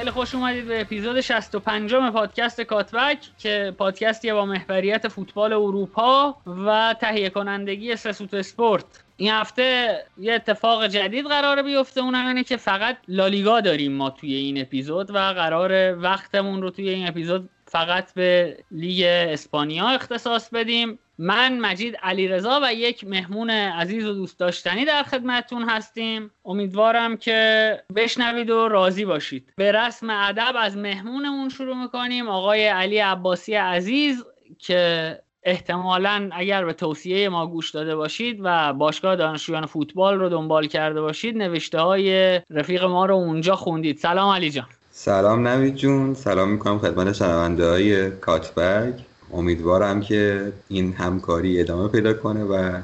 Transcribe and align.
خیلی 0.00 0.10
خوش 0.10 0.34
اومدید 0.34 0.66
به 0.66 0.80
اپیزود 0.80 1.20
65 1.20 1.94
پادکست 1.94 2.60
کاتبک 2.60 3.18
که 3.38 3.74
پادکستی 3.78 4.32
با 4.32 4.46
محوریت 4.46 5.08
فوتبال 5.08 5.52
اروپا 5.52 6.36
و 6.46 6.94
تهیه 7.00 7.30
کنندگی 7.30 7.96
سسوت 7.96 8.34
اسپورت. 8.34 8.84
این 9.16 9.30
هفته 9.30 9.98
یه 10.18 10.34
اتفاق 10.34 10.86
جدید 10.86 11.26
قرار 11.26 11.62
بیفته 11.62 12.00
اونم 12.00 12.26
اینه 12.26 12.44
که 12.44 12.56
فقط 12.56 12.96
لالیگا 13.08 13.60
داریم 13.60 13.92
ما 13.92 14.10
توی 14.10 14.34
این 14.34 14.60
اپیزود 14.60 15.10
و 15.10 15.18
قرار 15.18 15.98
وقتمون 15.98 16.62
رو 16.62 16.70
توی 16.70 16.88
این 16.88 17.08
اپیزود 17.08 17.50
فقط 17.66 18.14
به 18.14 18.56
لیگ 18.70 19.04
اسپانیا 19.06 19.88
اختصاص 19.88 20.50
بدیم. 20.50 20.98
من 21.22 21.58
مجید 21.58 21.96
علیرضا 21.96 22.60
و 22.62 22.74
یک 22.74 23.04
مهمون 23.04 23.50
عزیز 23.50 24.06
و 24.06 24.12
دوست 24.12 24.38
داشتنی 24.38 24.84
در 24.84 25.02
خدمتتون 25.02 25.68
هستیم. 25.68 26.30
امیدوارم 26.44 27.16
که 27.16 27.82
بشنوید 27.96 28.50
و 28.50 28.68
راضی 28.68 29.04
باشید. 29.04 29.52
به 29.56 29.72
رسم 29.72 30.10
ادب 30.10 30.52
از 30.58 30.76
مهمونمون 30.76 31.48
شروع 31.48 31.76
می‌کنیم. 31.76 32.28
آقای 32.28 32.66
علی 32.66 32.98
عباسی 32.98 33.54
عزیز 33.54 34.24
که 34.58 35.18
احتمالا 35.42 36.30
اگر 36.32 36.64
به 36.64 36.72
توصیه 36.72 37.28
ما 37.28 37.46
گوش 37.46 37.70
داده 37.70 37.96
باشید 37.96 38.40
و 38.42 38.72
باشگاه 38.72 39.16
دانشجویان 39.16 39.66
فوتبال 39.66 40.18
رو 40.18 40.28
دنبال 40.28 40.66
کرده 40.66 41.00
باشید 41.00 41.36
نوشته 41.36 41.80
های 41.80 42.40
رفیق 42.50 42.84
ما 42.84 43.06
رو 43.06 43.14
اونجا 43.14 43.56
خوندید. 43.56 43.98
سلام 43.98 44.34
علی 44.34 44.50
جان. 44.50 44.66
سلام 44.90 45.48
نوید 45.48 45.74
جون. 45.74 46.14
سلام 46.14 46.48
می‌کنم 46.48 46.78
خدمت 46.78 47.12
شنونده 47.12 47.68
های 47.68 48.10
کاتبگ 48.10 49.09
امیدوارم 49.32 50.00
که 50.00 50.52
این 50.68 50.92
همکاری 50.92 51.60
ادامه 51.60 51.88
پیدا 51.88 52.14
کنه 52.14 52.44
و 52.44 52.80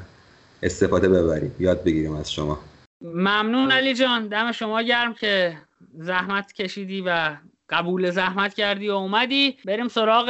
استفاده 0.63 1.09
ببریم. 1.09 1.55
یاد 1.59 1.83
بگیریم 1.83 2.13
از 2.13 2.31
شما. 2.31 2.59
ممنون 3.01 3.71
علی 3.71 3.93
جان. 3.93 4.27
دم 4.27 4.51
شما 4.51 4.81
گرم 4.81 5.13
که 5.13 5.57
زحمت 5.97 6.53
کشیدی 6.53 7.01
و 7.01 7.35
قبول 7.69 8.11
زحمت 8.11 8.53
کردی 8.53 8.89
و 8.89 8.93
اومدی. 8.93 9.57
بریم 9.65 9.87
سراغ 9.87 10.29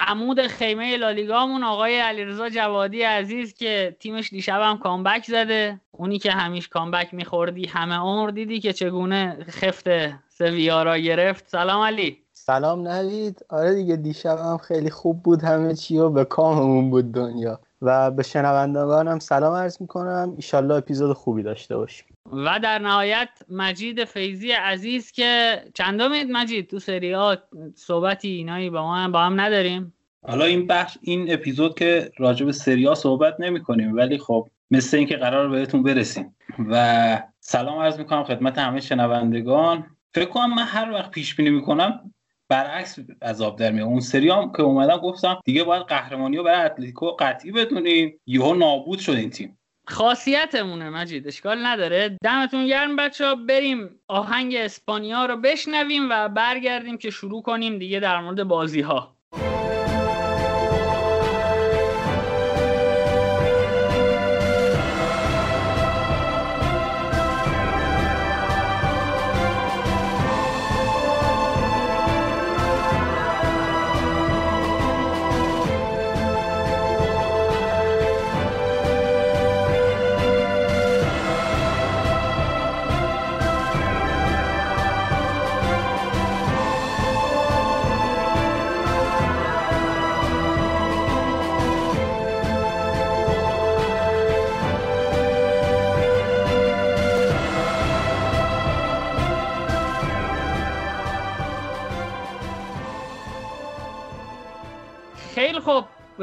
عمود 0.00 0.46
خیمه 0.46 0.96
لالیگامون. 0.96 1.64
آقای 1.64 1.98
علیرضا 1.98 2.48
جوادی 2.48 3.02
عزیز 3.02 3.54
که 3.54 3.96
تیمش 4.00 4.30
دیشب 4.30 4.60
هم 4.60 4.78
کامبک 4.78 5.24
زده. 5.24 5.80
اونی 5.92 6.18
که 6.18 6.30
همیش 6.30 6.68
کامبک 6.68 7.14
میخوردی 7.14 7.66
همه 7.66 7.94
عمر 7.94 8.30
دیدی 8.30 8.60
که 8.60 8.72
چگونه 8.72 9.46
خفت 9.50 9.88
سویا 10.28 10.82
را 10.82 10.98
گرفت. 10.98 11.48
سلام 11.48 11.82
علی. 11.82 12.23
سلام 12.46 12.88
نوید. 12.88 13.44
آره 13.48 13.74
دیگه 13.74 13.96
دیشب 13.96 14.38
هم 14.38 14.58
خیلی 14.58 14.90
خوب 14.90 15.22
بود. 15.22 15.42
همه 15.42 15.74
چی 15.74 15.98
و 15.98 16.10
به 16.10 16.24
کاممون 16.24 16.90
بود 16.90 17.12
دنیا. 17.12 17.60
و 17.82 18.10
به 18.10 18.22
شنوندگانم 18.22 19.18
سلام 19.18 19.54
عرض 19.54 19.80
می‌کنم. 19.80 20.32
ایشالله 20.36 20.74
اپیزود 20.74 21.16
خوبی 21.16 21.42
داشته 21.42 21.76
باشیم. 21.76 22.06
و 22.32 22.58
در 22.62 22.78
نهایت 22.78 23.28
مجید 23.48 24.04
فیزی 24.04 24.50
عزیز 24.50 25.12
که 25.12 25.62
چندمید 25.74 26.30
مجید؟ 26.30 26.70
تو 26.70 26.78
سریات 26.78 27.42
صحبتی 27.74 28.28
اینایی 28.28 28.70
با 28.70 28.82
ما 28.82 28.96
هم 28.96 29.12
با 29.12 29.20
هم 29.20 29.40
نداریم؟ 29.40 29.94
حالا 30.26 30.44
این 30.44 30.66
بخش 30.66 30.98
این 31.02 31.32
اپیزود 31.32 31.78
که 31.78 32.10
راجع 32.18 32.46
به 32.46 32.52
سریا 32.52 32.94
صحبت 32.94 33.34
نمی 33.38 33.62
کنیم 33.62 33.96
ولی 33.96 34.18
خب 34.18 34.48
مثل 34.70 34.96
اینکه 34.96 35.16
قرار 35.16 35.48
بهتون 35.48 35.82
برسیم. 35.82 36.36
و 36.70 37.22
سلام 37.40 37.78
عرض 37.78 37.98
می‌کنم 37.98 38.24
خدمت 38.24 38.58
همه 38.58 38.80
شنوندگان. 38.80 39.86
فکر 40.14 40.28
کنم 40.28 40.54
من 40.54 40.64
هر 40.64 40.90
وقت 40.92 41.10
پیش 41.10 41.34
بینی 41.34 41.50
می‌کنم 41.50 42.13
برعکس 42.48 42.98
عذاب 43.22 43.58
در 43.58 43.72
میاد. 43.72 43.88
اون 43.88 44.00
سری 44.00 44.30
هم 44.30 44.52
که 44.52 44.62
اومدم 44.62 44.96
گفتم 44.96 45.40
دیگه 45.44 45.64
باید 45.64 45.82
قهرمانی 45.82 46.36
رو 46.36 46.42
برای 46.42 46.66
اتلتیکو 46.66 47.06
قطعی 47.06 47.52
بدونیم 47.52 48.20
یهو 48.26 48.54
نابود 48.54 48.98
شد 48.98 49.12
این 49.12 49.30
تیم. 49.30 49.58
خاصیتمونه 49.86 50.90
مجید 50.90 51.28
اشکال 51.28 51.66
نداره. 51.66 52.16
دمتون 52.22 52.66
گرم 52.66 52.96
بچه 52.96 53.26
ها 53.26 53.34
بریم 53.34 53.90
آهنگ 54.08 54.54
اسپانیا 54.54 55.26
رو 55.26 55.36
بشنویم 55.36 56.10
و 56.10 56.28
برگردیم 56.28 56.98
که 56.98 57.10
شروع 57.10 57.42
کنیم 57.42 57.78
دیگه 57.78 58.00
در 58.00 58.20
مورد 58.20 58.44
بازی 58.44 58.80
ها 58.80 59.16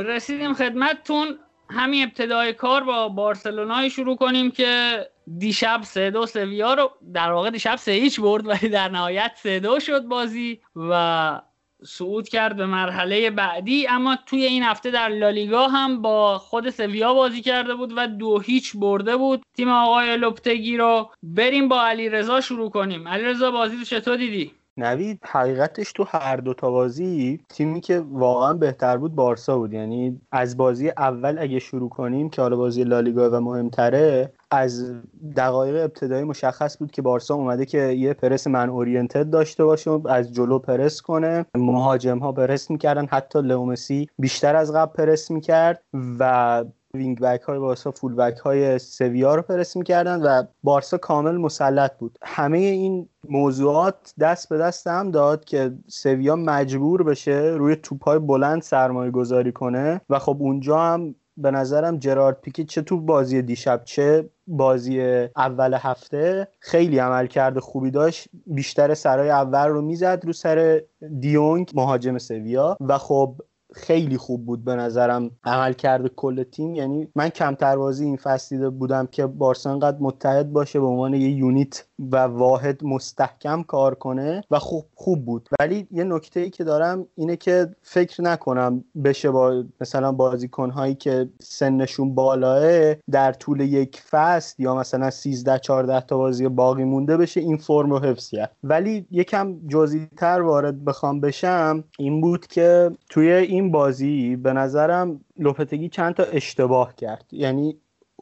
رسیدیم 0.03 0.53
خدمتتون. 0.53 1.39
همین 1.69 2.03
ابتدای 2.03 2.53
کار 2.53 2.83
با 2.83 3.09
بارسلونای 3.09 3.89
شروع 3.89 4.15
کنیم 4.15 4.51
که 4.51 5.05
دیشب 5.37 5.81
سه 5.83 6.11
دو 6.11 6.25
سویا 6.25 6.73
رو 6.73 6.91
در 7.13 7.31
واقع 7.31 7.49
دیشب 7.49 7.75
سه 7.75 7.91
هیچ 7.91 8.19
برد 8.19 8.47
ولی 8.47 8.69
در 8.69 8.89
نهایت 8.89 9.31
سه 9.35 9.59
دو 9.59 9.79
شد 9.79 10.01
بازی 10.01 10.61
و 10.75 11.41
صعود 11.83 12.29
کرد 12.29 12.55
به 12.55 12.65
مرحله 12.65 13.29
بعدی. 13.29 13.87
اما 13.87 14.17
توی 14.25 14.45
این 14.45 14.63
هفته 14.63 14.91
در 14.91 15.09
لالیگا 15.09 15.67
هم 15.67 16.01
با 16.01 16.37
خود 16.37 16.69
سویا 16.69 17.13
بازی 17.13 17.41
کرده 17.41 17.75
بود 17.75 17.93
و 17.95 18.07
دو 18.07 18.39
هیچ 18.39 18.71
برده 18.75 19.17
بود. 19.17 19.43
تیم 19.57 19.69
آقای 19.69 20.17
لپتگی 20.17 20.77
رو 20.77 21.11
بریم 21.23 21.67
با 21.67 21.83
علی 21.83 22.09
رضا 22.09 22.41
شروع 22.41 22.69
کنیم. 22.69 23.07
علی 23.07 23.23
رضا 23.23 23.51
بازی 23.51 23.77
رو 23.77 23.83
چطور 23.83 24.17
دیدی؟ 24.17 24.60
نوید 24.77 25.19
حقیقتش 25.25 25.91
تو 25.91 26.03
هر 26.07 26.37
دو 26.37 26.53
تا 26.53 26.71
بازی 26.71 27.39
تیمی 27.49 27.81
که 27.81 28.03
واقعا 28.11 28.53
بهتر 28.53 28.97
بود 28.97 29.15
بارسا 29.15 29.57
بود. 29.57 29.73
یعنی 29.73 30.21
از 30.31 30.57
بازی 30.57 30.89
اول 30.89 31.37
اگه 31.39 31.59
شروع 31.59 31.89
کنیم 31.89 32.29
که 32.29 32.41
حالا 32.41 32.55
بازی 32.57 32.83
لالیگا 32.83 33.29
و 33.29 33.41
مهمتره 33.41 34.33
از 34.51 34.93
دقایق 35.35 35.75
ابتدایی 35.83 36.23
مشخص 36.23 36.77
بود 36.77 36.91
که 36.91 37.01
بارسا 37.01 37.35
اومده 37.35 37.65
که 37.65 37.77
یه 37.77 38.13
پرس 38.13 38.47
man 38.47 38.69
oriented 38.69 39.29
داشته 39.29 39.65
باشه 39.65 39.91
و 39.91 40.07
از 40.07 40.33
جلو 40.33 40.59
پرس 40.59 41.01
کنه. 41.01 41.45
مهاجم 41.55 42.19
ها 42.19 42.31
پرس 42.31 42.71
می‌کردن 42.71 43.05
حتی 43.05 43.41
لئو 43.41 43.79
مسی 43.79 44.07
بیشتر 44.19 44.55
از 44.55 44.73
قبل 44.73 44.93
پرس 44.93 45.31
می‌کرد 45.31 45.83
و 46.19 46.63
وینگ 46.93 47.19
بک 47.19 47.41
های 47.41 47.59
بارسا 47.59 47.91
فول 47.91 48.15
بک 48.15 48.37
های 48.37 48.79
سویا 48.79 49.35
رو 49.35 49.41
پرس 49.41 49.75
می‌کردن 49.75 50.21
و 50.21 50.43
بارسا 50.63 50.97
کامل 50.97 51.37
مسلط 51.37 51.97
بود. 51.97 52.17
همه 52.23 52.57
این 52.57 53.09
موضوعات 53.29 54.13
دست 54.19 54.49
به 54.49 54.57
دست 54.57 54.87
هم 54.87 55.11
داد 55.11 55.45
که 55.45 55.73
سویا 55.87 56.35
مجبور 56.35 57.03
بشه 57.03 57.55
روی 57.57 57.75
توپ 57.75 58.03
های 58.03 58.19
بلند 58.19 58.61
سرمایه 58.61 59.11
گذاری 59.11 59.51
کنه 59.51 60.01
و 60.09 60.19
خب 60.19 60.37
اونجا 60.39 60.79
هم 60.79 61.15
به 61.37 61.51
نظرم 61.51 61.97
جرارد 61.97 62.41
پیکه 62.41 62.63
چه 62.63 62.81
تو 62.81 63.01
بازی 63.01 63.41
دیشب 63.41 63.81
چه 63.85 64.29
بازی 64.47 65.01
اول 65.37 65.73
هفته 65.73 66.47
خیلی 66.59 66.99
عمل 66.99 67.27
کرده 67.27 67.59
خوبی 67.59 67.91
داشت. 67.91 68.27
بیشتر 68.47 68.93
سرای 68.93 69.29
اول 69.29 69.67
رو 69.67 69.81
می‌زد 69.81 70.21
رو 70.25 70.33
سر 70.33 70.81
دیونگ 71.19 71.71
مهاجم 71.73 72.17
سویا 72.17 72.77
و 72.81 72.97
خب 72.97 73.35
خیلی 73.73 74.17
خوب 74.17 74.45
بود 74.45 74.65
به 74.65 74.75
نظرم 74.75 75.31
عمل 75.43 75.73
کرده 75.73 76.09
کل 76.09 76.43
تیم. 76.43 76.75
یعنی 76.75 77.07
من 77.15 77.29
کمتر 77.29 77.75
بازی 77.75 78.05
این 78.05 78.17
فصل 78.17 78.55
دیده 78.55 78.69
بودم 78.69 79.07
که 79.07 79.25
بارسا 79.25 79.71
انقدر 79.71 79.97
متحد 79.99 80.53
باشه 80.53 80.79
به 80.79 80.85
عنوان 80.85 81.13
یه 81.13 81.29
یونیت 81.29 81.85
و 82.11 82.17
واحد 82.17 82.83
مستحکم 82.83 83.63
کار 83.63 83.95
کنه 83.95 84.43
و 84.51 84.59
خوب 84.59 84.85
خوب 84.95 85.25
بود. 85.25 85.49
ولی 85.59 85.87
یه 85.91 86.03
نکته 86.03 86.39
ای 86.39 86.49
که 86.49 86.63
دارم 86.63 87.07
اینه 87.15 87.35
که 87.35 87.75
فکر 87.81 88.21
نکنم 88.21 88.83
بشه 89.03 89.31
با 89.31 89.63
مثلا 89.81 90.11
بازیکن 90.11 90.69
هایی 90.69 90.95
که 90.95 91.29
سنشون 91.41 92.15
بالاه 92.15 92.95
در 93.11 93.33
طول 93.33 93.59
یک 93.59 94.01
فصل 94.09 94.63
یا 94.63 94.75
مثلا 94.75 95.09
13 95.09 95.59
14 95.59 96.01
تا 96.01 96.17
بازی 96.17 96.47
باقی 96.47 96.83
مونده 96.83 97.17
بشه 97.17 97.41
این 97.41 97.57
فرم 97.57 97.91
رو 97.91 97.99
حفظ 97.99 98.29
کرد 98.29 98.55
ولی 98.63 99.05
یکم 99.11 99.67
جزئی 99.67 100.07
تر 100.17 100.41
وارد 100.41 100.85
بخوام 100.85 101.21
بشم 101.21 101.83
این 101.99 102.21
بود 102.21 102.47
که 102.47 102.91
توی 103.09 103.31
این 103.31 103.60
بازی 103.69 104.35
به 104.35 104.53
نظرم 104.53 105.21
لوپتگی 105.39 105.89
چند 105.89 106.13
تا 106.13 106.23
اشتباه 106.23 106.95
کرد. 106.95 107.25
یعنی 107.31 107.77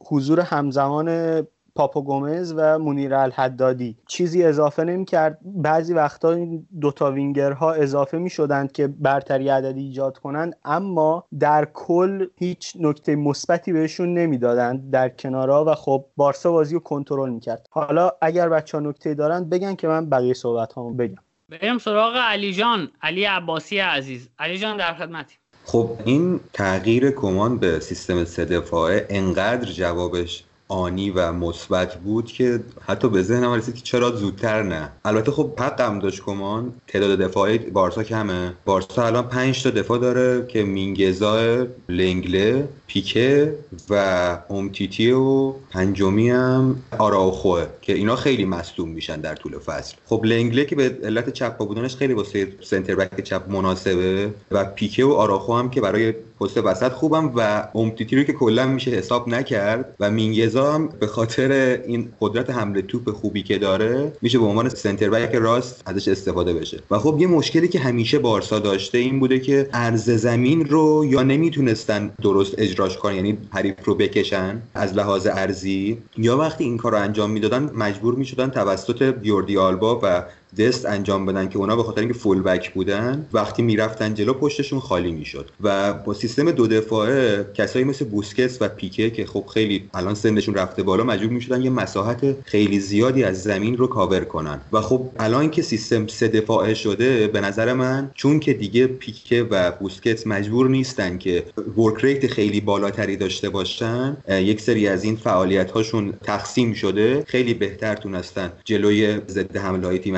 حضور 0.08 0.40
همزمان 0.40 1.42
پاپو 1.74 2.02
گومز 2.02 2.54
و 2.56 2.78
مونیر 2.78 3.14
الحدادی 3.14 3.96
چیزی 4.06 4.44
اضافه 4.44 4.84
نمی‌کرد. 4.84 5.38
بعضی 5.44 5.94
وقتا 5.94 6.32
این 6.32 6.66
دوتا 6.80 7.12
وینگرها 7.12 7.72
اضافه 7.72 8.18
می 8.18 8.30
شدند 8.30 8.72
که 8.72 8.86
برتری 8.86 9.48
عددی 9.48 9.80
ایجاد 9.80 10.18
کنند 10.18 10.56
اما 10.64 11.24
در 11.40 11.68
کل 11.74 12.26
هیچ 12.36 12.76
نکته 12.80 13.16
مثبتی 13.16 13.72
بهشون 13.72 14.14
نمی‌دادند 14.14 14.90
در 14.90 15.08
کنارها 15.08 15.64
و 15.64 15.74
خب 15.74 16.04
بارسا 16.16 16.52
بازی 16.52 16.74
رو 16.74 16.80
کنترل 16.80 17.30
می‌کرد. 17.30 17.66
حالا 17.70 18.10
اگر 18.20 18.48
بچه 18.48 18.78
ها 18.78 18.84
نکته 18.84 19.14
دارند 19.14 19.50
بگن 19.50 19.74
که 19.74 19.88
من 19.88 20.10
بقیه 20.10 20.34
صحبت 20.34 20.72
هامو 20.72 20.94
بگم. 20.94 21.18
بریم 21.50 21.78
سراغ 21.78 22.16
علی 22.16 22.54
جان. 22.54 22.90
علی 23.02 23.24
عباسی 23.24 23.78
عزیز. 23.78 24.28
علی 24.38 24.58
جان 24.58 24.76
در 24.76 24.94
خدمتی. 24.94 25.34
خب 25.64 25.98
این 26.04 26.40
تغییر 26.52 27.10
کمان 27.10 27.58
به 27.58 27.80
سیستم 27.80 28.24
سه 28.24 28.44
دفاعه 28.44 29.06
انقدر 29.10 29.72
جوابش 29.72 30.44
آنی 30.70 31.10
و 31.10 31.32
مثبت 31.32 31.94
بود 31.94 32.26
که 32.26 32.60
حتی 32.80 33.08
به 33.08 33.22
ذهنم 33.22 33.52
رسید 33.52 33.74
که 33.74 33.80
چرا 33.80 34.16
زودتر 34.16 34.62
نه. 34.62 34.92
البته 35.04 35.32
خب 35.32 35.60
حقم 35.60 35.98
داشت 35.98 36.22
کمان. 36.22 36.72
تعداد 36.88 37.18
دفاعی 37.18 37.58
بارسا 37.58 38.02
کمه. 38.02 38.52
بارسا 38.64 39.06
الان 39.06 39.28
5 39.28 39.62
تا 39.62 39.70
دفاع 39.70 39.98
داره 39.98 40.46
که 40.46 40.62
مینگزا 40.62 41.66
لنگله 41.88 42.68
پیکه 42.86 43.54
و 43.90 44.38
اومتیتی 44.48 45.10
و 45.12 45.52
پنجمی 45.70 46.30
هم 46.30 46.82
آراوخوه 46.98 47.66
که 47.82 47.92
اینا 47.92 48.16
خیلی 48.16 48.44
مصدوم 48.44 48.88
میشن 48.88 49.20
در 49.20 49.34
طول 49.34 49.58
فصل. 49.58 49.96
خب 50.06 50.24
لنگله 50.24 50.64
که 50.64 50.76
به 50.76 50.98
علت 51.04 51.30
چپ 51.30 51.56
بودنش 51.56 51.96
خیلی 51.96 52.12
واسه 52.12 52.52
سنتر 52.60 52.94
بک 52.94 53.20
چپ 53.20 53.50
مناسبه 53.50 54.30
و 54.50 54.64
پیکه 54.64 55.04
و 55.04 55.12
آراخو 55.12 55.54
هم 55.54 55.70
که 55.70 55.80
برای 55.80 56.14
پست 56.40 56.56
وسط 56.56 56.92
خوبم 56.92 57.32
و 57.36 57.68
اومتیتی 57.72 58.16
رو 58.16 58.22
که 58.22 58.32
کلا 58.32 58.66
میشه 58.66 58.90
حساب 58.90 59.28
نکرد 59.28 59.94
و 60.00 60.10
مینگسا 60.10 60.72
هم 60.72 60.88
به 60.88 61.06
خاطر 61.06 61.80
این 61.86 62.12
قدرت 62.20 62.50
حمله 62.50 62.82
توپ 62.82 63.10
خوبی 63.10 63.42
که 63.42 63.58
داره 63.58 64.12
میشه 64.22 64.38
به 64.38 64.44
عنوان 64.44 64.68
سنتر 64.68 65.10
بک 65.10 65.34
راست 65.34 65.82
ازش 65.86 66.08
استفاده 66.08 66.54
بشه. 66.54 66.80
و 66.90 66.98
خب 66.98 67.16
یه 67.18 67.26
مشکلی 67.26 67.68
که 67.68 67.78
همیشه 67.78 68.18
بارسا 68.18 68.58
داشته 68.58 68.98
این 68.98 69.20
بوده 69.20 69.38
که 69.38 69.68
عرض 69.72 70.10
زمین 70.10 70.64
رو 70.64 71.04
یا 71.08 71.22
نمی‌تونستن 71.22 72.10
درست 72.22 72.54
اجراش 72.58 72.96
کنن 72.96 73.14
یعنی 73.14 73.38
حریف 73.50 73.84
رو 73.84 73.94
بکشن 73.94 74.62
از 74.74 74.94
لحاظ 74.94 75.26
عرضی 75.26 75.98
یا 76.18 76.36
وقتی 76.36 76.64
این 76.64 76.76
کار 76.76 76.94
انجام 76.94 77.30
می‌دادن 77.30 77.70
مجبور 77.74 78.14
می‌شدن 78.14 78.50
توسط 78.50 79.14
جوردی 79.22 79.58
آلبا 79.58 80.00
و 80.02 80.24
دست 80.58 80.86
انجام 80.86 81.26
بدن 81.26 81.48
که 81.48 81.58
اونا 81.58 81.76
به 81.76 81.82
خاطر 81.82 82.00
اینکه 82.00 82.14
فول 82.14 82.42
بک 82.42 82.72
بودن 82.72 83.26
وقتی 83.32 83.62
می‌رفتن 83.62 84.14
جلو 84.14 84.32
پشتشون 84.32 84.80
خالی 84.80 85.12
می‌شد. 85.12 85.50
و 85.60 85.92
با 85.92 86.14
سیستم 86.14 86.50
دو 86.50 86.66
دفاعه 86.66 87.46
کسایی 87.54 87.84
مثل 87.84 88.04
بوسکس 88.04 88.58
و 88.60 88.68
پیکه 88.68 89.10
که 89.10 89.26
خب 89.26 89.44
خیلی 89.54 89.88
الان 89.94 90.14
سنشون 90.14 90.54
رفته 90.54 90.82
بالا 90.82 91.04
مجبور 91.04 91.30
می‌شدن 91.30 91.62
یه 91.62 91.70
مساحت 91.70 92.36
خیلی 92.44 92.80
زیادی 92.80 93.24
از 93.24 93.42
زمین 93.42 93.76
رو 93.76 93.86
کاور 93.86 94.20
کنن. 94.20 94.60
و 94.72 94.80
خب 94.80 95.10
الان 95.18 95.50
که 95.50 95.62
سیستم 95.62 96.06
سه 96.06 96.28
دفاعه 96.28 96.74
شده 96.74 97.26
به 97.26 97.40
نظر 97.40 97.72
من 97.72 98.10
چون 98.14 98.40
که 98.40 98.52
دیگه 98.52 98.86
پیکه 98.86 99.46
و 99.50 99.70
بوسکت 99.70 100.26
مجبور 100.26 100.68
نیستن 100.68 101.18
که 101.18 101.44
ورک 101.76 102.04
ریت 102.04 102.26
خیلی 102.26 102.60
بالاتری 102.60 103.16
داشته 103.16 103.48
باشن 103.48 104.16
یک 104.28 104.60
سری 104.60 104.88
از 104.88 105.04
این 105.04 105.16
فعالیت 105.16 105.70
هاشون 105.70 106.12
تقسیم 106.22 106.72
شده 106.72 107.24
خیلی 107.26 107.54
بهتر 107.54 107.94
تونستن 107.94 108.52
جلوی 108.64 109.20
ضد 109.28 109.56
حمله 109.56 109.86
های 109.86 109.98
تیم 109.98 110.16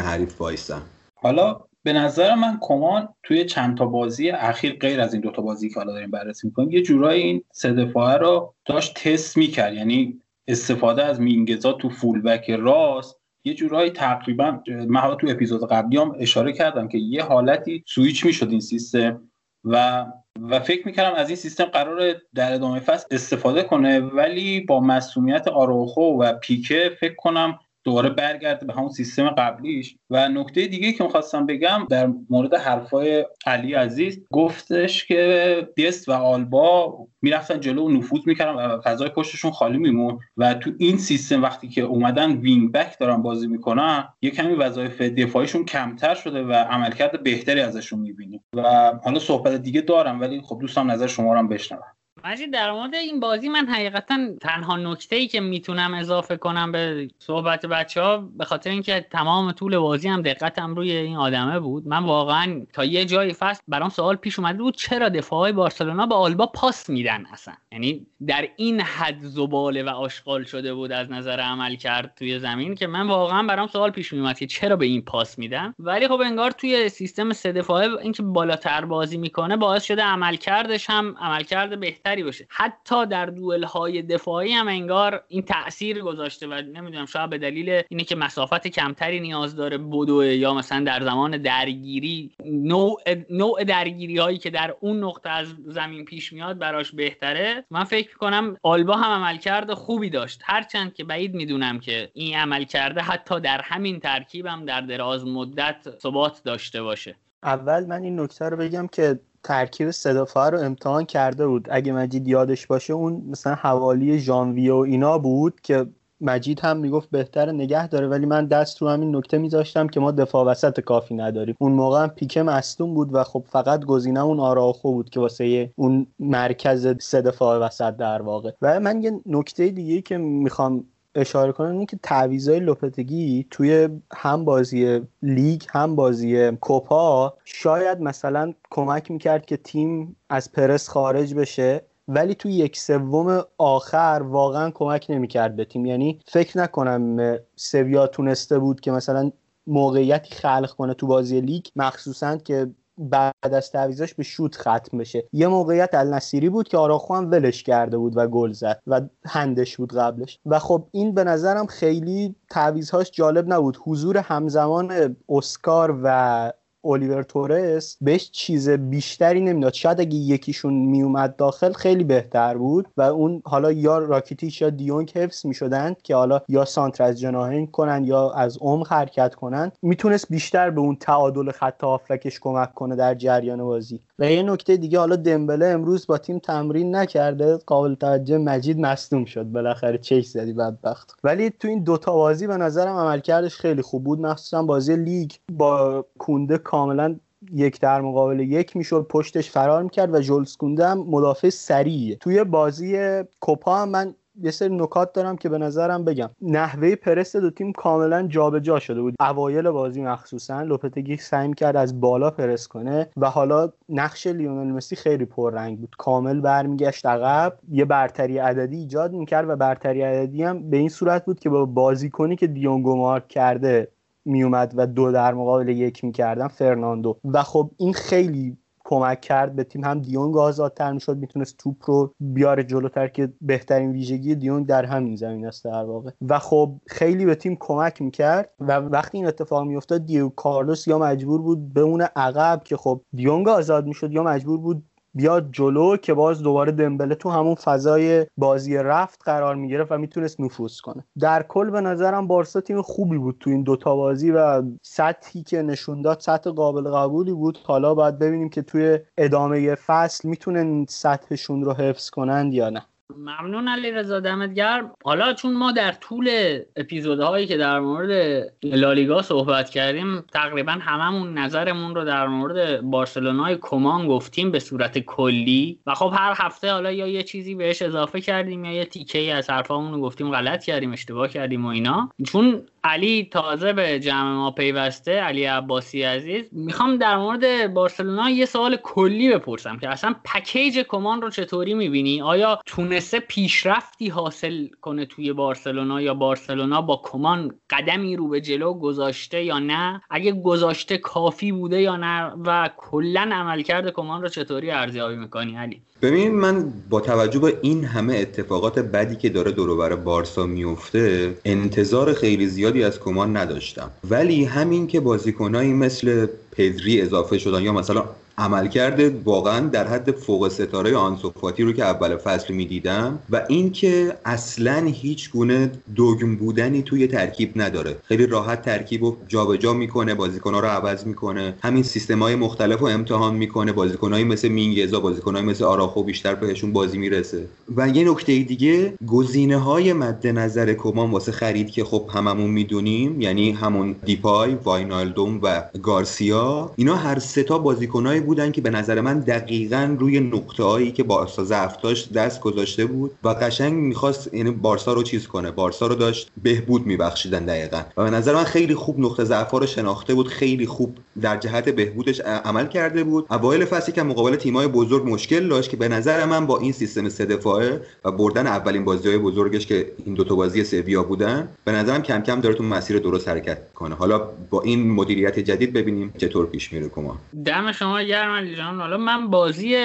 حالا 1.15 1.61
به 1.83 1.93
نظر 1.93 2.35
من 2.35 2.59
کمان 2.61 3.09
توی 3.23 3.45
چند 3.45 3.79
تا 3.79 3.87
بازی 3.87 4.31
اخیر 4.31 4.73
غیر 4.73 5.01
از 5.01 5.13
این 5.13 5.23
دوتا 5.23 5.43
بازی 5.43 5.69
که 5.69 5.75
حالا 5.75 5.93
داریم 5.93 6.11
بررسی 6.11 6.47
می‌کنیم 6.47 6.71
یه 6.71 6.83
جورایی 6.83 7.23
این 7.23 7.45
سه 7.53 7.73
دفاعه 7.73 8.19
رو 8.19 8.55
داشت 8.65 8.95
تست 8.95 9.37
می‌کرد. 9.37 9.75
یعنی 9.75 10.21
استفاده 10.49 11.05
از 11.05 11.21
مینگزا 11.21 11.73
تو 11.73 11.89
فولبک 11.89 12.51
راست 12.51 13.17
یه 13.45 13.55
جورایی 13.55 13.91
تقریبا 13.91 14.61
من 14.89 15.17
تو 15.17 15.27
اپیزود 15.31 15.69
قبلی 15.69 15.97
هم 15.97 16.17
اشاره 16.19 16.53
کردم 16.53 16.89
که 16.89 16.99
یه 16.99 17.23
حالتی 17.23 17.85
سویچ 17.87 18.27
می‌شد 18.27 18.51
این 18.51 18.61
سیستم 18.61 19.29
و 19.65 20.07
و 20.51 20.61
فکر 20.61 20.87
می‌کردم 20.87 21.17
از 21.17 21.29
این 21.29 21.37
سیستم 21.37 21.65
قرار 21.65 22.15
در 22.35 22.53
ادامه 22.53 22.81
فصل 22.81 23.07
استفاده 23.11 23.63
کنه 23.63 24.01
ولی 24.01 24.61
با 24.61 24.81
مصدومیت 24.81 25.49
آرائوخو 25.49 26.03
و 26.03 26.33
پیکه 26.33 26.97
فکر 27.01 27.15
کنم 27.15 27.59
دوباره 27.85 28.11
برگرده 28.11 28.67
به 28.67 28.73
همون 28.73 28.89
سیستم 28.89 29.29
قبلیش. 29.29 29.97
و 30.11 30.29
نکته 30.29 30.67
دیگه 30.67 30.93
که 30.93 31.05
می‌خواستم 31.05 31.47
بگم 31.47 31.87
در 31.91 32.13
مورد 32.31 32.55
حرفای 32.55 33.27
علی 33.47 33.75
عزیز 33.75 34.21
گفتش 34.33 35.05
که 35.05 35.69
دست 35.79 36.09
و 36.09 36.13
آلبا 36.13 36.99
می‌رفتن 37.23 37.61
جلو 37.61 37.85
و 37.85 37.89
نفوذ 37.89 38.21
می‌کردن 38.27 38.55
و 38.55 38.81
فضای 38.81 39.09
پشتشون 39.09 39.51
خالی 39.51 39.79
می‌موند 39.79 40.19
و 40.37 40.55
تو 40.55 40.71
این 40.79 40.99
سیستم 40.99 41.43
وقتی 41.43 41.69
که 41.69 41.83
اومدن 41.83 42.33
وینگ 42.33 42.73
بک 42.73 42.99
دارن 42.99 43.23
بازی 43.23 43.47
می‌کنن 43.47 44.09
یه 44.23 44.31
کمی 44.31 44.55
وظایف 44.55 45.03
دفاعیشون 45.03 45.65
کمتر 45.65 46.15
شده 46.15 46.43
و 46.43 46.53
عملکرد 46.53 47.23
بهتری 47.23 47.61
ازشون 47.61 47.99
می‌بینیم. 47.99 48.45
و 48.57 48.93
حالا 49.05 49.19
صحبت 49.19 49.53
دیگه 49.55 49.81
دارم 49.81 50.21
ولی 50.21 50.41
خب 50.41 50.59
دوست 50.61 50.78
دارم 50.78 50.91
نظر 50.91 51.07
شما 51.07 51.33
رو 51.33 51.39
هم 51.39 51.49
بشنوم. 51.49 51.83
مجید 52.25 52.53
در 52.53 52.73
مورد 52.73 52.95
این 52.95 53.21
بازی 53.21 53.49
من 53.49 53.67
حقیقتا 53.67 54.19
تنها 54.41 54.77
نکته 54.77 55.17
ای 55.17 55.29
که 55.29 55.41
می‌تونم 55.41 55.95
اضافه 55.95 56.37
کنم 56.37 56.73
به 56.73 57.09
صحبت 57.19 57.67
بچه 57.67 58.03
ها 58.03 58.19
به 58.19 58.45
خاطر 58.45 58.71
اینکه 58.71 59.07
تمام 59.11 59.53
طول 59.53 59.79
بازی 59.79 60.09
هم 60.09 60.23
دقتم 60.23 60.75
روی 60.75 60.93
این 60.93 61.17
آدمه 61.17 61.61
بود. 61.61 61.87
من 61.87 62.05
واقعا 62.05 62.67
تا 62.73 62.85
یه 62.85 63.05
جایی 63.05 63.33
فصل 63.33 63.63
برام 63.69 63.89
سوال 63.89 64.17
پیش 64.17 64.39
اومده 64.39 64.59
بود 64.59 64.77
چرا 64.77 65.09
دفاع 65.09 65.53
بارسلونا 65.53 66.07
به 66.07 66.15
آلبا 66.15 66.47
پاس 66.47 66.91
میدن 66.91 67.27
اصلا؟ 67.33 67.55
یعنی 67.73 68.07
در 68.27 68.49
این 68.57 68.81
حد 68.81 69.19
زباله 69.21 69.83
و 69.83 69.89
آشغال 69.89 70.45
شده 70.45 70.75
بود 70.75 70.93
از 70.93 71.11
نظر 71.11 71.41
عمل 71.41 71.77
کرد 71.77 72.15
توی 72.19 72.39
زمین 72.39 72.75
که 72.75 72.87
من 72.87 73.07
واقعا 73.07 73.43
برام 73.43 73.67
سوال 73.67 73.91
پیش 73.91 74.13
میومد 74.13 74.39
که 74.39 74.47
چرا 74.47 74.77
به 74.77 74.87
این 74.87 75.03
پاس 75.03 75.39
میدن؟ 75.39 75.75
ولی 75.79 76.09
خب 76.09 76.21
انگار 76.21 76.51
توی 76.51 76.89
سیستم 76.89 77.33
سه 77.33 77.53
دفاعه 77.53 77.89
اینکه 78.03 78.23
بالاتر 78.23 78.85
بازی 78.85 79.17
می‌کنه 79.17 79.57
باعث 79.57 79.85
شده 79.85 80.03
عملکردش 80.03 80.91
هم 80.91 81.17
عملکرد 81.21 81.81
بهتر 81.81 82.12
باشه. 82.21 82.47
حتی 82.49 83.07
در 83.07 83.27
دوئل 83.27 83.65
های 83.65 84.03
دفاعی 84.03 84.53
هم 84.53 84.69
انگار 84.69 85.25
این 85.29 85.43
تاثیر 85.43 86.03
گذاشته 86.03 86.47
و 86.47 86.53
نمی‌دونم 86.53 87.07
شاید 87.07 87.31
به 87.31 87.39
دلیل 87.39 87.83
اینه 87.89 88.05
که 88.05 88.17
مسافت 88.17 88.67
کمتری 88.67 89.21
نیاز 89.21 89.57
داره 89.57 89.79
بدوه 89.79 90.27
یا 90.27 90.55
مثلا 90.55 90.85
در 90.85 91.03
زمان 91.03 91.37
درگیری 91.37 92.31
نوع 92.45 93.03
نوع 93.31 93.65
درگیری 93.65 94.19
هایی 94.19 94.39
که 94.39 94.51
در 94.51 94.75
اون 94.81 95.05
نقطه 95.05 95.31
از 95.31 95.55
زمین 95.67 96.05
پیش 96.05 96.33
میاد 96.33 96.59
براش 96.59 96.93
بهتره. 96.93 97.65
من 97.71 97.85
فکر 97.85 98.17
کنم 98.17 98.57
آلبا 98.63 98.97
هم 98.97 99.25
عملکرد 99.25 99.75
خوبی 99.75 100.11
داشت. 100.11 100.41
هرچند 100.45 100.95
که 100.95 101.05
بعید 101.05 101.35
می‌دونم 101.35 101.81
که 101.81 102.11
این 102.15 102.37
عمل 102.37 102.65
کرده 102.65 103.01
حتی 103.01 103.41
در 103.41 103.61
همین 103.65 104.01
ترکیبم 104.01 104.65
در 104.65 104.81
دراز 104.81 105.27
مدت 105.27 105.87
ثبات 106.03 106.43
داشته 106.45 106.83
باشه. 106.83 107.17
اول 107.43 107.87
من 107.87 108.03
این 108.03 108.21
نکته 108.21 108.49
رو 108.49 108.57
بگم 108.57 108.87
که 108.87 109.21
ترکیب 109.45 109.91
صدافه 109.91 110.41
رو 110.41 110.61
امتحان 110.61 111.05
کرده 111.05 111.47
بود. 111.47 111.69
اگه 111.71 111.93
مجید 111.93 112.29
یادش 112.29 112.67
باشه 112.67 112.93
اون 112.93 113.23
مثلا 113.31 113.55
حوالی 113.55 114.19
ژانویه 114.19 114.73
و 114.73 114.77
اینا 114.77 115.19
بود 115.19 115.61
که 115.61 115.87
مجید 116.21 116.61
هم 116.61 116.77
می‌گفت 116.77 117.11
بهتر 117.11 117.53
نگه 117.53 117.89
داره 117.89 118.09
ولی 118.09 118.27
من 118.27 118.47
دست 118.47 118.83
رو 118.83 118.89
همین 118.89 119.17
نکته 119.17 119.39
میذاشتم 119.39 119.87
که 119.87 120.01
ما 120.01 120.11
دفاع 120.11 120.47
وسط 120.47 120.81
کافی 120.81 121.15
نداریم. 121.15 121.57
اون 121.59 121.73
موقع 121.73 122.03
هم 122.03 122.09
پیکه 122.09 122.43
مصدوم 122.43 122.95
بود 122.95 123.15
و 123.15 123.25
خب 123.25 123.45
فقط 123.49 123.85
گزینه 123.85 124.21
اون 124.21 124.41
آراخو 124.41 124.93
بود 124.93 125.11
که 125.11 125.21
واسه 125.21 125.73
اون 125.77 126.07
مرکز 126.19 126.87
دفاع 127.15 127.59
وسط 127.59 127.97
در 127.97 128.23
واقع. 128.23 128.51
و 128.63 128.81
من 128.81 129.03
یه 129.03 129.21
نکته 129.27 129.69
دیگه 129.69 130.01
که 130.03 130.19
می‌خوام 130.19 130.85
اشاره 131.15 131.53
کنم 131.53 131.71
اینه 131.71 131.87
که 131.87 131.99
تعویضای 132.03 132.61
لوپتگی 132.61 133.47
توی 133.51 133.89
هم 134.15 134.45
بازی 134.45 135.01
لیگ 135.23 135.63
هم 135.71 135.97
بازی 135.97 136.51
کوپا 136.51 137.35
شاید 137.45 138.01
مثلا 138.01 138.55
کمک 138.71 139.11
می‌کرد 139.11 139.47
که 139.47 139.57
تیم 139.57 140.17
از 140.29 140.53
پرس 140.53 140.89
خارج 140.89 141.35
بشه 141.35 141.85
ولی 142.09 142.35
توی 142.35 142.53
یک 142.53 142.79
سوم 142.79 143.45
آخر 143.59 144.23
واقعا 144.25 144.71
کمک 144.71 145.07
نمی‌کرد 145.09 145.57
به 145.57 145.65
تیم. 145.65 145.87
یعنی 145.87 146.21
فکر 146.27 146.59
نکنم 146.59 147.37
سویا 147.57 148.07
تونسته 148.07 148.59
بود 148.59 148.81
که 148.81 148.91
مثلا 148.91 149.31
موقعیتی 149.67 150.35
خلق 150.35 150.71
کنه 150.71 150.95
تو 150.95 151.07
بازی 151.07 151.41
لیگ. 151.41 151.67
مخصوصا 151.77 152.37
که 152.37 152.71
بعد 152.99 153.55
از 153.55 153.71
تعویزش 153.71 154.15
به 154.15 154.23
شوت 154.23 154.57
ختم 154.57 154.99
بشه. 154.99 155.25
یه 155.33 155.49
موقعیت 155.49 155.91
النصیری 155.93 156.49
بود 156.49 156.69
که 156.69 156.77
آراخو 156.79 157.15
هم 157.15 157.31
ولش 157.31 157.63
کرده 157.63 157.99
بود 157.99 158.17
و 158.17 158.27
گل 158.27 158.53
زد 158.53 158.83
و 158.87 159.01
هندش 159.27 159.77
بود 159.77 159.93
قبلش. 159.93 160.39
و 160.47 160.59
خب 160.59 160.89
این 160.91 161.15
به 161.15 161.25
نظرم 161.25 161.67
خیلی 161.67 162.37
تعویزهاش 162.51 163.11
جالب 163.11 163.53
نبود. 163.53 163.79
حضور 163.85 164.17
همزمان 164.17 165.17
اسکار 165.29 166.01
و 166.03 166.53
الیور 166.85 167.23
تورس 167.23 167.97
بهش 168.01 168.31
چیز 168.31 168.71
بیشتری 168.71 169.41
نمی‌داد. 169.41 169.73
شاید 169.73 170.01
اگه 170.01 170.17
یکیشون 170.17 170.75
میومد 170.75 171.37
داخل 171.37 171.73
خیلی 171.73 172.05
بهتر 172.05 172.57
بود 172.57 172.89
و 172.97 173.03
اون 173.03 173.43
حالا 173.45 173.73
یا 173.73 173.99
راکیتیش 173.99 174.61
یا 174.61 174.71
دیونگ 174.71 175.11
حفظ 175.15 175.47
می‌شدن 175.47 175.97
که 176.03 176.15
حالا 176.15 176.41
یا 176.49 176.65
سانتر 176.65 177.05
از 177.05 177.21
جناهین 177.21 177.67
کنن 177.67 178.05
یا 178.05 178.31
از 178.31 178.59
عمق 178.61 178.93
حرکت 178.93 179.35
کنن 179.35 179.73
می‌تونست 179.83 180.27
بیشتر 180.31 180.71
به 180.71 180.81
اون 180.81 180.97
تعادل 180.97 181.51
خط 181.51 181.85
هافکش 181.85 182.41
کمک 182.41 182.75
کنه 182.75 182.97
در 182.97 183.15
جریان 183.15 183.65
بازی. 183.65 184.01
و 184.19 184.31
یه 184.31 184.43
نکته 184.43 184.77
دیگه 184.77 184.99
حالا 184.99 185.17
دمبله 185.17 185.67
امروز 185.67 186.07
با 186.07 186.19
تیم 186.19 186.39
تمرین 186.39 186.97
نکرده 186.97 187.57
قابل 187.57 187.95
توجه 187.95 188.39
مجید 188.39 188.81
مصدوم 188.81 189.25
شد. 189.25 189.45
بالاخره 189.45 189.99
چش 189.99 190.27
زدی 190.27 190.53
بدبخت. 190.53 191.17
ولی 191.25 191.51
تو 191.51 191.69
این 191.69 191.85
دوتا 191.85 192.15
بازی 192.15 192.47
به 192.47 192.57
نظرم 192.57 192.97
عملکردش 192.97 193.57
خیلی 193.57 193.83
خوب 193.83 194.05
بود. 194.05 194.21
مخصوصا 194.21 194.63
بازی 194.63 194.97
لیگ 194.97 195.31
با 195.53 196.05
کونده 196.19 196.59
کاملا 196.73 197.17
یک 197.53 197.81
در 197.81 198.01
مقابل 198.01 198.41
یک 198.41 198.77
می‌شد 198.77 199.07
پشتش 199.11 199.51
فرار 199.51 199.83
می‌کرد 199.83 200.15
و 200.15 200.21
جولز 200.21 200.57
کونده 200.57 200.87
هم 200.87 200.99
مدافع 200.99 201.51
سریعه 201.51 202.17
توی 202.17 202.45
بازی 202.45 203.23
کوپا 203.41 203.77
هم 203.77 203.89
من 203.89 204.15
یه 204.43 204.51
سری 204.51 204.77
نکات 204.77 205.13
دارم 205.13 205.37
که 205.37 205.49
به 205.49 205.59
نظرم 205.59 206.05
بگم. 206.05 206.31
نحوه 206.43 206.95
پرست 206.95 207.37
دو 207.37 207.51
تیم 207.51 207.73
کاملا 207.73 208.23
جابجا 208.23 208.79
شده 208.79 209.01
بود. 209.01 209.15
اوایل 209.21 209.71
بازی 209.71 210.03
مخصوصا 210.03 210.63
لوپتگی 210.63 211.17
سعی 211.17 211.55
کرد 211.55 211.77
از 211.77 212.01
بالا 212.01 212.31
پرس 212.31 212.69
کنه 212.69 213.09
و 213.17 213.31
حالا 213.31 213.73
نقش 213.89 214.27
لیونل 214.27 214.73
مسی 214.73 214.97
خیلی 214.97 215.25
پررنگ 215.25 215.79
بود. 215.79 215.95
کامل 215.99 216.41
برمیگشت 216.41 217.07
عقب 217.07 217.59
یه 217.71 217.85
برتری 217.85 218.39
عددی 218.39 218.77
ایجاد 218.77 219.13
می‌کرد 219.13 219.49
و 219.49 219.57
برتری 219.57 220.03
عددی 220.03 220.43
هم 220.43 220.71
به 220.71 220.77
این 220.77 220.89
صورت 220.89 221.25
بود 221.25 221.41
که 221.41 221.49
با 221.49 221.65
بازیکنی 221.65 222.37
که 222.37 222.47
دیونگو 222.47 222.97
مارک 222.97 223.29
کرده 223.29 223.89
میومد 224.25 224.73
و 224.77 224.87
دو 224.87 225.13
در 225.13 225.35
مقابل 225.35 225.69
یک 225.69 226.05
می‌کردن 226.05 226.49
فرناندو. 226.49 227.19
و 227.25 227.43
خب 227.43 227.71
این 227.77 227.93
خیلی 227.93 228.57
کمک 228.85 229.21
کرد 229.21 229.57
به 229.57 229.65
تیم. 229.65 229.85
هم 229.85 230.01
دیونگ 230.01 230.37
آزادتر 230.37 230.93
می‌شد 230.93 231.17
می‌تونست 231.17 231.57
توپ 231.57 231.77
رو 231.91 232.15
بیاره 232.21 232.65
جلوتر 232.65 233.09
که 233.09 233.33
بهترین 233.41 233.93
ویژگی 233.93 234.35
دیونگ 234.35 234.67
در 234.67 234.85
همین 234.85 235.17
زمین 235.17 235.47
است 235.47 235.65
در 235.65 235.85
واقع. 235.85 236.11
و 236.29 236.39
خب 236.39 236.73
خیلی 236.87 237.25
به 237.25 237.35
تیم 237.35 237.57
کمک 237.61 238.03
می‌کرد 238.03 238.51
و 238.61 238.73
وقتی 238.73 239.19
این 239.19 239.27
اتفاق 239.27 239.67
میافتاد 239.67 240.07
دیو 240.07 240.29
کارلوس 240.29 240.89
یا 240.89 240.99
مجبور 240.99 241.43
بود 241.43 241.79
اون 241.79 242.03
عقب 242.17 242.63
که 242.65 242.77
خب 242.77 243.01
دیونگ 243.15 243.49
آزاد 243.49 243.87
می‌شد 243.87 244.13
یا 244.13 244.23
مجبور 244.23 244.59
بود 244.59 244.85
بیاد 245.15 245.49
جلو 245.53 245.97
که 245.97 246.15
باز 246.15 246.43
دوباره 246.43 246.73
دمبله 246.73 247.15
تو 247.15 247.31
همون 247.31 247.55
فضای 247.55 248.27
بازی 248.37 248.77
رفت 248.77 249.23
قرار 249.25 249.55
می‌گرفت 249.55 249.93
و 249.93 249.99
می‌تونست 249.99 250.41
نفوذ 250.41 250.81
کنه. 250.81 251.05
در 251.21 251.43
کل 251.43 251.71
به 251.71 251.81
نظرم 251.81 252.27
بارسا 252.27 252.61
تیم 252.61 252.83
خوبی 252.83 253.19
بود 253.19 253.37
تو 253.41 253.51
این 253.51 253.63
دوتا 253.63 253.97
بازی 253.97 254.31
و 254.31 254.63
سطحی 254.83 255.43
که 255.43 255.63
نشون 255.63 256.03
داد 256.03 256.21
سطح 256.21 256.51
قابل 256.51 256.91
قبولی 256.91 257.33
بود. 257.33 257.59
حالا 257.65 257.95
باید 257.95 258.19
ببینیم 258.19 258.49
که 258.49 258.63
توی 258.63 258.99
ادامه 259.17 259.75
فصل 259.75 260.29
می‌تونن 260.29 260.87
سطحشون 260.89 261.65
رو 261.65 261.73
حفظ 261.73 262.11
کنند 262.11 262.55
یا 262.55 262.71
نه. 262.71 262.83
ممنون 263.17 263.69
علی 263.69 263.91
رضا 263.91 264.21
دمت 264.21 264.55
گرم. 264.55 264.93
حالا 265.05 265.33
چون 265.33 265.55
ما 265.55 265.73
در 265.73 265.93
طول 265.93 266.31
اپیزودهایی 266.77 267.47
که 267.47 267.57
در 267.57 267.81
مورد 267.81 268.45
لالیگا 268.63 269.23
صحبت 269.23 269.71
کردیم 269.71 270.21
تقریبا 270.33 270.73
هممون 270.73 271.39
نظرمون 271.39 271.95
رو 271.95 272.05
در 272.05 272.27
مورد 272.27 272.81
بارسلونای 272.81 273.59
کمان 273.61 274.09
گفتیم 274.09 274.51
به 274.51 274.59
صورت 274.59 274.99
کلی. 274.99 275.79
و 275.87 275.95
خب 275.95 276.13
هر 276.17 276.35
هفته 276.37 276.73
حالا 276.73 276.93
یا 276.93 277.07
یه 277.07 277.23
چیزی 277.23 277.55
بهش 277.55 277.83
اضافه 277.83 278.21
کردیم 278.21 278.65
یا 278.65 278.73
یه 278.73 278.85
تیکه 278.85 279.19
ای 279.19 279.31
از 279.31 279.51
حرفامون 279.51 279.93
رو 279.93 280.01
گفتیم 280.01 280.31
غلط 280.31 280.65
کردیم 280.65 280.93
اشتباه 280.93 281.29
کردیم 281.29 281.65
و 281.65 281.69
اینا. 281.69 282.11
چون 282.27 282.63
علی 282.85 283.29
تازه 283.33 283.73
به 283.73 284.01
جمع 284.01 284.33
ما 284.33 284.51
پیوسته 284.51 285.13
علی 285.13 285.45
عباسی 285.45 286.03
عزیز. 286.03 286.49
می‌خوام 286.53 286.97
در 286.97 287.17
مورد 287.17 287.75
بارسلونا 287.75 288.31
یه 288.31 288.47
سوال 288.47 288.77
کلی 288.77 289.35
بپرسم 289.35 289.79
که 289.79 289.89
اصلا 289.89 290.15
پکیج 290.25 290.79
کمان 290.79 291.23
رو 291.23 291.31
چطوری 291.31 291.75
می‌بینی؟ 291.75 292.23
آیا 292.23 292.59
تونسته 293.03 293.21
پیشرفتی 293.21 294.09
حاصل 294.09 294.67
کنه 294.81 295.07
توی 295.07 295.33
بارسلونا 295.33 296.03
یا 296.03 296.15
بارسلونا 296.15 296.83
با 296.83 297.01
کمان 297.05 297.53
قدمی 297.71 298.17
رو 298.17 298.29
به 298.29 298.41
جلو 298.41 298.75
گذاشته 298.75 299.45
یا 299.45 299.59
نه؟ 299.59 300.03
اگه 300.11 300.33
گذاشته 300.33 300.99
کافی 300.99 301.53
بوده 301.53 301.81
یا 301.81 301.97
نه؟ 301.97 302.33
و 302.47 302.71
کلا 302.77 303.31
عملکرد 303.33 303.93
کمان 303.93 304.23
رو 304.23 304.29
چطوری 304.29 304.71
ارزیابی 304.71 305.17
می‌کنی 305.17 305.57
علی؟ 305.57 305.83
ببین 306.03 306.35
من 306.35 306.73
با 306.91 307.01
توجه 307.01 307.39
به 307.39 307.59
این 307.63 307.85
همه 307.85 308.15
اتفاقات 308.17 308.79
بدی 308.79 309.17
که 309.17 309.29
داره 309.29 309.51
دور 309.53 309.97
بارسا 309.97 310.47
میفته 310.47 311.35
انتظار 311.45 312.13
خیلی 312.13 312.47
زیادی 312.47 312.85
از 312.85 313.01
کمان 313.01 313.37
نداشتم. 313.37 313.91
ولی 314.11 314.45
همین 314.45 314.87
که 314.87 315.01
بازیکنایی 315.01 315.73
مثل 315.73 316.27
پدری 316.53 317.01
اضافه 317.01 317.39
شدن 317.39 317.63
یا 317.63 317.73
مثلا 317.73 318.05
عملکرد 318.39 319.25
واقعا 319.25 319.61
در 319.61 319.89
حد 319.89 320.11
فوق 320.11 320.49
ستاره 320.49 320.97
آنسوفاتی 320.97 321.63
رو 321.63 321.73
که 321.73 321.85
اول 321.85 322.17
فصل 322.17 322.55
می‌دیدم 322.55 323.19
و 323.31 323.45
اینکه 323.49 324.17
اصلا 324.25 324.83
هیچ 324.87 325.31
گونه 325.31 325.71
دوگم 325.95 326.37
بودنی 326.37 326.83
توی 326.83 327.07
ترکیب 327.07 327.53
نداره. 327.57 327.97
خیلی 328.05 328.27
راحت 328.27 328.63
ترکیب 328.63 329.05
رو 329.05 329.17
جابجا 329.29 329.73
می‌کنه 329.73 330.15
بازیکنها 330.15 330.61
رو 330.61 330.69
عوض 330.69 331.07
می‌کنه. 331.07 331.55
همین 331.63 331.83
سیستم 331.83 332.23
های 332.23 332.35
مختلف 332.35 332.81
رو 332.81 332.87
امتحان 332.87 333.35
می‌کنه. 333.35 333.73
بازیکنهایی 333.73 334.25
مثل 334.25 334.49
مینگزا 334.49 335.01
بازیکنهایی 335.01 335.47
مثل 335.47 335.65
آراخو 335.65 336.03
بیشتر 336.03 336.35
بهشون 336.35 336.73
بازی 336.73 336.99
می‌رسه. 336.99 337.47
و 337.77 337.89
یه 337.89 338.11
نکته 338.11 338.39
دیگه 338.39 338.95
گزینه 339.07 339.57
های 339.57 339.93
مد 339.93 340.27
نظر 340.27 340.75
کمان 340.75 341.11
واسه 341.11 341.33
خرید 341.33 341.71
که 341.71 341.85
خب 341.85 342.11
هممون 342.15 342.51
می‌دونیم 342.51 343.21
یعنی 343.21 343.53
همون 343.53 343.97
دیپای 344.05 344.55
واینالدوم 344.55 345.41
و 345.43 345.63
گارسیا 345.83 346.73
اینا 346.77 346.97
هر 346.97 347.19
سه 347.19 347.43
تا 347.43 347.59
بازیکنای 347.59 348.22
بودن 348.23 348.53
که 348.53 348.61
به 348.61 348.71
نظر 348.71 349.01
من 349.01 349.21
دقیقا 349.21 349.97
روی 349.99 350.21
نقطه 350.21 350.65
هایی 350.65 350.93
که 350.93 351.03
بارسا 351.03 351.45
ضعف 351.45 351.81
داشت 351.83 352.13
دست 352.13 352.41
گذاشته 352.41 352.87
بود 352.87 353.11
و 353.25 353.29
قشنگ 353.29 353.73
می‌خواست 353.73 354.35
یعنی 354.35 354.51
بارسا 354.51 354.93
رو 354.93 355.03
چیز 355.03 355.27
کنه. 355.27 355.51
بارسا 355.51 355.87
رو 355.87 355.95
داشت 355.95 356.31
بهبود 356.43 356.87
میبخشیدن 356.87 357.45
دقیقا. 357.45 357.83
و 357.97 358.05
به 358.05 358.11
نظر 358.11 358.35
من 358.35 358.45
خیلی 358.45 358.75
خوب 358.75 359.01
نقطه 359.01 359.25
ضعف 359.25 359.51
رو 359.51 359.67
شناخته 359.67 360.15
بود 360.15 360.29
خیلی 360.29 360.67
خوب 360.67 360.97
در 361.21 361.37
جهت 361.37 361.69
بهبودش 361.69 362.21
عمل 362.21 362.67
کرده 362.67 363.05
بود. 363.05 363.27
اوایل 363.31 363.65
فصلی 363.65 363.95
که 363.95 364.03
مقابل 364.03 364.37
تیمای 364.37 364.67
بزرگ 364.67 365.13
مشکل 365.13 365.49
داشت 365.49 365.71
که 365.71 365.77
به 365.77 365.89
نظر 365.89 366.25
من 366.25 366.47
با 366.47 366.59
این 366.59 366.73
سیستم 366.73 367.09
سه 367.09 367.27
دفاعه 367.27 367.81
و 368.05 368.13
بردن 368.13 368.47
اولین 368.47 368.85
بازی 368.85 369.09
های 369.09 369.19
بزرگش 369.19 369.67
که 369.67 369.93
این 370.07 370.15
دو 370.15 370.25
تا 370.25 370.35
بازی 370.35 370.65
سویا 370.65 371.03
بودن 371.03 371.49
به 371.65 371.73
نظرم 371.73 372.03
کم 372.03 372.21
کم 372.21 372.41
داره 372.41 372.55
تو 372.55 372.65
مسیر 372.65 372.99
درست 372.99 373.29
حرکت 373.29 373.73
کنه 373.75 373.95
حالا 373.95 374.29
با 374.51 374.63
این 374.63 374.91
مدیریت 374.91 375.39
جدید 375.39 375.73
ببینیم 375.73 376.15
چطور 376.19 376.47
پیش 376.47 376.73
میره 376.73 376.89
کما 376.89 377.19
دم 377.45 377.73
شما 377.73 378.03
علی 378.15 378.57
جان 378.57 378.81
حالا 378.81 378.97
من 378.97 379.31
بازی 379.31 379.77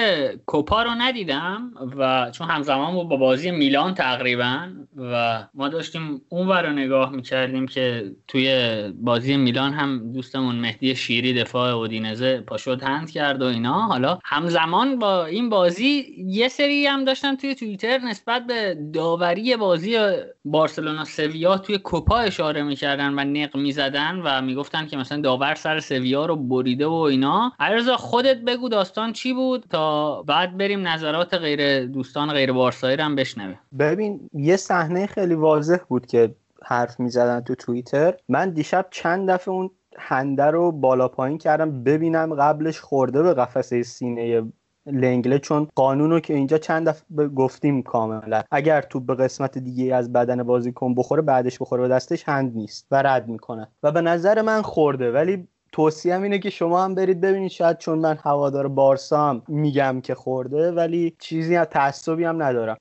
کوپا 0.46 0.82
رو 0.82 0.90
ندیدم 0.90 1.70
و 1.98 2.30
چون 2.30 2.48
همزمان 2.48 3.08
با 3.08 3.16
بازی 3.16 3.50
میلان 3.50 3.94
تقریبا 3.94 4.68
و 4.96 5.44
ما 5.54 5.68
داشتیم 5.68 6.22
اون 6.28 6.48
رو 6.48 6.72
نگاه 6.72 7.10
می‌کردیم 7.10 7.66
که 7.66 8.12
توی 8.28 8.78
بازی 9.00 9.36
میلان 9.36 9.72
هم 9.72 10.12
دوستمون 10.12 10.56
مهدی 10.56 10.96
شیری 10.96 11.34
دفاع 11.34 11.74
اودینزه 11.74 12.40
پاشد 12.40 12.82
هند 12.82 13.10
کرد 13.10 13.42
و 13.42 13.44
اینا. 13.44 13.80
حالا 13.80 14.18
همزمان 14.24 14.98
با 14.98 15.24
این 15.24 15.48
بازی 15.48 16.06
یه 16.26 16.48
سری 16.48 16.86
هم 16.86 17.04
داشتن 17.04 17.36
توی 17.36 17.54
توییتر 17.54 17.98
نسبت 17.98 18.46
به 18.46 18.76
داوری 18.94 19.56
بازی 19.56 19.98
بارسلونا 20.44 21.04
سویا 21.04 21.58
توی 21.58 21.78
کوپا 21.78 22.18
اشاره 22.18 22.62
می‌کردن 22.62 23.14
و 23.18 23.24
نق 23.24 23.56
می‌زدن 23.56 24.20
و 24.24 24.42
می‌گفتن 24.42 24.86
که 24.86 24.96
مثلا 24.96 25.20
داور 25.20 25.54
سر 25.54 25.80
سویا 25.80 26.26
رو 26.26 26.36
بریده 26.36 26.86
و 26.86 26.92
اینا. 26.92 27.52
عرضا 27.60 27.96
خودت 28.18 28.36
بگو 28.36 28.68
داستان 28.68 29.12
چی 29.12 29.32
بود 29.32 29.64
تا 29.70 30.22
بعد 30.22 30.58
بریم 30.58 30.88
نظرات 30.88 31.34
غیر 31.34 31.86
دوستان 31.86 32.32
غیر 32.32 32.52
بارسایی 32.52 32.96
هم 32.96 33.16
بشنویم. 33.16 33.58
ببین 33.78 34.30
یه 34.32 34.56
صحنه 34.56 35.06
خیلی 35.06 35.34
واضح 35.34 35.76
بود 35.88 36.06
که 36.06 36.34
حرف 36.62 37.00
می‌زدن 37.00 37.40
تو 37.40 37.54
توییتر. 37.54 38.14
من 38.28 38.50
دیشب 38.50 38.86
چند 38.90 39.30
دفعه 39.30 39.54
اون 39.54 39.70
هنده 39.98 40.44
رو 40.44 40.72
بالا 40.72 41.08
پایین 41.08 41.38
کردم 41.38 41.84
ببینم 41.84 42.34
قبلش 42.34 42.80
خورده 42.80 43.22
به 43.22 43.34
قفسه 43.34 43.82
سینه 43.82 44.52
لنگله 44.86 45.38
چون 45.38 45.68
قانون 45.74 46.10
رو 46.10 46.20
که 46.20 46.34
اینجا 46.34 46.58
چند 46.58 46.88
دفعه 46.88 47.28
گفتیم 47.28 47.82
کاملا. 47.82 48.42
اگر 48.50 48.80
تو 48.80 49.00
به 49.00 49.14
قسمت 49.14 49.58
دیگه 49.58 49.94
از 49.94 50.12
بدن 50.12 50.42
بازیکن 50.42 50.94
بخوره 50.94 51.22
بعدش 51.22 51.58
بخوره 51.58 51.82
به 51.82 51.88
دستش 51.88 52.28
هند 52.28 52.56
نیست 52.56 52.86
و 52.90 53.02
رد 53.02 53.28
می‌کنه. 53.28 53.68
و 53.82 53.92
به 53.92 54.00
نظر 54.00 54.42
من 54.42 54.62
خورده 54.62 55.12
ولی 55.12 55.48
توصیه 55.78 56.22
اینه 56.22 56.38
که 56.38 56.50
شما 56.50 56.84
هم 56.84 56.94
برید 56.94 57.20
ببینید 57.20 57.50
شاید 57.50 57.78
چون 57.78 57.98
من 57.98 58.18
هوادار 58.22 58.68
بارسا 58.68 59.28
هم 59.28 59.42
میگم 59.48 60.00
که 60.00 60.14
خورده 60.14 60.72
ولی 60.72 61.16
چیزی 61.18 61.56
از 61.56 61.66
تعصبی 61.66 62.24
هم 62.24 62.42
ندارم. 62.42 62.76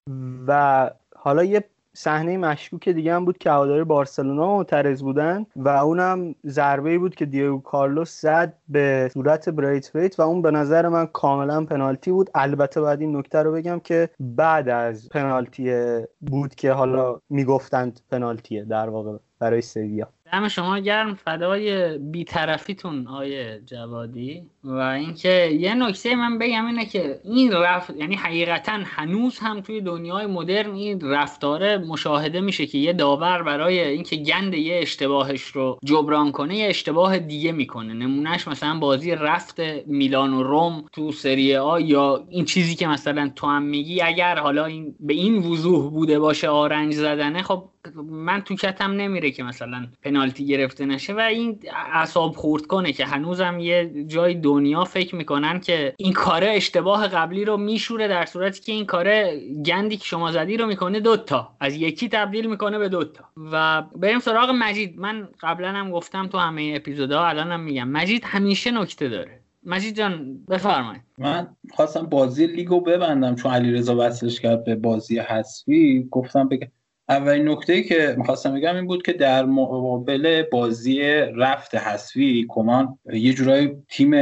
و 0.47 0.91
حالا 1.15 1.43
یه 1.43 1.63
صحنه 1.93 2.37
مشکوک 2.37 2.89
دیگه 2.89 3.13
هم 3.13 3.25
بود 3.25 3.37
که 3.37 3.51
هواداری 3.51 3.83
بارسلونا 3.83 4.47
معترض 4.47 5.03
بودن 5.03 5.45
و 5.55 5.69
اونم 5.69 6.35
ضربه 6.45 6.97
بود 6.97 7.15
که 7.15 7.25
دیگو 7.25 7.59
کارلوس 7.59 8.21
زد 8.21 8.53
به 8.69 9.09
صورت 9.13 9.49
بریت 9.49 9.95
ویت 9.95 10.19
و 10.19 10.23
اون 10.23 10.41
به 10.41 10.51
نظر 10.51 10.87
من 10.87 11.05
کاملا 11.05 11.65
پنالتی 11.65 12.11
بود. 12.11 12.29
البته 12.35 12.81
بعد 12.81 13.01
این 13.01 13.17
نکته 13.17 13.43
رو 13.43 13.51
بگم 13.51 13.79
که 13.79 14.09
بعد 14.19 14.69
از 14.69 15.09
پنالتی 15.09 15.73
بود 16.21 16.55
که 16.55 16.71
حالا 16.71 17.19
می‌گفتند 17.29 17.99
پنالتیه 18.11 18.63
در 18.63 18.89
واقع 18.89 19.17
برای 19.39 19.61
سویا. 19.61 20.07
دم 20.31 20.47
شما 20.47 20.79
گرم 20.79 21.13
فدای 21.13 21.97
بیطرفیتون 21.97 23.07
آیه 23.07 23.61
جوادی 23.65 24.43
و 24.63 24.73
اینکه 24.73 25.49
یه 25.59 25.73
نکته 25.73 26.15
من 26.15 26.37
بگم 26.37 26.65
اینه 26.65 26.85
که 26.85 27.19
این 27.23 27.51
رفت 27.51 27.95
یعنی 27.95 28.15
حقیقتا 28.15 28.79
هنوز 28.85 29.39
هم 29.39 29.61
توی 29.61 29.81
دنیای 29.81 30.25
مدرن 30.25 30.73
این 30.73 31.01
رفتاره 31.01 31.77
مشاهده 31.77 32.41
میشه 32.41 32.65
که 32.65 32.77
یه 32.77 32.93
داور 32.93 33.43
برای 33.43 33.79
اینکه 33.79 34.15
گند 34.15 34.53
یه 34.53 34.79
اشتباهش 34.81 35.41
رو 35.41 35.79
جبران 35.85 36.31
کنه 36.31 36.55
یه 36.55 36.69
اشتباه 36.69 37.19
دیگه 37.19 37.51
می‌کنه. 37.51 37.93
نمونهش 37.93 38.47
مثلا 38.47 38.79
بازی 38.79 39.11
رفت 39.11 39.59
میلان 39.85 40.33
و 40.33 40.43
روم 40.43 40.85
تو 40.91 41.11
سری 41.11 41.55
آ 41.55 41.79
یا 41.79 42.25
این 42.29 42.45
چیزی 42.45 42.75
که 42.75 42.87
مثلا 42.87 43.31
تو 43.35 43.47
هم 43.47 43.63
میگی 43.63 44.01
اگر 44.01 44.39
حالا 44.39 44.65
این 44.65 44.95
به 44.99 45.13
این 45.13 45.37
وضوح 45.37 45.91
بوده 45.91 46.19
باشه 46.19 46.49
آرنج 46.49 46.93
زدنه 46.93 47.43
خب 47.43 47.69
من 47.95 48.41
تو 48.41 48.55
کتم 48.55 48.91
نمیره 48.91 49.31
که 49.31 49.43
مثلا 49.43 49.87
پنالتی 50.03 50.45
گرفته 50.45 50.85
نشه 50.85 51.13
و 51.13 51.19
این 51.19 51.59
اعصاب 51.93 52.35
خورد 52.35 52.65
کنه 52.65 52.93
که 52.93 53.05
هنوزم 53.05 53.59
یه 53.59 54.05
جای 54.07 54.33
دنیا 54.33 54.83
فکر 54.83 55.15
می‌کنن 55.15 55.59
که 55.59 55.93
این 55.97 56.13
کاره 56.13 56.47
اشتباه 56.49 57.07
قبلی 57.07 57.45
رو 57.45 57.57
میشوره 57.57 58.07
در 58.07 58.25
صورتی 58.25 58.61
که 58.61 58.71
این 58.71 58.85
کاره 58.85 59.41
گندی 59.65 59.97
که 59.97 60.05
شما 60.05 60.31
زدی 60.31 60.57
رو 60.57 60.65
می‌کنه 60.65 60.99
دوتا 60.99 61.49
از 61.59 61.75
یکی 61.75 62.09
تبدیل 62.09 62.49
می‌کنه 62.49 62.77
به 62.77 62.89
دوتا 62.89 63.23
و 63.51 63.81
بریم 63.95 64.19
سراغ 64.19 64.49
مجید. 64.59 64.99
من 64.99 65.27
قبلا 65.41 65.71
هم 65.71 65.91
گفتم 65.91 66.27
تو 66.27 66.37
همه 66.37 66.73
اپیزودها 66.75 67.27
الانم 67.27 67.59
میگم. 67.59 67.87
مجید 67.87 68.23
همیشه 68.25 68.71
نکته 68.71 69.09
داره. 69.09 69.39
مجید 69.63 69.97
جان 69.97 70.37
بفرمایید. 70.49 71.01
من 71.17 71.47
خواستم 71.71 72.05
بازی 72.05 72.47
لیگو 72.47 72.81
ببندم 72.81 73.35
چون 73.35 73.51
علیرضا 73.51 73.95
وصلش 73.99 74.39
کرد 74.39 74.63
به 74.63 74.75
بازی 74.75 75.19
حذفی. 75.19 76.07
گفتم 76.11 76.47
بگم 76.47 76.67
اولین 77.09 77.49
نکته 77.49 77.83
که 77.83 78.15
می‌خواستم 78.17 78.53
بگم 78.53 78.75
این 78.75 78.87
بود 78.87 79.03
که 79.03 79.13
در 79.13 79.45
مقابل 79.45 80.43
بازی 80.51 81.01
رفت 81.35 81.75
حذفی 81.75 82.45
کمان 82.49 82.99
یه 83.13 83.33
جورایی 83.33 83.71
تیم 83.89 84.13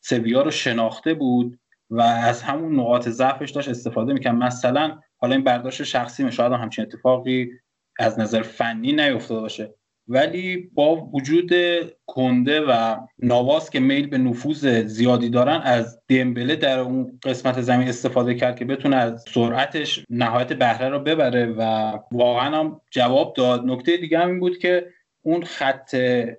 سویا 0.00 0.42
رو 0.42 0.50
شناخته 0.50 1.14
بود 1.14 1.58
و 1.90 2.00
از 2.00 2.42
همون 2.42 2.80
نقاط 2.80 3.08
ضعفش 3.08 3.50
داشت 3.50 3.68
استفاده 3.68 4.12
می‌کرد. 4.12 4.34
مثلا 4.34 4.98
حالا 5.16 5.34
این 5.34 5.44
برداشت 5.44 5.82
شخصی 5.82 6.32
شاید 6.32 6.52
همچین 6.52 6.84
اتفاقی 6.84 7.50
از 7.98 8.18
نظر 8.18 8.42
فنی 8.42 8.92
نیفتاده 8.92 9.40
باشه. 9.40 9.74
ولی 10.10 10.70
با 10.74 10.96
وجود 10.96 11.52
کنده 12.06 12.60
و 12.60 12.96
نواس 13.18 13.70
که 13.70 13.80
میل 13.80 14.06
به 14.06 14.18
نفوذ 14.18 14.66
زیادی 14.84 15.30
دارن 15.30 15.60
از 15.64 16.00
دمبله 16.08 16.56
در 16.56 16.78
اون 16.78 17.18
قسمت 17.24 17.60
زمین 17.60 17.88
استفاده 17.88 18.34
کرد 18.34 18.56
که 18.56 18.64
بتونه 18.64 18.96
از 18.96 19.24
سرعتش 19.34 20.04
نهایت 20.10 20.52
بهره 20.52 20.88
رو 20.88 20.98
ببره 20.98 21.46
و 21.46 21.92
واقعا 22.12 22.58
هم 22.58 22.80
جواب 22.90 23.34
داد. 23.36 23.64
نکته 23.64 23.96
دیگه 23.96 24.18
هم 24.18 24.28
این 24.28 24.40
بود 24.40 24.58
که 24.58 24.86
اون 25.22 25.44
خط 25.44 25.96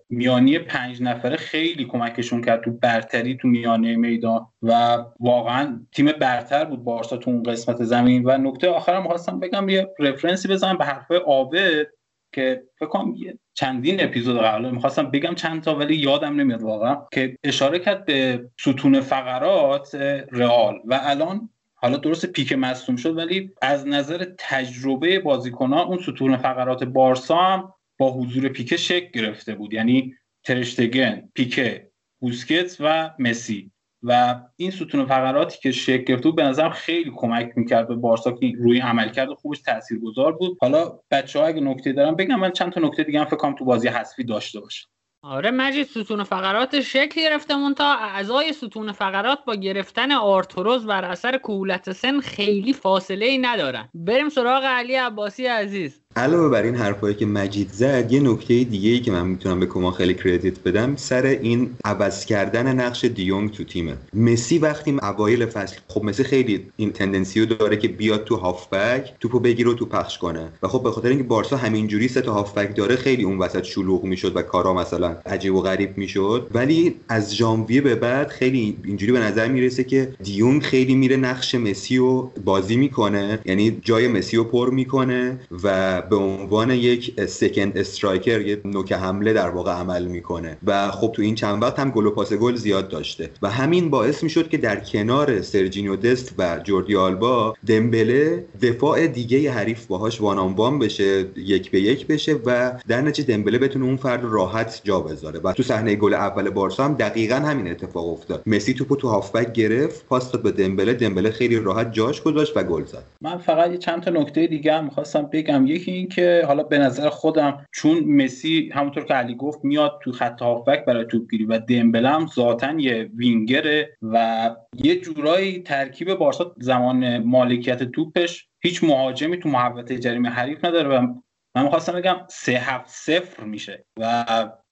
میانی 0.10 0.60
پنج 0.60 1.02
نفره 1.02 1.38
خیلی 1.38 1.86
کمکشون 1.86 2.42
کرد 2.42 2.64
تو 2.64 2.72
برتری 2.72 3.38
تو 3.38 3.48
میانه 3.48 3.96
میدان 3.96 4.48
و 4.62 4.98
واقعا 5.20 5.86
تیم 5.92 6.12
برتر 6.12 6.66
بود 6.66 6.84
بارسا 6.84 7.18
تو 7.18 7.32
اون 7.32 7.44
قسمت 7.44 7.84
زمین. 7.84 8.24
و 8.26 8.38
نکته 8.38 8.70
آخرم 8.70 9.08
خواستم 9.08 9.40
بگم 9.40 9.70
یه 9.70 9.88
رفرنسی 10.00 10.48
بزنم 10.48 10.78
به 10.78 10.86
حرفای 10.86 11.18
آبد. 11.18 11.88
که 12.34 12.64
فکر 12.80 12.90
کنم 12.90 13.16
چندین 13.54 14.04
اپیزود 14.04 14.42
قبل 14.42 14.70
می‌خواستم 14.70 15.12
بگم 15.12 15.36
چند 15.36 15.64
تا 15.64 15.76
ولی 15.76 15.96
یادم 15.96 16.36
نمیاد 16.36 16.62
واقعا. 16.62 16.98
که 17.12 17.38
اشاره 17.44 17.80
کرد 17.80 18.06
به 18.06 18.50
ستون 18.60 19.02
فقرات 19.02 19.96
رئال. 20.32 20.80
و 20.86 21.00
الان 21.04 21.50
حالا 21.76 21.98
درست 21.98 22.26
پیک 22.26 22.54
مصوم 22.54 22.96
شد 22.96 23.18
ولی 23.18 23.52
از 23.62 23.88
نظر 23.88 24.26
تجربه 24.38 25.20
بازیکنان 25.20 25.88
اون 25.88 25.98
ستون 25.98 26.38
فقرات 26.38 26.84
بارسا 26.84 27.38
هم 27.38 27.74
با 27.98 28.12
حضور 28.12 28.50
پیکه 28.50 28.78
شکل 28.78 29.20
گرفته 29.20 29.56
بود. 29.56 29.74
یعنی 29.74 30.16
ترشتگن 30.44 31.30
پیکه 31.34 31.92
بوسکتس 32.20 32.78
و 32.80 33.12
مسی. 33.20 33.72
و 34.04 34.42
این 34.56 34.72
ستون 34.72 35.06
فقراتی 35.06 35.60
که 35.60 35.72
شکل 35.72 36.04
گرفته 36.04 36.24
بود 36.24 36.36
به 36.36 36.44
نظرم 36.44 36.70
خیلی 36.70 37.12
کمک 37.16 37.52
می‌کرد 37.56 37.88
به 37.88 37.96
بارسا 37.96 38.32
که 38.32 38.54
روی 38.60 38.80
عملکرد 38.80 39.34
خوبش 39.34 39.60
تاثیرگذار 39.60 40.32
بود. 40.32 40.58
حالا 40.62 41.00
بچه 41.12 41.40
ها 41.40 41.46
اگه 41.46 41.62
نکته 41.62 41.94
دارم 41.94 42.16
بگم 42.16 42.40
من 42.40 42.52
چند 42.52 42.72
تا 42.72 42.82
نکته 42.82 43.04
دیگه 43.04 43.20
هم 43.20 43.26
فکر 43.26 43.36
کنم 43.36 43.56
تو 43.56 43.66
بازی 43.66 43.88
حذفی 43.88 44.24
داشته 44.24 44.60
باشم 44.60 44.88
آره 45.24 45.52
مجید 45.52 45.88
ستون 45.88 46.24
فقرات 46.24 46.82
شکل 46.82 47.22
گرفته 47.22 47.54
تا 47.78 47.94
اعضای 47.94 48.54
ستون 48.54 48.92
فقرات 48.92 49.40
با 49.46 49.56
گرفتن 49.56 50.12
آرتوروز 50.12 50.86
بر 50.86 51.06
اثر 51.06 51.38
کولت 51.38 51.92
سن 51.92 52.20
خیلی 52.20 52.74
فاصله 52.74 53.26
ای 53.26 53.38
ندارن. 53.38 53.90
بریم 53.94 54.30
سراغ 54.30 54.64
علی 54.64 54.96
عباسی 54.96 55.46
عزیز. 55.46 56.02
علاوه 56.16 56.50
بر 56.50 56.64
این 56.64 56.76
حرفایی 56.76 57.16
که 57.16 57.26
مجید 57.26 57.70
زد 57.72 58.12
یه 58.12 58.20
نکته 58.20 58.64
دیگه 58.64 58.90
ای 58.90 59.00
که 59.00 59.12
من 59.12 59.28
می‌تونم 59.28 59.60
به 59.60 59.66
کما 59.66 59.92
خیلی 59.92 60.14
کردیت 60.14 60.60
بدم 60.64 60.96
سر 60.96 61.26
این 61.26 61.70
عوض 61.86 62.26
کردن 62.26 62.80
نقش 62.80 63.06
دیونگ 63.06 63.52
تو 63.52 63.64
تیمه. 63.64 63.94
مسی 64.14 64.58
وقتی 64.58 64.98
اوایل 65.02 65.46
فصل 65.46 65.76
خب 65.88 66.04
مسی 66.04 66.24
خیلی 66.24 66.66
این 66.78 66.92
تندنسیو 66.92 67.46
داره 67.46 67.78
که 67.78 67.88
بیاد 67.88 68.24
تو 68.24 68.36
هافبک 68.36 69.14
توپو 69.20 69.40
بگیره 69.40 69.70
و 69.70 69.74
تو 69.74 69.86
پخش 69.86 70.18
کنه. 70.18 70.50
و 70.64 70.68
خب 70.68 70.84
به 70.84 70.92
خاطر 70.92 71.10
اینکه 71.10 71.24
بارسا 71.24 71.58
همینجوری 71.58 72.08
سه 72.08 72.22
تا 72.22 72.34
هافبک 72.34 72.76
داره 72.76 72.96
خیلی 72.96 73.24
اون 73.24 73.38
وسط 73.38 73.64
شلوغ 73.64 74.04
می‌شد 74.04 74.36
و 74.36 74.42
کارا 74.42 74.74
مثلا 74.74 75.18
عجیب 75.26 75.56
و 75.56 75.62
غریب 75.62 75.98
می‌شد. 75.98 76.48
ولی 76.54 76.96
از 77.10 77.36
ژانویه 77.36 77.82
به 77.82 77.96
بعد 77.96 78.28
خیلی 78.28 78.78
اینجوری 78.86 79.12
به 79.12 79.20
نظر 79.20 79.48
می‌رسه 79.48 79.84
که 79.84 80.14
دیونگ 80.24 80.62
خیلی 80.62 80.96
میره 80.96 81.18
نقش 81.18 81.56
مسی 81.56 81.98
رو 81.98 82.32
بازی 82.46 82.76
می‌کنه. 82.76 83.40
یعنی 83.46 83.80
جای 83.82 84.08
مسی 84.08 84.38
رو 84.38 84.44
پر 84.44 84.70
می‌کنه 84.70 85.40
و 85.64 86.01
به 86.10 86.16
عنوان 86.16 86.72
یک 86.72 87.26
سکند 87.26 87.78
استرایکر 87.78 88.42
یه 88.42 88.62
نوک 88.66 88.92
حمله 88.92 89.34
در 89.34 89.50
واقع 89.50 89.72
عمل 89.72 90.06
می‌کنه. 90.06 90.58
و 90.68 90.92
خب 90.92 91.12
تو 91.16 91.22
این 91.22 91.36
چند 91.36 91.64
وقت 91.64 91.80
هم 91.80 91.92
گل 91.92 92.06
و 92.06 92.12
پاس 92.12 92.34
گل 92.34 92.56
زیاد 92.56 92.90
داشته. 92.90 93.30
و 93.42 93.50
همین 93.50 93.90
باعث 93.90 94.24
می‌شد 94.24 94.50
که 94.50 94.58
در 94.58 94.80
کنار 94.80 95.42
سرجینیو 95.42 95.96
دست 95.96 96.36
و 96.38 96.60
جوردی 96.64 96.96
آلبا 96.96 97.56
دمبله 97.68 98.46
دفاع 98.62 99.08
دیگه 99.08 99.52
حریف 99.52 99.86
باهاش 99.86 100.22
وان 100.22 100.38
وان 100.38 100.80
بشه 100.80 101.26
یک 101.38 101.72
به 101.72 101.82
یک 101.82 102.08
بشه 102.08 102.36
و 102.46 102.72
در 102.88 103.02
نتیجه 103.02 103.36
دمبله 103.36 103.58
بتونه 103.58 103.86
اون 103.86 103.98
فرد 103.98 104.24
راحت 104.24 104.82
جا 104.84 105.00
بذاره. 105.00 105.40
و 105.40 105.54
تو 105.54 105.64
صحنه 105.64 105.96
گل 105.96 106.14
اول 106.14 106.50
بارسا 106.50 106.86
هم 106.86 106.94
دقیقا 106.94 107.36
همین 107.36 107.72
اتفاق 107.72 108.10
افتاد. 108.10 108.44
مسی 108.46 108.74
توپو 108.74 108.96
تو 108.96 109.08
هافبک 109.08 109.54
گرفت 109.54 110.06
پاس 110.06 110.32
داد 110.32 110.44
به 110.44 110.52
دمبله. 110.52 110.94
دمبله 110.94 111.32
خیلی 111.32 111.60
راحت 111.60 111.94
جاش 111.94 112.22
گذاشت 112.22 112.58
و 112.58 112.64
گل 112.64 112.86
زد. 112.86 113.04
من 113.22 113.38
فقط 113.38 113.78
چند 113.78 114.02
تا 114.02 114.12
نکته 114.12 114.48
دیگه 114.48 114.74
هم 114.74 114.84
می‌خواستم 114.84 115.30
بگم. 115.34 115.68
یکی 115.68 115.91
این 115.92 116.08
که 116.08 116.44
حالا 116.48 116.64
به 116.64 116.78
نظر 116.78 117.10
خودم 117.10 117.66
چون 117.74 118.00
مسی 118.04 118.72
همونطور 118.74 119.06
که 119.06 119.14
علی 119.14 119.36
گفت 119.36 119.60
میاد 119.64 120.00
تو 120.04 120.12
خط 120.12 120.42
هافبک 120.42 120.86
برای 120.86 121.06
توپگیری 121.06 121.46
و 121.46 121.60
دمبله 121.60 122.10
هم 122.10 122.28
ذاتا 122.28 122.74
یه 122.80 123.10
وینگره 123.16 123.98
و 124.02 124.50
یه 124.76 124.96
جورایی 125.02 125.60
ترکیب 125.60 126.14
بارسا 126.14 126.56
زمان 126.58 127.18
مالکیت 127.18 127.84
توپش 127.84 128.48
هیچ 128.60 128.84
مهاجمی 128.84 129.40
تو 129.40 129.50
محوطه 129.50 130.00
جریمه 130.00 130.30
حریف 130.30 130.66
نداره 130.66 130.90
و 130.90 131.14
من 131.56 131.64
می‌خواستم 131.64 131.94
بگم 131.94 132.18
سه 132.30 132.52
هفت 132.52 132.90
صفر 132.90 133.44
میشه 133.44 133.86
و 134.00 134.26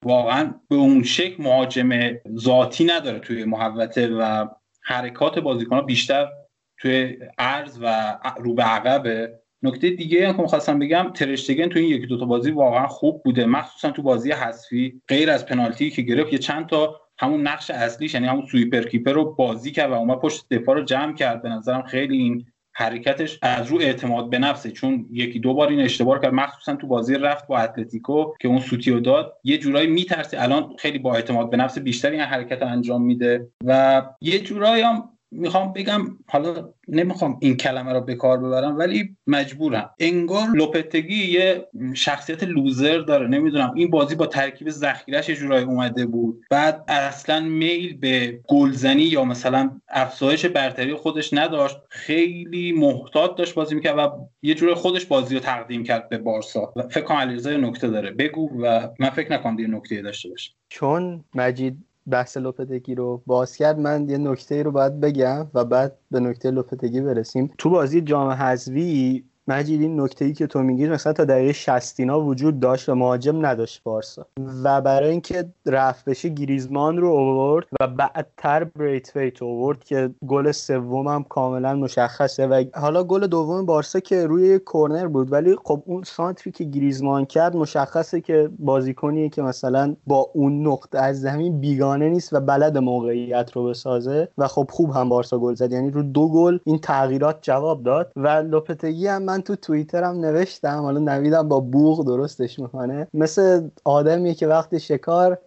واقعا 0.06 0.54
به 0.70 0.76
اون 0.76 1.04
شکل 1.04 1.44
مهاجم 1.44 1.90
ذاتی 2.38 2.86
نداره 2.86 3.20
توی 3.20 3.44
محوطه 3.44 4.08
و 4.08 4.48
حرکات 4.84 5.40
بازیکن 5.40 5.86
بیشتر 5.86 6.28
توی 6.80 7.18
عرض 7.38 7.80
و 7.82 8.18
رو 8.38 8.54
به 8.54 8.64
عقبه 8.64 9.40
نکته 9.64 9.90
دیگه 9.90 10.28
هم 10.28 10.36
که 10.36 10.42
می‌خواستم 10.42 10.80
بگم 10.80 11.12
ترشتگن 11.16 11.68
تو 11.70 11.80
این 11.80 11.90
یکی 11.90 12.08
دوتا 12.08 12.26
بازی 12.26 12.52
واقعا 12.52 12.88
خوب 12.88 13.24
بوده 13.24 13.46
مخصوصا 13.46 13.92
تو 13.92 14.02
بازی 14.02 14.32
حذفی. 14.32 15.02
غیر 15.08 15.30
از 15.30 15.46
پنالتی 15.46 15.90
که 15.90 16.02
گرفت 16.02 16.34
یه 16.34 16.40
چند 16.40 16.68
تا 16.68 17.02
همون 17.18 17.48
نقش 17.48 17.72
اصلیش 17.72 18.14
یعنی 18.14 18.28
همون 18.28 18.46
سویپر 18.46 18.82
کیپر 18.82 19.12
رو 19.12 19.34
بازی 19.34 19.72
کرد 19.72 19.92
و 19.92 19.94
اومد 19.94 20.20
پشت 20.20 20.46
دفاع 20.52 20.76
رو 20.76 20.84
جمع 20.84 21.14
کرد. 21.14 21.42
به 21.42 21.50
نظرم 21.50 21.82
خیلی 21.82 22.18
این 22.18 22.46
حرکتش 22.74 23.40
از 23.42 23.68
رو 23.68 23.78
اعتماد 23.82 24.30
به 24.30 24.40
نفسه 24.40 24.72
چون 24.72 25.06
یکی 25.12 25.40
دو 25.40 25.54
بار 25.54 25.68
این 25.68 25.80
اشتباه 25.80 26.20
کرد. 26.20 26.34
مخصوصا 26.34 26.76
تو 26.76 26.88
بازی 26.88 27.16
رفت 27.16 27.48
با 27.48 27.58
اتلتیکو 27.58 28.34
که 28.42 28.48
اون 28.48 28.60
سوتی 28.60 29.02
داد. 29.02 29.38
یه 29.44 29.58
جورایی 29.58 29.88
میترسه 29.88 30.42
الان 30.42 30.76
خیلی 30.80 31.00
با 31.00 31.16
اعتماد 31.16 31.50
به 31.50 31.58
نفس 31.58 31.80
بیشتری 31.80 32.16
این 32.16 32.26
حرکت 32.26 32.64
انجام 32.64 33.04
میده. 33.04 33.48
و 33.66 34.02
یه 34.22 34.40
جورایی 34.40 34.84
هم 34.84 35.10
می‌خوام 35.32 35.74
بگم 35.74 36.18
حالا 36.28 36.70
نمی‌خوام 36.88 37.38
این 37.42 37.58
کلمه 37.58 37.94
رو 37.94 38.02
به 38.02 38.16
کار 38.16 38.38
ببرم 38.38 38.78
ولی 38.78 39.16
مجبورم. 39.28 39.90
انگار 40.00 40.48
لوپتگی 40.56 41.32
یه 41.32 41.68
شخصیت 41.94 42.44
لوزر 42.44 42.98
داره. 42.98 43.28
نمی‌دونم 43.28 43.74
این 43.76 43.90
بازی 43.90 44.16
با 44.16 44.26
ترکیب 44.26 44.70
ذخیرش 44.70 45.30
جورایی 45.30 45.66
اومده 45.66 46.06
بود. 46.06 46.42
بعد 46.50 46.84
اصلا 46.88 47.40
میل 47.40 47.98
به 47.98 48.40
گلزنی 48.48 49.04
یا 49.04 49.24
مثلا 49.24 49.72
افزایش 49.90 50.46
برتری 50.46 50.94
خودش 50.94 51.34
نداشت. 51.34 51.78
خیلی 51.90 52.72
محتاط 52.72 53.36
داشت 53.36 53.54
بازی 53.54 53.76
می‌کرد 53.76 53.98
و 53.98 54.28
یه 54.42 54.54
جورایی 54.54 54.78
خودش 54.78 55.06
بازی 55.06 55.36
رو 55.36 55.42
تقدیم 55.42 55.84
کرد 55.84 56.10
به 56.10 56.18
بارسا. 56.18 56.74
فکر 56.92 57.04
کنم 57.04 57.18
علیرضا 57.18 57.52
نکته 57.52 57.88
داره. 57.88 58.12
بگو 58.12 58.64
و 58.64 58.90
من 59.00 59.10
فکر 59.10 59.34
نکنم 59.34 59.56
دیگه 59.56 59.70
نکته 59.70 60.02
داشته 60.02 60.30
باشه. 60.30 60.52
چون 60.70 61.24
مجید 61.36 61.78
بحث 62.10 62.38
لوپتگی 62.38 62.96
رو 62.96 63.24
باز 63.26 63.56
کرد. 63.56 63.80
من 63.80 64.10
یه 64.10 64.18
نکته 64.18 64.64
رو 64.64 64.72
باید 64.72 65.00
بگم 65.00 65.48
و 65.54 65.66
بعد 65.66 65.98
به 66.12 66.20
نکته 66.20 66.52
لوپتگی 66.52 67.02
برسیم. 67.02 67.52
تو 67.58 67.70
بازی 67.70 68.02
جام 68.02 68.30
حذفی 68.30 69.29
مجید 69.50 69.82
این 69.82 70.02
نکته 70.02 70.26
ای 70.26 70.34
که 70.34 70.48
تو 70.48 70.60
میگی 70.60 70.88
مثلا 70.88 71.14
تا 71.14 71.26
دقیقه 71.26 71.54
60 71.54 72.00
وجود 72.00 72.60
داشت 72.60 72.90
و 72.90 72.96
مهاجم 72.96 73.46
نداشت 73.46 73.84
بارسا. 73.84 74.26
و 74.64 74.82
برای 74.82 75.10
اینکه 75.10 75.46
رفت 75.66 76.06
بشه 76.06 76.30
گریزمان 76.30 76.98
رو 76.98 77.10
آورد 77.10 77.66
و 77.82 77.88
بعدتر 77.88 78.64
بریتویت 78.64 79.44
آورد 79.44 79.84
که 79.84 80.10
گل 80.28 80.52
سوم 80.52 81.08
هم 81.08 81.24
کاملا 81.24 81.76
مشخصه. 81.76 82.48
و 82.48 82.64
حالا 82.74 83.04
گل 83.04 83.28
دوم 83.28 83.66
بارسا 83.66 84.00
که 84.00 84.28
روی 84.28 84.60
کورنر 84.60 85.08
بود 85.08 85.32
ولی 85.32 85.56
خب 85.64 85.84
اون 85.86 86.04
سانتری 86.04 86.52
که 86.52 86.64
گریزمان 86.64 87.26
کرد 87.26 87.56
مشخصه 87.56 88.22
که 88.22 88.50
بازیکنیه 88.60 89.30
که 89.30 89.42
مثلا 89.42 89.96
با 90.08 90.30
اون 90.34 90.68
نقطه 90.68 91.00
از 91.00 91.22
زمین 91.22 91.60
بیگانه 91.60 92.10
نیست 92.10 92.34
و 92.34 92.40
بلد 92.40 92.78
موقعیت 92.78 93.52
رو 93.52 93.66
بسازه. 93.66 94.28
و 94.38 94.48
خب 94.48 94.68
خوب 94.72 94.92
هم 94.92 95.10
بارسا 95.10 95.40
گل 95.40 95.54
زد. 95.54 95.72
یعنی 95.72 95.92
رو 95.92 96.04
دو 96.04 96.32
گل 96.32 96.60
این 96.64 96.80
تغییرات 96.80 97.38
جواب 97.42 97.84
داد. 97.84 98.12
و 98.16 98.28
لوپتگی 98.28 99.08
هم 99.08 99.24
من 99.24 99.39
تو 99.42 99.56
توییترم 99.56 100.20
نوشتم 100.20 100.82
حالا 100.82 101.00
نویدم 101.00 101.48
با 101.48 101.60
بوغ 101.60 102.06
درستش 102.06 102.60
می‌کنه. 102.60 103.08
مثل 103.14 103.70
آدمیه 103.86 104.34
که 104.34 104.48
وقتی 104.48 104.80
شکار 104.80 105.38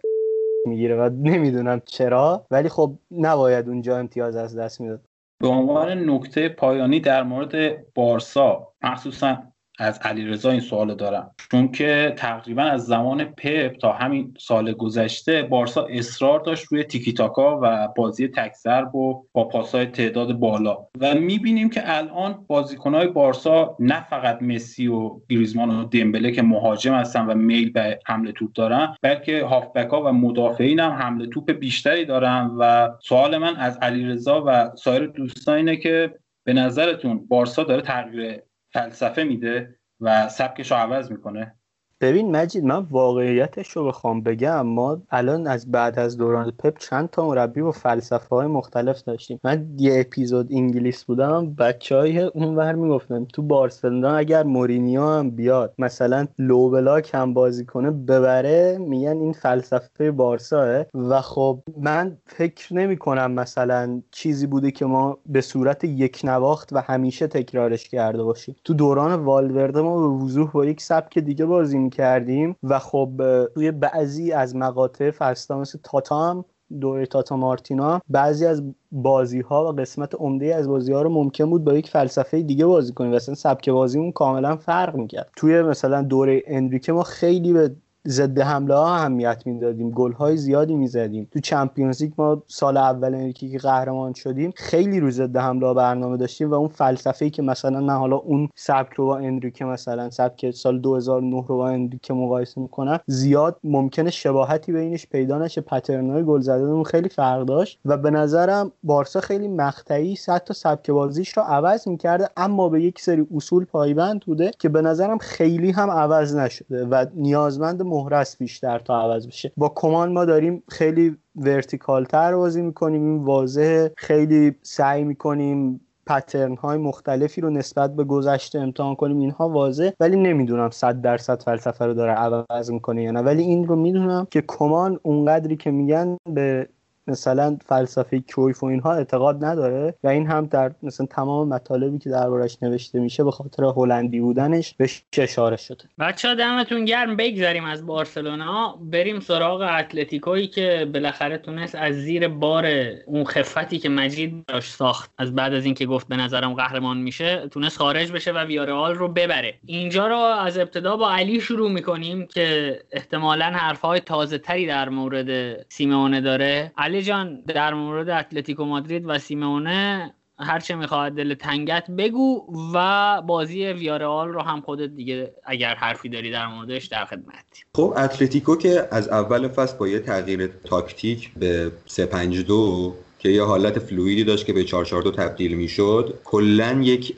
می‌گیره 0.65 0.95
و 0.95 1.09
نمی‌دونم 1.13 1.81
چرا 1.85 2.45
ولی 2.51 2.69
خب 2.69 2.93
نباید 3.11 3.69
اونجا 3.69 3.97
امتیاز 3.97 4.35
از 4.35 4.57
دست 4.57 4.81
می‌داد. 4.81 5.01
به 5.39 5.47
عنوان 5.47 6.09
نکته 6.09 6.49
پایانی 6.49 6.99
در 6.99 7.23
مورد 7.23 7.85
بارسا 7.93 8.67
مخصوصا 8.81 9.37
از 9.83 9.99
علیرضا 10.01 10.51
این 10.51 10.59
سوال 10.59 10.95
دارم. 10.95 11.31
چون 11.51 11.71
که 11.71 12.13
تقریبا 12.17 12.63
از 12.63 12.85
زمان 12.85 13.23
پپ 13.23 13.77
تا 13.77 13.91
همین 13.91 14.33
سال 14.39 14.73
گذشته 14.73 15.43
بارسا 15.43 15.85
اصرار 15.85 16.39
داشت 16.39 16.65
روی 16.65 16.83
تیکی 16.83 17.13
تاکا 17.13 17.59
و 17.61 17.87
بازی 17.95 18.27
تک 18.27 18.53
و 18.95 19.13
با 19.33 19.43
پاسای 19.43 19.85
تعداد 19.85 20.33
بالا. 20.33 20.77
و 20.99 21.15
می‌بینیم 21.15 21.69
که 21.69 21.81
الان 21.85 22.45
بازیکنهای 22.47 23.07
بارسا 23.07 23.77
نه 23.79 24.05
فقط 24.09 24.41
مسی 24.41 24.87
و 24.87 25.11
گریزمان 25.29 25.69
و 25.69 25.83
دمبله 25.83 26.31
که 26.31 26.41
مهاجم 26.41 26.93
هستن 26.93 27.25
و 27.25 27.33
میل 27.33 27.71
به 27.71 27.99
حمله 28.05 28.31
توپ 28.31 28.51
دارن 28.53 28.95
بلکه 29.01 29.43
هافبک 29.43 29.87
ها 29.87 30.03
و 30.03 30.13
مدافعین 30.13 30.79
هم 30.79 30.91
حمله 30.91 31.27
توپ 31.27 31.51
بیشتری 31.51 32.05
دارن. 32.05 32.51
و 32.59 32.89
سوال 33.01 33.37
من 33.37 33.55
از 33.55 33.77
علیرضا 33.77 34.43
و 34.47 34.71
سایر 34.75 35.05
دوستان 35.05 35.55
اینه 35.55 35.77
که 35.77 36.13
به 36.43 36.53
نظرتون 36.53 37.27
بارسا 37.27 37.63
داره 37.63 37.81
تغییر 37.81 38.41
فلسفه 38.73 39.23
میده 39.23 39.79
و 39.99 40.29
سبکش 40.29 40.71
رو 40.71 40.77
عوض 40.77 41.11
می‌کنه. 41.11 41.59
ببین 42.03 42.35
مجید 42.35 42.63
من 42.63 42.85
واقعیتش 42.91 43.71
رو 43.71 43.87
بخوام 43.87 44.21
بگم 44.21 44.61
ما 44.61 45.01
الان 45.11 45.47
از 45.47 45.71
بعد 45.71 45.99
از 45.99 46.17
دوران 46.17 46.51
پپ 46.51 46.77
چند 46.77 47.09
تا 47.09 47.27
مربی 47.27 47.61
و 47.61 47.71
فلسفه 47.71 48.35
های 48.35 48.47
مختلف 48.47 49.03
داشتیم. 49.03 49.39
من 49.43 49.67
یه 49.77 49.99
اپیزود 49.99 50.47
انگلیس 50.51 51.03
بودم 51.03 51.55
بچه 51.55 51.95
های 51.95 52.19
اونور 52.19 52.73
می‌گفتن 52.73 53.25
تو 53.25 53.41
بارسلونا 53.41 54.15
اگر 54.15 54.43
مورینیو 54.43 55.05
هم 55.05 55.29
بیاد 55.29 55.73
مثلا 55.79 56.27
لو 56.39 56.69
بلاک 56.69 57.11
هم 57.13 57.33
بازی 57.33 57.65
کنه 57.65 57.91
ببره 57.91 58.77
میگن 58.77 59.17
این 59.17 59.33
فلسفه 59.33 60.11
بارساه 60.11 60.85
و 60.93 61.21
خب 61.21 61.59
من 61.77 62.17
فکر 62.25 62.73
نمی 62.73 62.97
کنم 62.97 63.31
مثلا 63.31 64.01
چیزی 64.11 64.47
بوده 64.47 64.71
که 64.71 64.85
ما 64.85 65.17
به 65.25 65.41
صورت 65.41 65.83
یک 65.83 66.21
نواخت 66.23 66.73
و 66.73 66.77
همیشه 66.77 67.27
تکرارش 67.27 67.89
کرده 67.89 68.23
باشیم. 68.23 68.55
تو 68.63 68.73
دوران 68.73 69.13
والورده 69.13 69.81
ما 69.81 70.07
به 70.07 70.23
وضوح 70.23 70.51
با 70.51 70.65
یک 70.65 70.81
سبک 70.81 71.19
دیگه 71.19 71.45
بازی 71.45 71.92
کردیم 71.93 72.55
و 72.63 72.79
خب 72.79 73.21
توی 73.53 73.71
بعضی 73.71 74.31
از 74.31 74.55
مقاطع 74.55 75.11
فلسطین 75.11 75.57
مثل 75.57 75.79
تاتام 75.83 76.45
دوره 76.79 77.05
تاتا 77.05 77.37
مارتینا 77.37 78.01
بعضی 78.09 78.45
از 78.45 78.63
بازی 78.91 79.41
ها 79.41 79.65
و 79.65 79.75
قسمت 79.75 80.15
عمده 80.15 80.55
از 80.55 80.67
بازی 80.67 80.93
ها 80.93 81.01
رو 81.01 81.09
ممکن 81.09 81.49
بود 81.49 81.63
با 81.63 81.73
یک 81.73 81.89
فلسفه 81.89 82.41
دیگه 82.41 82.65
بازی 82.65 82.93
کنیم 82.93 83.11
مثلا 83.11 83.35
سبک 83.35 83.69
بازیمون 83.69 84.11
کاملا 84.11 84.55
فرق 84.55 84.95
می‌کرد. 84.95 85.29
توی 85.35 85.61
مثلا 85.61 86.01
دوره 86.01 86.43
اندریکه 86.47 86.93
ما 86.93 87.03
خیلی 87.03 87.53
به 87.53 87.75
ضد 88.07 88.39
حمله 88.39 88.75
ها 88.75 88.95
اهمیت 88.95 89.43
می‌دادیم. 89.45 89.91
گل 89.91 90.11
های 90.11 90.37
زیادی 90.37 90.75
می‌زدیم. 90.75 91.27
تو 91.31 91.39
چمپیونز 91.39 92.01
لیگ 92.03 92.13
ما 92.17 92.43
سال 92.47 92.77
اول 92.77 93.31
که 93.31 93.57
قهرمان 93.57 94.13
شدیم 94.13 94.53
خیلی 94.55 94.99
رو 94.99 95.11
ضد 95.11 95.37
حمله 95.37 95.67
ها 95.67 95.73
برنامه 95.73 96.17
داشتیم 96.17 96.51
و 96.51 96.53
اون 96.53 96.67
فلسفه 96.67 97.25
ای 97.25 97.31
که 97.31 97.41
مثلا 97.41 97.79
من 97.79 97.95
حالا 97.95 98.15
اون 98.15 98.49
سبک 98.55 98.93
رو 98.93 99.05
با 99.05 99.17
انریکه 99.17 99.65
مثلا 99.65 100.09
سبک 100.09 100.51
سال 100.51 100.79
2009 100.79 101.45
رو 101.47 101.57
با 101.57 101.67
انریکه 101.67 102.13
مقایسه 102.13 102.61
می‌کنم 102.61 102.99
زیاد 103.07 103.57
ممکنه 103.63 104.09
شباهتی 104.09 104.71
بینش 104.71 105.07
پیدا 105.07 105.37
نشه. 105.37 105.61
پترنای 105.61 106.23
گل 106.23 106.39
زدن 106.41 106.83
خیلی 106.83 107.09
فرق 107.09 107.45
داشت 107.45 107.79
و 107.85 107.97
به 107.97 108.11
نظرم 108.11 108.71
بارسا 108.83 109.21
خیلی 109.21 109.47
مقطعی 109.47 110.17
تا 110.45 110.53
سبک 110.53 110.91
بازیش 110.91 111.37
رو 111.37 111.43
عوض 111.43 111.87
می‌کرده 111.87 112.29
اما 112.37 112.69
به 112.69 112.81
یک 112.81 113.01
سری 113.01 113.27
اصول 113.35 113.65
پایبند 113.65 114.21
بوده 114.25 114.51
که 114.59 114.69
به 114.69 114.81
نظرم 114.81 115.17
خیلی 115.17 115.71
هم 115.71 115.89
عوض 115.91 116.35
نشده 116.35 116.85
و 116.85 117.05
نیازمند 117.15 117.81
مهرس 117.93 118.37
بیشتر 118.37 118.79
تا 118.79 119.01
عوض 119.01 119.27
بشه. 119.27 119.51
با 119.57 119.71
کمان 119.75 120.11
ما 120.13 120.25
داریم 120.25 120.63
خیلی 120.69 121.17
ورتیکال 121.35 122.05
تر 122.05 122.35
بازی 122.35 122.61
می‌کنیم 122.61 123.05
این 123.05 123.23
واضح 123.23 123.87
خیلی 123.97 124.55
سعی 124.61 125.03
می‌کنیم 125.03 125.81
پترن 126.07 126.55
های 126.55 126.77
مختلفی 126.77 127.41
رو 127.41 127.49
نسبت 127.49 127.95
به 127.95 128.03
گذشته 128.03 128.59
امتحان 128.59 128.95
کنیم. 128.95 129.19
اینها 129.19 129.49
واضح 129.49 129.89
ولی 129.99 130.17
نمی‌دونم 130.17 130.69
صد 130.69 131.01
درصد 131.01 131.41
فلسفه 131.41 131.85
رو 131.85 131.93
داره 131.93 132.11
عوض 132.11 132.71
می‌کنه 132.71 133.03
یا 133.03 133.11
نه. 133.11 133.21
ولی 133.21 133.43
این 133.43 133.67
رو 133.67 133.75
می‌دونم 133.75 134.27
که 134.31 134.43
کمان 134.47 134.99
اونقدری 135.03 135.57
که 135.57 135.71
میگن 135.71 136.17
به 136.33 136.67
مثلا 137.07 137.57
فلسفه 137.65 138.19
کرویف 138.19 138.63
و 138.63 138.65
اینها 138.65 138.93
اعتقاد 138.93 139.45
نداره 139.45 139.93
و 140.03 140.07
این 140.07 140.27
هم 140.27 140.45
در 140.45 140.71
مثلا 140.83 141.05
تمام 141.05 141.47
مطالبی 141.47 141.99
که 141.99 142.09
دربارش 142.09 142.57
نوشته 142.61 142.99
میشه 142.99 143.23
به 143.23 143.31
خاطر 143.31 143.63
هلندی 143.63 144.19
بودنش 144.19 144.73
بهش 144.73 145.03
اشاره 145.17 145.57
شده. 145.57 145.83
بچه 145.99 146.35
دمتون 146.35 146.85
گرم. 146.85 147.15
بگذاریم 147.15 147.65
از 147.65 147.85
بارسلونا. 147.85 148.77
بریم 148.81 149.19
سراغ 149.19 149.61
اتلتیکویی 149.61 150.47
که 150.47 150.87
بالاخره 150.93 151.37
تونست 151.37 151.75
از 151.75 151.95
زیر 151.95 152.27
بار 152.27 152.65
اون 153.05 153.23
خفتی 153.23 153.79
که 153.79 153.89
مجید 153.89 154.45
داشت 154.47 154.73
ساخت 154.73 155.11
از 155.17 155.35
بعد 155.35 155.53
از 155.53 155.65
اینکه 155.65 155.85
گفت 155.85 156.07
به 156.07 156.15
نظرم 156.15 156.53
قهرمان 156.53 156.97
میشه 156.97 157.47
تونست 157.47 157.77
خارج 157.77 158.11
بشه 158.11 158.31
و 158.31 158.37
ویارال 158.37 158.95
رو 158.95 159.07
ببره. 159.07 159.53
اینجا 159.65 160.07
رو 160.07 160.17
از 160.17 160.57
ابتدا 160.57 160.97
با 160.97 161.11
علی 161.11 161.41
شروع 161.41 161.71
می‌کنیم 161.71 162.27
که 162.27 162.79
احتمالا 162.91 163.45
حرفهای 163.45 163.99
تازه 163.99 164.37
تری 164.37 164.67
در 164.67 164.89
مورد 164.89 165.61
سیمونه 165.69 166.21
داره. 166.21 166.71
علی 166.93 167.03
جان 167.03 167.41
در 167.41 167.73
مورد 167.73 168.09
اتلتیکو 168.09 168.65
مادرید 168.65 169.03
و 169.05 169.19
سیمونه 169.19 170.13
هرچه 170.39 170.75
می‌خواد 170.75 171.11
دل 171.11 171.33
تنگت 171.33 171.91
بگو 171.91 172.45
و 172.73 173.21
بازی 173.21 173.65
ویارئال 173.65 174.27
رو 174.27 174.41
هم 174.41 174.61
خودت 174.61 174.89
دیگه 174.89 175.33
اگر 175.43 175.75
حرفی 175.75 176.09
داری 176.09 176.31
در 176.31 176.47
موردش 176.47 176.85
در 176.85 177.05
خدمتی 177.05 177.63
خب 177.75 177.93
اتلتیکو 177.97 178.55
که 178.55 178.87
از 178.91 179.09
اول 179.09 179.47
فصل 179.47 179.77
با 179.77 179.87
یه 179.87 179.99
تغییر 179.99 180.47
تاکتیک 180.47 181.31
به 181.33 181.71
352 181.85 182.95
که 183.19 183.29
یه 183.29 183.43
حالت 183.43 183.79
fluid 183.79 184.16
ی 184.16 184.23
داشت 184.23 184.45
که 184.45 184.53
به 184.53 184.63
442 184.63 185.11
تبدیل 185.11 185.53
می‌شد 185.53 186.19
کلا 186.23 186.81
یک 186.81 187.15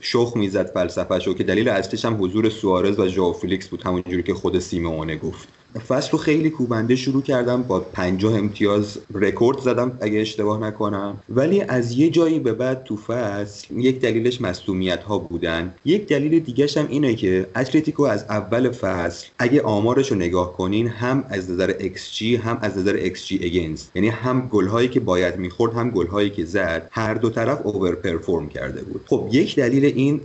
شخم 0.00 0.32
می‌زد 0.36 0.66
فلسفهشو 0.66 1.34
که 1.34 1.44
دلیل 1.44 1.68
اصلیش 1.68 2.04
هم 2.04 2.24
حضور 2.24 2.48
سوارز 2.48 2.98
و 2.98 3.08
ژائو 3.08 3.32
فلیکس 3.32 3.68
بود 3.68 3.82
همونجوری 3.82 4.22
که 4.22 4.34
خود 4.34 4.58
سیمونه 4.58 5.16
گفت. 5.16 5.57
فصل 5.88 6.10
رو 6.12 6.18
خیلی 6.18 6.50
کوبنده 6.50 6.96
شروع 6.96 7.22
کردم 7.22 7.62
با 7.62 7.80
50 7.80 8.34
امتیاز 8.34 8.98
رکورد 9.14 9.58
زدم 9.58 9.98
اگه 10.00 10.20
اشتباه 10.20 10.60
نکنم. 10.60 11.16
ولی 11.28 11.60
از 11.60 11.92
یه 11.92 12.10
جایی 12.10 12.38
به 12.38 12.52
بعد 12.52 12.84
تو 12.84 12.96
فصل 12.96 13.76
یک 13.76 14.00
دلیلش 14.00 14.40
مصدومیت 14.40 15.02
ها 15.02 15.18
بودن. 15.18 15.74
یک 15.84 16.06
دلیل 16.06 16.40
دیگهش 16.40 16.76
هم 16.76 16.86
اینه 16.88 17.14
که 17.14 17.46
اتلتیکو 17.56 18.02
از 18.02 18.24
اول 18.28 18.70
فصل 18.70 19.26
اگه 19.38 19.62
آمارش 19.62 20.10
رو 20.10 20.16
نگاه 20.16 20.52
کنین 20.52 20.88
هم 20.88 21.24
از 21.28 21.50
نظر 21.50 21.72
XG 21.72 22.22
هم 22.22 22.58
از 22.62 22.78
نظر 22.78 23.08
XG 23.08 23.32
against 23.32 23.90
یعنی 23.94 24.08
هم 24.08 24.48
گل 24.52 24.66
هایی 24.66 24.88
که 24.88 25.00
باید 25.00 25.36
می‌خورد 25.36 25.74
هم 25.74 25.90
گل 25.90 26.06
هایی 26.06 26.30
که 26.30 26.44
زد 26.44 26.88
هر 26.90 27.14
دو 27.14 27.30
طرف 27.30 27.66
over 27.66 27.94
perform 27.94 28.48
کرده 28.48 28.82
بود. 28.82 29.00
خب 29.06 29.28
یک 29.32 29.56
دلیل 29.56 29.84
این 29.84 30.20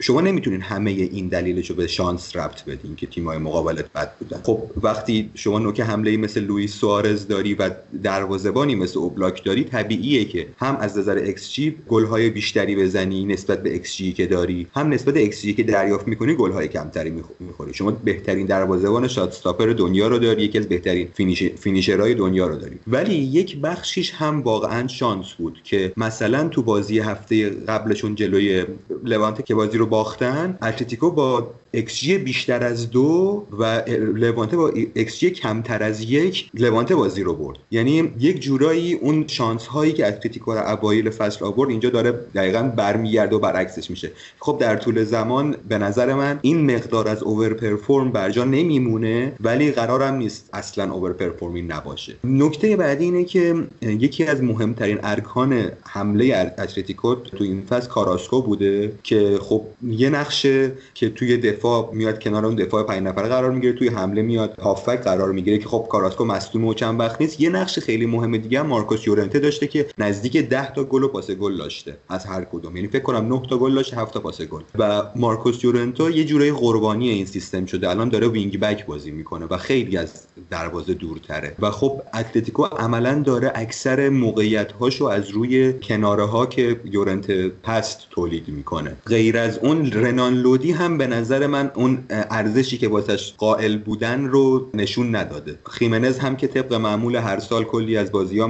شما 0.00 0.20
نمی‌تونین 0.20 0.60
همه 0.60 0.90
این 0.90 1.28
دلیلش 1.28 1.70
رو 1.70 1.76
به 1.76 1.86
شانس 1.86 2.36
ربط 2.36 2.64
بدین 2.64 2.96
که 2.96 3.06
تیمای 3.06 3.38
مقابلت 3.38 3.92
بد 3.92 4.12
بودن. 4.18 4.40
خب 4.42 4.62
وقتی 4.86 5.30
شما 5.34 5.58
نوک 5.58 5.80
حمله 5.80 6.16
مثل 6.16 6.40
لوئیس 6.40 6.74
سوارز 6.74 7.26
داری 7.26 7.54
و 7.54 7.70
دروازه‌بانی 8.02 8.74
مثل 8.74 8.98
اوبلاک 8.98 9.44
داری 9.44 9.64
طبیعیه 9.64 10.24
که 10.24 10.46
هم 10.58 10.76
از 10.76 10.98
نظر 10.98 11.16
XG 11.16 11.76
گل‌های 11.88 12.30
بیشتری 12.30 12.76
بزنی 12.76 13.24
نسبت 13.24 13.62
به 13.62 13.72
XG 13.72 14.12
که 14.12 14.26
داری 14.26 14.66
هم 14.74 14.88
نسبت 14.88 15.14
به 15.14 15.20
XG 15.20 15.54
که 15.54 15.62
دریافت 15.62 16.08
می‌کنی 16.08 16.34
گل‌های 16.34 16.68
کمتری 16.68 17.10
می‌خوری. 17.40 17.74
شما 17.74 17.90
بهترین 17.90 18.46
دروازه‌بان 18.46 19.08
shot 19.08 19.28
stopper 19.28 19.66
دنیا 19.66 20.08
رو 20.08 20.18
داری 20.18 20.42
یکی 20.42 20.58
از 20.58 20.68
بهترین 20.68 21.08
finish 21.14 21.42
finisher 21.42 22.00
های 22.00 22.14
دنیا 22.14 22.46
رو 22.46 22.56
داری. 22.56 22.78
ولی 22.86 23.14
یک 23.14 23.60
بخشیش 23.60 24.10
هم 24.14 24.42
واقعا 24.42 24.88
شانس 24.88 25.32
بود 25.32 25.60
که 25.64 25.92
مثلا 25.96 26.48
تو 26.48 26.62
بازی 26.62 26.98
هفته 26.98 27.50
قبلشون 27.50 28.14
جلوی 28.14 28.64
لوانته 29.04 29.42
که 29.42 29.54
بازی 29.54 29.78
رو 29.78 29.86
باختن 29.86 30.58
اتلتیکو 30.62 31.10
با 31.10 31.54
XG 31.76 32.10
بیشتر 32.10 32.64
از 32.64 32.90
دو 32.90 33.46
و 33.58 33.82
لوانته 34.14 34.56
با 34.56 34.70
XG 34.96 35.24
کمتر 35.24 35.82
از 35.82 36.00
یک 36.00 36.50
لوانته 36.54 36.94
بازی 36.94 37.22
رو 37.22 37.34
برد. 37.34 37.58
یعنی 37.70 38.12
یک 38.18 38.40
جورایی 38.40 38.94
اون 38.94 39.24
شانس 39.26 39.66
هایی 39.66 39.92
که 39.92 40.06
اتلتیکو 40.06 40.54
در 40.54 40.72
اوایل 40.72 41.10
فصل 41.10 41.44
آورد 41.44 41.70
اینجا 41.70 41.90
داره 41.90 42.12
دقیقا 42.34 42.62
برمیگرده 42.62 43.36
و 43.36 43.38
برعکسش 43.38 43.90
میشه. 43.90 44.12
خب 44.38 44.56
در 44.60 44.76
طول 44.76 45.04
زمان 45.04 45.56
به 45.68 45.78
نظر 45.78 46.14
من 46.14 46.38
این 46.42 46.76
مقدار 46.76 47.08
از 47.08 47.22
over 47.22 47.54
perform 47.54 48.12
برجا 48.12 48.44
نمیمونه 48.44 49.32
ولی 49.40 49.70
قرارم 49.70 50.14
نیست 50.14 50.50
اصلا 50.52 50.92
over 50.92 51.12
performing 51.12 51.72
نباشه. 51.72 52.16
نکته 52.24 52.76
بعدی 52.76 53.04
اینه 53.04 53.24
که 53.24 53.54
یکی 53.82 54.24
از 54.24 54.42
مهمترین 54.42 54.98
ارکان 55.02 55.70
حمله 55.84 56.52
اتلتیکو 56.58 57.14
تو 57.14 57.44
این 57.44 57.62
فصل 57.62 57.88
کاراسکو 57.88 58.42
بوده 58.42 58.92
که 59.02 59.38
خب 59.40 59.62
یه 59.82 60.10
نقشه 60.10 60.72
که 60.94 61.10
توی 61.10 61.36
دفاع 61.36 61.65
میاد 61.92 62.22
کنار 62.22 62.46
اون 62.46 62.54
دفاع 62.54 62.82
پنج 62.82 63.02
نفره 63.02 63.28
قرار 63.28 63.50
می‌گیره 63.50 63.72
توی 63.72 63.88
حمله 63.88 64.22
میاد 64.22 64.60
هافبک 64.60 65.00
قرار 65.00 65.32
می‌گیره 65.32 65.58
که 65.58 65.68
خب 65.68 65.86
کاراسکو 65.90 66.24
مصدوم 66.24 66.64
و 66.64 66.74
چند 66.74 67.00
وقت 67.00 67.20
نیست. 67.20 67.40
یه 67.40 67.50
نقش 67.50 67.78
خیلی 67.78 68.06
مهم 68.06 68.36
دیگه 68.36 68.60
هم 68.60 68.66
مارکوس 68.66 69.06
یورنته 69.06 69.38
داشته 69.38 69.66
که 69.66 69.86
نزدیک 69.98 70.36
10 70.36 70.72
تا 70.72 70.84
گل 70.84 71.02
و 71.02 71.08
پاس 71.08 71.30
گل 71.30 71.56
داشته 71.56 71.96
از 72.08 72.24
هر 72.26 72.44
کدوم. 72.44 72.76
یعنی 72.76 72.88
فکر 72.88 73.02
کنم 73.02 73.34
9 73.34 73.42
تا 73.50 73.58
گل 73.58 73.74
داشته 73.74 73.96
7 73.96 74.14
تا 74.14 74.20
پاس 74.20 74.42
گل. 74.42 74.62
و 74.78 75.02
مارکوس 75.16 75.64
یورنتو 75.64 76.10
یه 76.10 76.24
جورایی 76.24 76.52
قربانی 76.52 77.08
این 77.08 77.26
سیستم 77.26 77.66
شده. 77.66 77.90
الان 77.90 78.08
داره 78.08 78.28
wing 78.28 78.60
back 78.60 78.86
بازی 78.86 79.10
می‌کنه 79.10 79.46
و 79.46 79.56
خیلی 79.56 79.96
از 79.96 80.22
دروازه 80.50 80.94
دورتره. 80.94 81.54
و 81.58 81.70
خب 81.70 82.02
اتلتیکو 82.14 82.64
عملا 82.64 83.22
داره 83.24 83.52
اکثر 83.54 84.08
موقعیت 84.08 84.72
هاشو 84.72 85.04
از 85.04 85.30
روی 85.30 85.72
کناره 85.82 86.24
ها 86.24 86.46
که 86.46 86.80
یورنت 86.84 87.30
پست 87.62 88.06
تولید 88.10 88.48
می‌کنه. 88.48 88.96
غیر 89.06 89.38
از 89.38 89.58
اون 89.58 89.92
رنان 89.92 90.34
لودی 90.34 90.72
هم 90.72 90.98
به 90.98 91.06
نظر 91.06 91.46
من 91.46 91.55
اون 91.56 92.04
ارزشی 92.10 92.78
که 92.78 92.88
واسش 92.88 93.34
قائل 93.38 93.76
بودن 93.76 94.24
رو 94.24 94.70
نشون 94.74 95.16
نداده. 95.16 95.58
خیمنز 95.70 96.18
هم 96.18 96.36
که 96.36 96.46
طبق 96.46 96.74
معمول 96.74 97.16
هر 97.16 97.38
سال 97.38 97.64
کلی 97.64 97.96
از 97.96 98.12
بازی 98.12 98.38
ها 98.38 98.48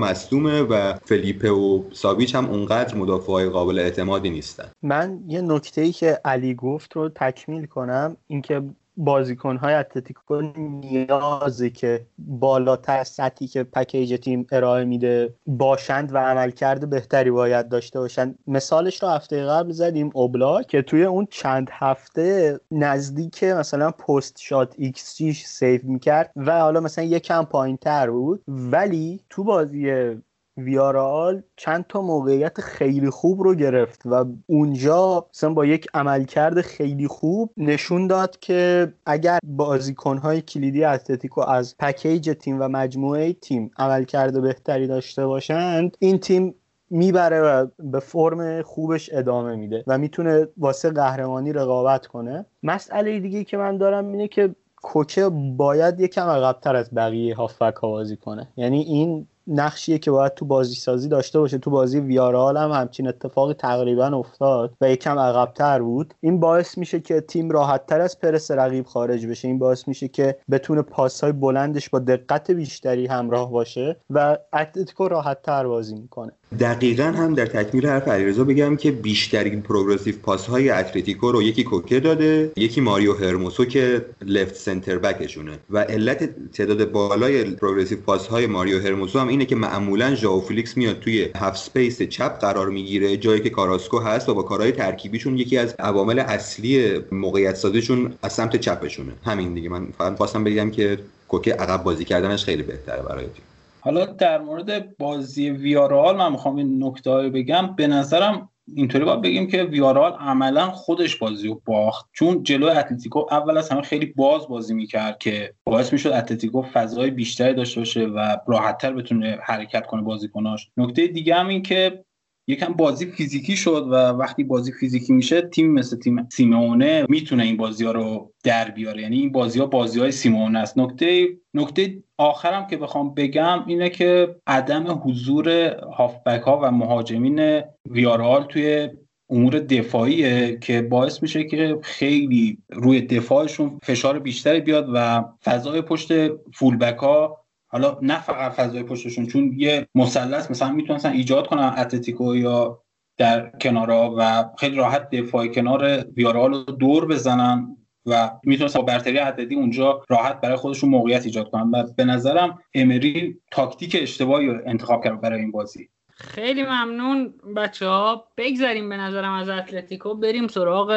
و 0.71 0.99
فلیپه 1.05 1.51
و 1.51 1.83
ساویچ 1.93 2.35
هم 2.35 2.51
اونقدر 2.51 2.95
مدافع 2.95 3.49
قابل 3.49 3.79
اعتمادی 3.79 4.31
نیستن. 4.31 4.71
من 4.83 5.21
یه 5.29 5.41
نکته 5.41 5.81
ای 5.81 5.93
که 5.93 6.21
علی 6.25 6.55
گفت 6.55 6.97
رو 6.97 7.09
تکمیل 7.09 7.67
کنم 7.67 8.17
اینکه 8.27 8.63
بازیکنهای 8.97 9.75
اتلتیکو 9.75 10.43
نیازه 10.57 11.71
که 11.71 12.07
بالاتر 12.19 13.05
سطحی 13.05 13.47
که 13.47 13.65
پکیج 13.65 14.21
تیم 14.21 14.47
ارائه 14.53 14.85
میده 14.85 15.35
باشند 15.47 16.15
و 16.15 16.19
عملکرد 16.19 16.91
بهتری 16.91 17.31
باید 17.31 17.69
داشته 17.69 17.99
باشند. 17.99 18.39
مثالش 18.47 19.03
رو 19.03 19.09
هفته 19.09 19.47
قبل 19.47 19.71
زدیم 19.71 20.11
اوبلاک 20.15 20.63
که 20.63 20.83
توی 20.83 21.05
اون 21.05 21.27
چند 21.31 21.69
هفته 21.73 22.61
نزدیک 22.71 23.45
مثلا 23.45 23.91
post 23.91 24.39
shot 24.41 24.75
xG 24.79 25.17
save 25.17 25.81
می‌کرد 25.85 26.31
و 26.37 26.61
حالا 26.61 26.81
مثلا 26.81 27.05
یکم 27.05 27.45
پایین 27.45 27.77
تر 27.77 28.11
بود. 28.11 28.43
ولی 28.49 29.21
تو 29.31 29.45
بازی 29.45 30.17
ویارئال 30.57 31.43
چند 31.57 31.85
تا 31.89 32.03
موقعیت 32.03 32.61
خیلی 32.61 33.11
خوب 33.11 33.43
رو 33.43 33.55
گرفت 33.55 34.03
و 34.07 34.25
اونجا 34.47 35.27
مثلا 35.35 35.55
با 35.55 35.67
یک 35.67 35.87
عملکرد 35.95 36.61
خیلی 36.61 37.09
خوب 37.09 37.53
نشون 37.57 38.07
داد 38.07 38.39
که 38.41 38.93
اگر 39.07 39.39
بازیکنهای 39.45 40.43
کلیدی 40.43 40.85
اتلتیکو 40.85 41.41
از 41.41 41.77
پکیج 41.79 42.37
تیم 42.41 42.61
و 42.61 42.69
مجموعه 42.69 43.33
تیم 43.33 43.71
عملکرد 43.79 44.43
بهتری 44.43 44.87
داشته 44.87 45.27
باشند 45.27 45.97
این 45.99 46.19
تیم 46.19 46.55
می‌بره 46.91 47.41
و 47.41 47.67
به 47.79 48.01
فرم 48.01 48.63
خوبش 48.63 49.11
ادامه 49.13 49.57
میده 49.57 49.85
و 49.87 49.99
می‌تونه 49.99 50.49
واسه 50.57 50.91
قهرمانی 50.91 51.53
رقابت 51.53 52.07
کنه. 52.07 52.47
مسئله 52.63 53.21
دیگه 53.21 53.45
که 53.45 53.57
من 53.57 53.79
دارم 53.79 54.09
اینه 54.09 54.29
که 54.29 54.55
کوچه 54.77 55.29
باید 55.57 56.01
یکم 56.01 56.27
عقبتر 56.27 56.77
از 56.77 56.95
بقیه 56.95 57.35
هافبک 57.35 57.75
ها 57.75 57.89
بازی 57.89 58.17
کنه. 58.17 58.49
یعنی 58.57 58.83
این 58.83 59.27
نقشیه 59.47 59.99
که 59.99 60.11
باید 60.11 60.35
تو 60.35 60.45
بازی 60.45 60.75
سازی 60.75 61.09
داشته 61.09 61.39
باشه. 61.41 61.59
تو 61.59 61.71
بازی 61.71 62.01
ویارال 62.01 62.57
هم 62.57 62.71
همچین 62.71 63.09
اتفاقی 63.09 63.55
تقریبا 63.55 64.07
افتاد 64.07 64.75
و 64.81 64.91
یکم 64.91 65.19
عقبتر 65.19 65.83
بود. 65.83 66.15
این 66.21 66.41
باعث 66.41 66.79
میشه 66.79 67.01
که 67.01 67.21
تیم 67.21 67.51
راحتتر 67.51 68.01
از 68.01 68.21
پرس 68.21 68.51
رقیب 68.51 68.87
خارج 68.87 69.27
بشه. 69.27 69.49
این 69.49 69.59
باعث 69.59 69.89
میشه 69.89 70.09
که 70.09 70.39
بتونه 70.51 70.83
پاسهای 70.83 71.33
بلندش 71.33 71.89
با 71.89 71.99
دقت 71.99 72.51
بیشتری 72.51 73.07
همراه 73.07 73.51
باشه 73.51 73.97
و 74.11 74.39
اتلتیکو 74.53 75.09
راحتتر 75.09 75.67
بازی 75.67 75.95
می‌کنه. 75.95 76.33
دقیقا 76.61 77.03
هم 77.05 77.35
در 77.35 77.47
تکمیل 77.47 77.87
حرف 77.87 78.09
علیرضا 78.09 78.45
بگم 78.45 78.77
که 78.77 78.91
بیشترین 78.91 79.63
progressive 79.63 80.15
pass 80.23 80.47
های 80.47 80.71
اتلتیکو 80.71 81.33
رو 81.33 81.43
یکی 81.43 81.65
کوکه 81.65 82.01
داده 82.01 82.53
یکی 82.57 82.81
ماریو 82.81 83.15
هرموسو 83.15 83.65
که 83.65 84.05
left 84.23 84.55
center 84.55 84.99
back 84.99 85.23
شونه. 85.23 85.59
و 85.71 85.79
علت 85.79 86.51
تعداد 86.53 86.93
بالای 86.93 87.45
progressive 87.45 87.99
pass 88.01 88.27
های 88.27 88.47
ماریو 88.47 88.79
هرموسو 88.79 89.19
هم 89.19 89.29
اینه 89.29 89.45
که 89.45 89.57
معمولا 89.57 90.15
ژائو 90.15 90.41
فلیکس 90.41 90.77
میاد 90.77 91.01
توی 91.01 91.29
half 91.35 91.59
space 91.59 92.03
چپ 92.03 92.41
قرار 92.41 92.71
می‌گیره 92.71 93.17
جایی 93.17 93.41
که 93.41 93.51
کاراسکو 93.51 93.99
هست 93.99 94.29
و 94.29 94.35
با 94.35 94.43
کارهای 94.43 94.73
ترکیبیشون 94.73 95.39
یکی 95.39 95.59
از 95.59 95.75
عوامل 95.79 96.19
اصلی 96.19 97.01
موقعیت 97.13 97.55
سازیشون 97.55 98.15
از 98.23 98.33
سمت 98.33 98.57
چپشونه. 98.57 99.13
همین 99.25 99.55
دیگه. 99.55 99.69
من 99.69 99.89
فقط 99.99 100.17
خواستم 100.17 100.45
بگم 100.45 100.71
که 100.71 100.99
کوکه 101.29 101.53
عقب 101.53 101.83
بازی 101.83 102.05
کردنش 102.05 102.45
خیلی 102.45 102.63
بهتره 102.63 103.03
برای 103.03 103.25
تیم. 103.25 103.45
حالا 103.87 104.05
در 104.05 104.39
مورد 104.39 104.97
بازی 104.97 105.51
ویارال 105.51 106.17
من 106.17 106.33
می‌خوام 106.33 106.57
این 106.57 106.85
نکته 106.85 107.11
بگم. 107.11 107.75
به 107.77 107.87
نظرم 107.87 108.49
اینطوری 108.75 109.05
باید 109.05 109.21
بگیم 109.21 109.47
که 109.47 109.65
ویارال 109.65 110.13
عملا 110.13 110.71
خودش 110.71 111.17
بازی 111.17 111.49
رو 111.49 111.63
باخت. 111.65 112.07
چون 112.13 112.43
جلو 112.43 112.67
اتلتیکو 112.67 113.27
اول 113.31 113.57
از 113.57 113.69
همه 113.69 113.83
خیلی 113.83 114.07
باز 114.07 114.49
بازی 114.49 114.75
می‌کرد 114.75 115.19
که 115.19 115.55
باعث 115.65 115.93
می‌شد 115.93 116.09
اتلتیکو 116.09 116.63
فضای 116.63 117.11
بیشتری 117.11 117.55
داشته 117.55 117.81
باشه 117.81 118.07
و 118.07 118.37
راحتتر 118.47 118.93
بتونه 118.93 119.39
حرکت 119.43 119.87
کنه 119.87 120.03
بازیکناش. 120.03 120.71
نکته 120.77 121.07
دیگه 121.07 121.35
هم 121.35 121.49
این 121.49 121.63
که 121.63 122.05
یکم 122.49 122.73
بازی 122.73 123.07
فیزیکی 123.07 123.57
شد 123.57 123.87
و 123.91 123.95
وقتی 123.95 124.45
بازی 124.45 124.73
فیزیکی 124.73 125.13
میشه 125.13 125.43
تیم 125.43 125.73
مثل 125.73 125.99
تیم 125.99 126.29
سیمونه 126.33 127.07
می‌تونه 127.09 127.43
این 127.43 127.57
بازی 127.57 127.85
ها 127.85 127.93
رو 127.93 128.33
در 128.45 128.71
بیاره. 128.71 129.03
یعنی 129.03 129.19
این 129.19 129.33
بازی 129.33 129.61
ها 129.61 129.67
بازی 129.67 130.01
های 130.01 130.13
سیمونه 130.13 130.59
است. 130.59 130.79
نکته 130.79 131.29
نکته 131.55 132.03
آخرم 132.19 132.67
که 132.67 132.77
بخوام 132.77 133.15
بگم 133.15 133.65
اینه 133.67 133.91
که 133.91 134.37
عدم 134.47 135.01
حضور 135.05 135.49
هافبک 135.97 136.43
ها 136.43 136.61
و 136.63 136.71
مهاجمین 136.71 137.63
ویارال 137.91 138.45
توی 138.45 138.89
امور 139.31 139.59
دفاعیه 139.59 140.59
که 140.59 140.83
باعث 140.83 141.23
میشه 141.23 141.45
که 141.45 141.79
خیلی 141.83 142.59
روی 142.73 143.01
دفاعشون 143.01 143.79
فشار 143.83 144.19
بیشتری 144.19 144.61
بیاد 144.61 144.89
و 144.95 145.25
فضای 145.45 145.83
پشت 145.83 146.29
فولبک 146.55 146.99
ها 146.99 147.46
حالا 147.77 147.99
نه 148.03 148.21
فقط 148.21 148.53
فضای 148.53 148.83
پشتشون 148.83 149.27
چون 149.27 149.55
یه 149.57 149.89
مثلث 149.95 150.51
مثلا 150.51 150.73
می‌تونستن 150.73 151.11
ایجاد 151.11 151.47
کنن 151.47 151.75
اتلتیکو 151.79 152.37
یا 152.37 152.83
در 153.19 153.51
کنارها 153.51 154.15
و 154.19 154.45
خیلی 154.59 154.77
راحت 154.77 155.11
دفاع 155.11 155.47
کنار 155.47 156.05
ویارال 156.17 156.53
رو 156.53 156.63
دور 156.63 157.07
بزنن 157.07 157.77
و 158.07 158.31
می‌تونستن 158.43 158.79
با 158.79 158.85
برتری 158.85 159.19
عددی 159.19 159.55
اونجا 159.55 160.03
راحت 160.09 160.41
برای 160.41 160.57
خودشون 160.57 160.91
موقعیت 160.91 161.25
ایجاد 161.25 161.51
کنن. 161.51 161.71
و 161.71 161.87
به 161.97 162.05
نظرم 162.05 162.59
امری 162.75 163.41
تاکتیک 163.51 163.97
اشتباهی 164.01 164.47
رو 164.47 164.61
انتخاب 164.67 165.05
کرد 165.05 165.21
برای 165.21 165.41
این 165.41 165.51
بازی. 165.51 165.89
خیلی 166.11 166.63
ممنون 166.63 167.35
بچه 167.57 167.87
ها 167.87 168.29
بگذاریم 168.37 168.89
به 168.89 168.97
نظرم 168.97 169.33
از 169.33 169.49
اتلتیکو 169.49 170.15
بریم 170.15 170.49
سراغ 170.49 170.93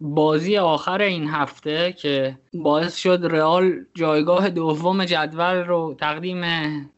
بازی 0.00 0.56
آخر 0.56 1.02
این 1.02 1.28
هفته 1.28 1.92
که 1.92 2.38
باعث 2.54 2.96
شد 2.96 3.20
رئال 3.22 3.72
جایگاه 3.94 4.50
دوم 4.50 5.04
جدول 5.04 5.64
رو 5.64 5.94
تقدیم 6.00 6.44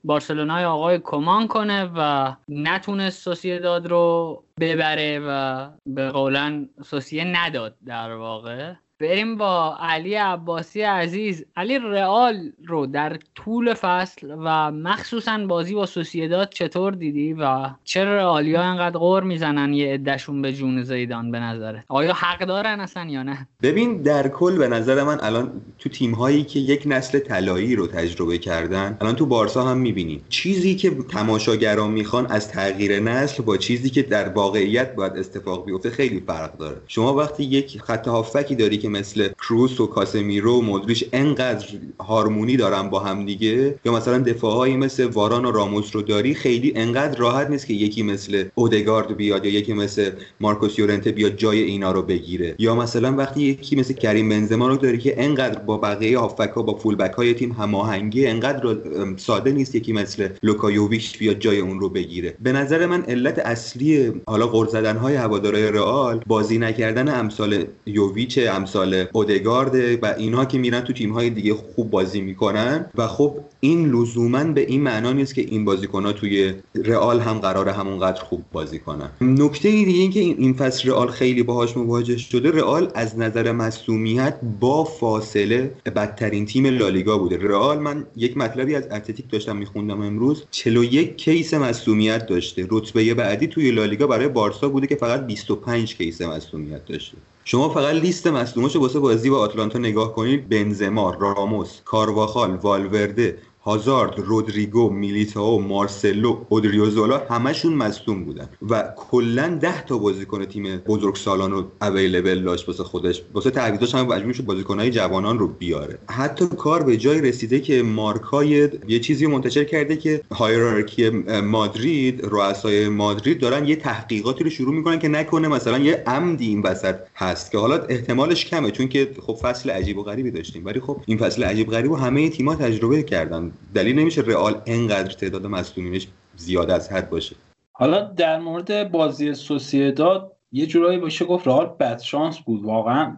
بارسلونای 0.05 0.65
آقای 0.65 1.01
کمان 1.05 1.49
کنه 1.49 1.91
و 1.97 2.33
نتونست 2.49 3.23
سوسیداد 3.23 3.87
رو 3.87 4.45
ببره 4.61 5.21
و 5.27 5.69
به 5.87 6.11
قولن 6.11 6.69
سوسیه 6.85 7.25
نداد 7.25 7.77
در 7.87 8.15
واقع. 8.15 8.73
بریم 9.03 9.37
با 9.37 9.77
علی 9.81 10.15
عباسی 10.15 10.83
عزیز. 10.83 11.45
علی 11.57 11.79
رئال 11.79 12.53
رو 12.67 12.87
در 12.87 13.19
طول 13.35 13.75
فصل 13.75 14.35
و 14.39 14.73
مخصوصا 14.73 15.39
بازی 15.39 15.75
با 15.75 15.87
سوسیداد 15.87 16.51
چطور 16.51 16.93
دیدی 16.93 17.33
و 17.33 17.71
چرا 17.85 18.17
رئالیا 18.17 18.63
انقدر 18.63 18.99
غور 18.99 19.23
می‌زنن 19.23 19.73
یه 19.73 19.95
عدهشون 19.95 20.43
به 20.43 20.53
جون 20.53 20.83
زیدان 20.83 21.31
به 21.31 21.41
نظره 21.41 21.85
آیا 21.89 22.13
حق 22.13 22.45
دارن 22.45 22.81
اصلا 22.81 23.05
یا 23.11 23.23
نه؟ 23.23 23.49
ببین 23.63 24.03
در 24.03 24.29
کل 24.29 24.59
به 24.59 24.69
نظر 24.69 25.03
من 25.03 25.19
الان 25.21 25.53
تو 25.79 25.89
تیم 25.89 26.15
هایی 26.15 26.45
که 26.45 26.59
یک 26.59 26.83
نسل 26.87 27.19
طلایی 27.19 27.77
رو 27.77 27.87
تجربه 27.87 28.39
کردن 28.39 28.97
الان 29.01 29.17
تو 29.17 29.27
بارسا 29.27 29.65
هم 29.65 29.79
می‌بینیم 29.79 30.25
چیزی 30.29 30.75
که 30.75 30.91
تماشاگران 30.91 31.91
می‌خوان 31.91 32.27
از 32.27 32.49
تغییر 32.49 33.01
نسل 33.01 33.43
با 33.43 33.57
چیزی 33.57 33.91
که 33.91 34.03
در 34.03 34.29
واقعیت 34.29 34.95
باید 34.95 35.13
اتفاق 35.13 35.67
بیفته 35.67 35.91
خیلی 35.91 36.21
فرق 36.27 36.59
داره. 36.59 36.77
شما 36.87 37.15
وقتی 37.15 37.45
یک 37.45 37.83
خط 37.83 38.09
هافکی 38.09 38.55
داری 38.55 38.79
که 38.79 38.92
مثل 38.93 39.29
کروس 39.29 39.81
و 39.81 39.87
کاسمیرو 39.87 40.59
و 40.59 40.63
مودریچ 40.63 41.05
انقدر 41.13 41.67
هارمونی 42.01 42.57
دارن 42.57 42.91
با 42.91 43.01
هم 43.01 43.27
دیگه. 43.27 43.75
یا 43.85 43.93
مثلا 43.93 44.19
دفاعهایی 44.19 44.77
مثل 44.77 45.05
واران 45.05 45.45
و 45.45 45.51
راموس 45.51 45.97
رو 45.97 46.03
داری 46.03 46.35
خیلی 46.35 46.73
انقدر 46.77 47.19
راحت 47.19 47.51
نیست 47.51 47.67
که 47.67 47.75
یکی 47.75 48.03
مثل 48.03 48.45
اودگارد 48.55 49.17
بیاد 49.17 49.47
یا 49.47 49.53
یکی 49.53 49.73
مثل 49.73 50.11
مارکوس 50.41 50.79
یورنته 50.79 51.13
بیاد 51.13 51.37
جای 51.37 51.61
اینا 51.61 51.93
رو 51.93 52.03
بگیره. 52.03 52.55
یا 52.59 52.75
مثلا 52.75 53.13
وقتی 53.17 53.43
یکی 53.43 53.77
مثل 53.77 53.95
کریم 53.95 54.29
بنزما 54.29 54.69
رو 54.69 54.77
داری 54.77 54.99
که 54.99 55.25
انقدر 55.25 55.59
با 55.59 55.79
بقیه 55.79 56.19
هافبک 56.19 56.51
ها 56.51 56.63
با 56.63 56.75
فول 56.75 56.97
های 57.17 57.35
تیم 57.35 57.53
هماهنگی 57.53 58.27
انقدر 58.27 58.77
ساده 59.17 59.53
نیست 59.53 59.75
یکی 59.75 59.93
مثل 59.93 60.29
لوکا 60.43 60.73
یوویچ 60.73 61.19
بیاد 61.19 61.39
جای 61.39 61.59
اون 61.59 61.81
رو 61.81 61.89
بگیره. 61.89 62.35
به 62.41 62.53
نظر 62.53 62.87
من 62.87 63.03
علت 63.03 63.39
اصلی 63.39 64.13
حالا 64.27 64.47
غر 64.47 64.67
زدن 64.67 64.97
های 64.97 65.15
هوادارهای 65.15 65.71
رئال 65.71 66.21
بازی 66.27 66.59
نکردن 66.59 67.09
امثال 67.09 67.65
یوویچ 67.87 68.39
امثال 68.39 68.82
اودگارد 69.13 70.03
و 70.03 70.15
اینها 70.19 70.45
که 70.45 70.59
میرن 70.59 70.81
تو 70.81 70.93
تیم 70.93 71.13
های 71.13 71.31
دیگه 71.31 71.55
خوب 71.55 71.91
بازی 71.91 72.21
می‌کنن. 72.21 72.87
و 72.95 73.07
خب 73.07 73.37
این 73.61 73.91
لزوما 73.91 74.45
به 74.45 74.61
این 74.61 74.83
معنا 74.83 75.13
نیست 75.13 75.35
که 75.35 75.41
این 75.41 75.65
بازیکن 75.65 76.13
توی 76.13 76.55
رئال 76.75 77.21
هم 77.21 77.39
قرار 77.39 77.69
همونقدر 77.69 78.23
خوب 78.23 78.43
بازی 78.53 78.79
کنن. 78.79 79.11
نکته 79.21 79.71
دیگه 79.71 80.01
این 80.01 80.11
که 80.11 80.21
این 80.21 80.53
فصل 80.53 80.89
رئال 80.89 81.09
خیلی 81.09 81.43
باهاش 81.43 81.77
مواجه 81.77 82.17
شده 82.17 82.51
رئال 82.51 82.91
از 82.95 83.19
نظر 83.19 83.53
مصدومیت 83.53 84.35
با 84.61 84.85
فاصله 84.85 85.75
بدترین 85.97 86.47
تیم 86.47 86.67
لالیگا 86.67 87.19
بوده. 87.19 87.37
رئال 87.37 87.79
من 87.79 88.07
یک 88.17 88.37
مطلبی 88.37 88.75
از 88.75 88.85
اتلتیک 88.91 89.31
داشتم 89.31 89.57
میخوندم 89.57 90.01
امروز 90.01 90.45
41 90.51 91.17
case 91.17 91.55
مصدومیت 91.55 92.27
داشته. 92.27 92.67
رتبه 92.71 93.15
بعدی 93.15 93.47
توی 93.47 93.71
لالیگا 93.71 94.07
برای 94.07 94.29
بارسا 94.29 94.69
بوده 94.69 94.87
که 94.87 94.97
فقط 94.97 95.27
25 95.27 95.97
case 95.97 96.23
مصدومیت 96.23 96.85
داشته. 96.85 97.17
شما 97.45 97.69
فقط 97.69 97.95
لیست 97.95 98.27
مصدوماشو 98.27 98.81
واسه 98.81 98.99
بازی 98.99 99.31
با 99.31 99.39
آتلانتا 99.39 99.79
نگاه 99.79 100.15
کنید. 100.15 100.49
بنزما، 100.49 101.11
راموس، 101.11 101.81
کارواخال، 101.85 102.57
والورده، 102.57 103.39
هازارد، 103.65 104.19
رودریگو، 104.19 104.91
میلیتائو، 104.91 105.59
مارسلو، 105.59 106.45
اودریوزولا 106.49 107.23
همشون 107.31 107.73
مصدوم 107.73 108.25
بودن 108.25 108.49
و 108.71 108.85
کلا 108.97 109.59
10 109.61 109.85
تا 109.85 109.99
بازیکن 109.99 110.45
تیم 110.45 110.77
بزرگ 110.77 111.17
سالان 111.17 111.51
رو 111.51 111.65
اویلیبل 111.83 112.43
داشت 112.43 112.69
واسه 112.69 112.85
خودش. 112.85 113.23
واسه 113.35 113.51
تعویضاش 113.51 113.95
هم 113.95 114.07
مجبور 114.07 114.33
شد 114.33 114.45
بازیکنهای 114.45 114.91
جوانان 114.91 115.39
رو 115.39 115.49
بیاره. 115.49 115.99
حتی 116.11 116.47
کار 116.47 116.83
به 116.83 116.97
جای 116.97 117.21
رسیده 117.21 117.61
که 117.61 117.83
مارکای 117.83 118.69
یه 118.89 118.99
چیزی 118.99 119.27
منتشر 119.27 119.65
کرده 119.65 119.97
که 119.97 120.21
هایرارکی 120.31 121.11
مادرید 121.41 122.21
رؤسای 122.25 122.89
مادرید 122.89 123.39
دارن 123.41 123.69
یه 123.69 123.77
تحقیقاتی 123.77 124.45
رو 124.45 124.51
شروع 124.51 124.75
می‌کنن 124.75 124.99
که 124.99 125.09
نکنه 125.09 125.49
مثلا 125.49 125.79
یه 125.79 126.03
عمدی 126.07 126.47
این 126.47 126.63
وسط 126.63 126.95
هست 127.17 127.51
که 127.51 127.59
حالا 127.59 127.77
احتمالش 127.77 128.45
کمه 128.45 128.71
چون 128.71 128.89
که 128.89 129.11
خب 129.21 129.35
فصل 129.43 129.71
عجیب 129.71 129.99
و 129.99 130.03
غریبی 130.03 130.31
داشتیم. 130.31 130.65
ولی 130.65 130.81
خب 130.81 131.01
این 131.07 131.19
فصل 131.19 131.45
عجیب 131.45 131.71
غریب 131.71 131.91
و 131.91 131.97
همه 131.97 132.29
تیم‌ها 132.29 132.55
تجربه 132.55 133.03
کردن. 133.03 133.52
دلیل 133.75 133.99
نمیشه 133.99 134.21
رئال 134.21 134.63
انقدر 134.67 135.13
تعداد 135.13 135.47
مصدومینش 135.47 136.09
زیاد 136.37 136.71
از 136.71 136.93
حد 136.93 137.11
باشه. 137.11 137.37
حالا 137.73 138.01
در 138.01 138.39
مورد 138.39 138.91
بازی 138.91 139.35
سوسیداد 139.35 140.37
یه 140.53 140.67
جورایی 140.67 140.99
باشه 140.99 141.25
گفت 141.25 141.49
رئال 141.49 141.67
بد 141.67 142.01
شانس 142.01 142.39
بود. 142.39 142.65
واقعا 142.65 143.17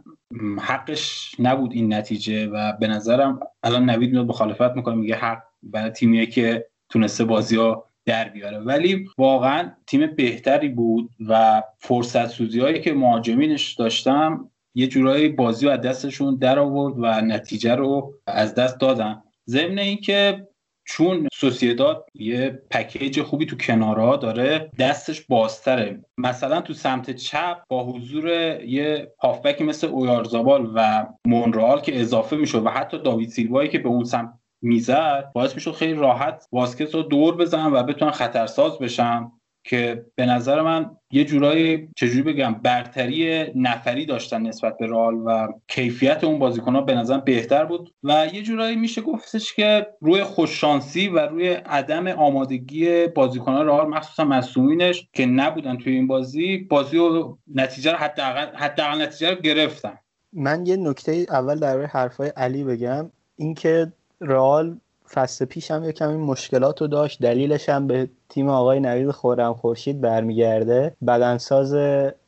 حقش 0.61 1.35
نبود 1.39 1.73
این 1.73 1.95
نتیجه 1.95 2.47
و 2.47 2.73
به 2.81 2.87
نظرم 2.87 3.41
الان 3.63 3.91
نوید 3.91 4.13
میاد 4.13 4.27
مخالفت 4.27 4.77
می‌کنه 4.77 4.95
میگه 4.95 5.15
حق 5.15 5.43
برای 5.63 5.91
تیمیه 5.91 6.27
که 6.27 6.67
تونسته 6.89 7.25
بازی 7.25 7.57
ها 7.57 7.91
در 8.07 8.29
بیاره. 8.29 8.59
ولی 8.59 9.09
واقعا 9.19 9.71
تیم 9.87 10.07
بهتری 10.07 10.69
بود 10.69 11.11
و 11.29 11.63
فرصت 11.79 12.27
سوزی 12.27 12.61
هایی 12.61 12.81
که 12.81 12.93
مهاجمینش 12.93 13.73
داشتم 13.73 14.51
یه 14.75 14.87
جورایی 14.87 15.29
بازی 15.29 15.67
رو 15.67 15.73
از 15.73 15.81
دستشون 15.81 16.37
در 16.37 16.59
آورد 16.59 16.95
و 16.99 17.21
نتیجه 17.21 17.75
رو 17.75 18.15
از 18.27 18.55
دست 18.55 18.81
دادن. 18.81 19.23
ضمن 19.49 19.79
اینکه 19.79 20.49
چون 20.87 21.29
سوسیداد 21.35 22.07
یه 22.15 22.63
پکیج 22.71 23.23
خوبی 23.23 23.47
تو 23.47 23.57
کنارها 23.57 24.17
داره 24.17 24.71
دستش 24.79 25.21
بازتره. 25.21 26.05
مثلا 26.19 26.61
تو 26.61 26.73
سمت 26.73 27.11
چپ 27.11 27.57
با 27.69 27.85
حضور 27.85 28.29
یه 28.65 29.13
هافبکی 29.23 29.65
مثل 29.65 29.87
اویارزابال 29.87 30.73
و 30.75 31.07
مونرال 31.27 31.81
که 31.81 32.01
اضافه 32.01 32.37
می‌شد 32.37 32.67
و 32.67 32.69
حتی 32.69 32.99
داوید 32.99 33.29
سیلوایی 33.29 33.69
که 33.69 33.79
به 33.79 33.89
اون 33.89 34.05
سمت 34.05 34.33
می‌زد 34.63 35.31
باعث 35.35 35.55
می‌شد 35.55 35.73
خیلی 35.73 35.95
راحت 35.95 36.47
واسکس 36.53 36.95
رو 36.95 37.03
دور 37.03 37.37
بزنن 37.37 37.73
و 37.73 37.83
بتونن 37.83 38.11
خطرساز 38.11 38.79
بشن. 38.79 39.31
که 39.65 40.07
به 40.15 40.27
نظر 40.27 40.63
من 40.63 40.91
یه 41.11 41.25
جورایی 41.25 41.89
چجوری 41.97 42.23
بگم 42.23 42.55
برتری 42.55 43.47
نفری 43.55 44.07
داشتن 44.07 44.43
نسبت 44.43 44.79
به 44.79 44.87
رال 44.87 45.15
و 45.15 45.49
کیفیت 45.69 46.25
اون 46.25 46.39
بازیکنها 46.39 46.81
به 46.81 46.95
نظر 46.95 47.19
بهتر 47.19 47.65
بود 47.65 47.95
و 48.03 48.27
یه 48.33 48.43
جورایی 48.43 48.77
میشه 48.77 49.01
گفتش 49.01 49.55
که 49.55 49.87
روی 50.01 50.25
خوششانسی 50.25 51.09
و 51.09 51.19
روی 51.19 51.49
عدم 51.49 52.09
آمادگی 52.09 53.07
بازیکنان 53.07 53.67
رال 53.67 53.89
مخصوصا 53.89 54.25
مصومینش 54.25 55.09
که 55.13 55.27
نبودن 55.27 55.77
توی 55.77 55.93
این 55.93 56.07
بازی 56.07 56.59
بازی 56.59 56.99
و 56.99 57.37
نتیجه 57.55 57.91
رو 57.91 57.97
حداقل 57.97 58.57
حداقل 58.57 59.03
نتیجه 59.03 59.31
رو 59.31 59.41
گرفتن. 59.41 59.99
من 60.33 60.67
یه 60.67 60.77
نکته 60.77 61.27
اول 61.31 61.59
در 61.59 61.87
حرفای 61.87 62.33
علی 62.37 62.65
بگم. 62.65 63.11
اینکه 63.37 63.93
رئال 64.21 64.81
فصل 65.15 65.45
پیش 65.45 65.71
هم 65.71 65.85
یه 65.85 65.93
کمی 65.93 66.17
مشکلات 66.17 66.81
رو 66.81 66.87
داشت. 66.87 67.23
دلیلش 67.23 67.69
هم 67.69 67.87
به 67.87 68.09
تیم 68.29 68.49
آقای 68.49 68.81
نوید 68.81 69.11
خورم 69.11 69.55
خورشید 69.55 70.01
برمیگرده. 70.01 70.97
بدنساز 71.07 71.75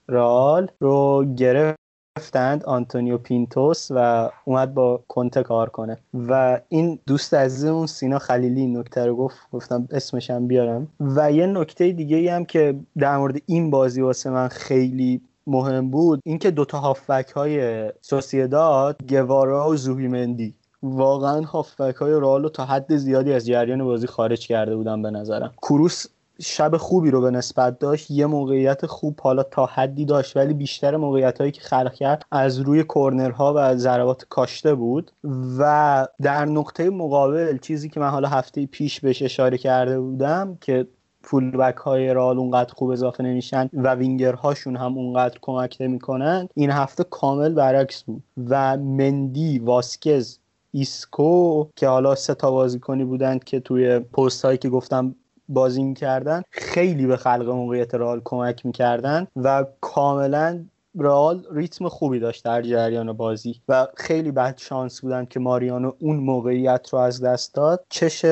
رئال 0.08 0.68
رو 0.80 1.24
گرفتند 1.36 2.64
آنتونیو 2.64 3.18
پینتوس 3.18 3.88
و 3.90 4.30
اومد 4.44 4.74
با 4.74 5.04
کنته 5.08 5.42
کار 5.42 5.68
کنه. 5.68 5.98
و 6.14 6.60
این 6.68 6.98
دوست 7.06 7.34
عزیزمون 7.34 7.86
سینا 7.86 8.18
خلیلی 8.18 8.66
نکته 8.66 9.06
رو 9.06 9.16
گفت. 9.16 9.36
گفتم 9.52 9.88
اسمش 9.90 10.30
هم 10.30 10.46
بیارم. 10.46 10.88
و 11.00 11.32
یه 11.32 11.46
نکته 11.46 11.92
دیگه 11.92 12.32
هم 12.32 12.44
که 12.44 12.76
در 12.98 13.16
مورد 13.16 13.42
این 13.46 13.70
بازی 13.70 14.00
واسه 14.00 14.30
من 14.30 14.48
خیلی 14.48 15.20
مهم 15.46 15.90
بود 15.90 16.20
اینکه 16.24 16.50
دوتا 16.50 16.78
هافبک 16.78 17.28
های 17.28 17.86
سوسیداد 18.00 18.96
گوارا 19.08 19.70
و 19.70 19.76
زوبیمندی 19.76 20.54
واقعا 20.90 21.42
هافبک 21.42 21.94
های 21.94 22.12
رئال 22.12 22.48
تا 22.48 22.64
حد 22.64 22.96
زیادی 22.96 23.32
از 23.32 23.46
جریان 23.46 23.84
بازی 23.84 24.06
خارج 24.06 24.46
کرده 24.46 24.76
بودن 24.76 25.02
به 25.02 25.10
نظرم. 25.10 25.52
کروس 25.62 26.06
شب 26.40 26.76
خوبی 26.76 27.10
رو 27.10 27.20
به 27.20 27.30
نسبت 27.30 27.78
داشت 27.78 28.10
یه 28.10 28.26
موقعیت 28.26 28.86
خوب 28.86 29.20
حالا 29.20 29.42
تا 29.42 29.66
حدی 29.66 30.04
داشت 30.04 30.36
ولی 30.36 30.54
بیشتر 30.54 30.96
موقعیت 30.96 31.40
هایی 31.40 31.52
که 31.52 31.60
خلق 31.60 31.94
کرد 31.94 32.24
از 32.32 32.58
روی 32.58 32.84
کورنرها 32.84 33.54
و 33.56 33.76
ضربات 33.76 34.24
کاشته 34.28 34.74
بود 34.74 35.10
و 35.58 36.06
در 36.22 36.44
نقطه 36.44 36.90
مقابل 36.90 37.58
چیزی 37.58 37.88
که 37.88 38.00
من 38.00 38.08
حالا 38.08 38.28
هفته 38.28 38.66
پیش 38.66 39.00
بهش 39.00 39.22
اشاره 39.22 39.58
کرده 39.58 40.00
بودم 40.00 40.58
که 40.60 40.86
full 41.22 41.50
back 41.50 41.76
های 41.76 42.14
رئال 42.14 42.38
اونقدر 42.38 42.74
خوب 42.74 42.90
اضافه 42.90 43.24
نمیشن 43.24 43.70
و 43.72 43.94
وینگر 43.94 44.32
هاشون 44.32 44.76
هم 44.76 44.98
اونقدر 44.98 45.38
کمک 45.42 45.76
نمی‌کنن 45.80 46.48
این 46.54 46.70
هفته 46.70 47.04
کامل 47.04 47.54
برعکس 47.54 48.02
بود 48.02 48.22
و 48.48 48.76
مندی 48.76 49.58
واسکز 49.58 50.38
ایسکو 50.76 51.66
که 51.76 51.88
حالا 51.88 52.14
سه 52.14 52.34
تا 52.34 52.50
بازیکنی 52.50 53.04
بودند 53.04 53.44
که 53.44 53.60
توی 53.60 53.98
پست 53.98 54.44
هایی 54.44 54.58
که 54.58 54.68
گفتم 54.68 55.14
بازی 55.48 55.82
می‌کردن 55.82 56.42
خیلی 56.50 57.06
به 57.06 57.16
خلق 57.16 57.48
موقعیت 57.48 57.94
رئال 57.94 58.20
کمک 58.24 58.66
می‌کردن 58.66 59.26
و 59.36 59.66
کاملا 59.80 60.64
رئال 60.98 61.46
ریتم 61.52 61.88
خوبی 61.88 62.18
داشت 62.18 62.44
در 62.44 62.62
جریان 62.62 63.12
بازی 63.12 63.60
و 63.68 63.86
خیلی 63.96 64.30
بد 64.30 64.58
شانس 64.58 65.00
بودن 65.00 65.24
که 65.24 65.40
ماریانو 65.40 65.92
اون 65.98 66.16
موقعیت 66.16 66.88
رو 66.92 66.98
از 66.98 67.22
دست 67.22 67.54
داد. 67.54 67.84
چش 67.88 68.26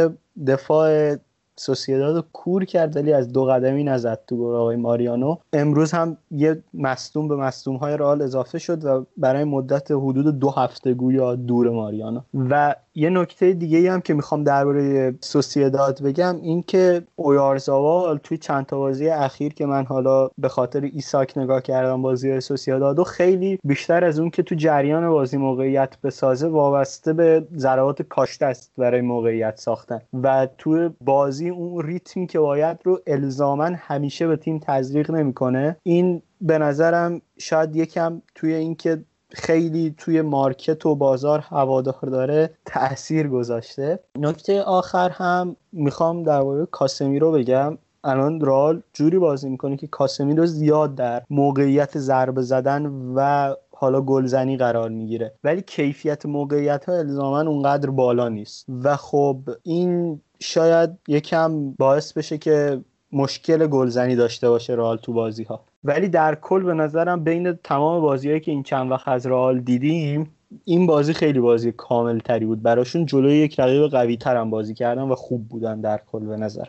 دفاع 0.47 1.17
سوسیداد 1.57 2.27
کور 2.33 2.65
کرد 2.65 2.97
ولی 2.97 3.13
از 3.13 3.33
دو 3.33 3.45
قدمی 3.45 3.85
نزد 3.85 4.19
تو 4.27 4.37
گل 4.37 4.55
آقای 4.55 4.77
ماریانو. 4.77 5.37
امروز 5.53 5.93
هم 5.93 6.17
یه 6.31 6.63
مصدوم 6.75 7.29
به 7.29 7.37
مصدوم 7.37 7.77
های 7.77 7.97
رئال 7.97 8.23
اضافه 8.23 8.59
شد 8.59 8.85
و 8.85 9.05
برای 9.17 9.45
مدت 9.45 9.91
حدود 9.91 10.39
دو 10.39 10.51
هفته 10.51 10.95
گویا 10.95 11.35
دور 11.35 11.71
ماریانو. 11.71 12.21
و 12.35 12.75
یه 12.95 13.11
نکته 13.11 13.53
دیگه 13.53 13.93
هم 13.93 14.01
که 14.01 14.15
می‌خوام 14.15 14.45
درباره 14.45 15.15
سوسیداد 15.21 16.03
بگم 16.03 16.37
این 16.43 16.63
که 16.63 17.03
اویارزاوال 17.17 18.19
توی 18.19 18.39
چند 18.39 18.67
تا 18.67 18.79
بازی 18.79 19.09
اخیر 19.09 19.55
که 19.55 19.67
من 19.67 19.85
حالا 19.85 20.31
به 20.39 20.49
خاطر 20.49 20.81
ایساک 20.81 21.39
نگاه 21.39 21.63
کردم 21.63 22.03
بازی 22.03 22.41
سوسیداد 22.41 23.03
خیلی 23.03 23.59
بیشتر 23.65 24.05
از 24.05 24.19
اون 24.19 24.31
که 24.31 24.43
تو 24.43 24.55
جریان 24.55 25.11
بازی 25.11 25.37
موقعیت 25.37 26.01
بسازه 26.05 26.49
وابسته 26.49 27.13
به 27.13 27.47
ضربات 27.57 28.03
کاشته 28.03 28.47
است 28.47 28.73
برای 28.79 29.01
موقعیت 29.01 29.57
ساختن. 29.57 30.01
و 30.23 30.49
توی 30.59 30.91
بازی 31.01 31.49
اون 31.49 31.87
ریتمی 31.87 32.27
که 32.27 32.39
باید 32.39 32.79
رو 32.85 33.01
الزاما 33.07 33.71
همیشه 33.79 34.27
به 34.27 34.37
تیم 34.37 34.59
تزریق 34.59 35.11
نمی‌کنه. 35.11 35.77
این 35.83 36.23
به 36.41 36.59
نظرم 36.59 37.21
شاید 37.39 37.77
یکم 37.77 38.23
توی 38.35 38.55
اینکه 38.55 39.05
خیلی 39.33 39.95
توی 39.99 40.23
مارکت 40.23 40.87
و 40.87 40.95
بازار 40.95 41.39
هوادار 41.39 42.01
داره 42.03 42.51
تاثیر 42.67 43.29
گذاشته. 43.29 43.99
نکته 44.19 44.63
آخر 44.63 45.11
هم 45.11 45.57
می‌خوام 45.73 46.23
در 46.23 46.41
مورد 46.41 46.71
کاسمیرو 46.71 47.33
بگم. 47.33 47.79
الان 48.05 48.41
رال 48.41 48.83
جوری 48.93 49.19
بازی 49.19 49.49
می‌کنه 49.49 49.77
که 49.77 49.87
کاسمیرو 49.87 50.47
زیاد 50.47 50.95
در 50.95 51.23
موقعیت 51.31 51.99
ضربه 51.99 52.43
زدن 52.43 52.87
و 53.15 53.55
حالا 53.77 54.01
گلزنی 54.01 54.57
قرار 54.57 54.91
می‌گیره. 54.91 55.33
ولی 55.45 55.63
کیفیت 55.63 56.27
موقعیت 56.27 56.85
ها 56.85 56.95
الزاما 56.95 57.41
اونقدر 57.41 57.91
بالا 57.91 58.29
نیست. 58.29 58.67
و 58.83 58.97
خب 58.97 59.39
این 59.63 60.21
شاید 60.41 60.91
یکم 61.09 61.71
باعث 61.71 62.13
بشه 62.13 62.39
که 62.39 62.81
مشکل 63.13 63.67
گلزنی 63.67 64.17
داشته 64.17 64.49
باشه 64.49 64.75
رئال 64.75 64.97
تو 64.97 65.13
بازی 65.13 65.45
ها 65.45 65.65
ولی 65.85 66.09
در 66.09 66.35
کل 66.35 66.63
به 66.63 66.75
نظرم 66.75 67.25
بین 67.25 67.53
تمام 67.53 68.03
بازیهایی 68.03 68.41
که 68.41 68.51
این 68.51 68.63
چند 68.63 68.91
وقت 68.91 69.09
از 69.09 69.27
رئال 69.27 69.61
دیدیم 69.61 70.31
این 70.65 70.87
بازی 70.87 71.13
خیلی 71.13 71.41
بازی 71.41 71.73
کامل 71.73 72.19
تری 72.19 72.47
بود. 72.47 72.63
براشون 72.63 73.07
جلوی 73.07 73.37
یک 73.37 73.61
رقیب 73.61 73.91
قوی 73.91 74.17
ترم 74.17 74.51
بازی 74.51 74.75
کردن 74.75 75.03
و 75.03 75.15
خوب 75.15 75.49
بودن 75.49 75.81
در 75.81 76.01
کل 76.13 76.27
به 76.27 76.37
نظر 76.37 76.65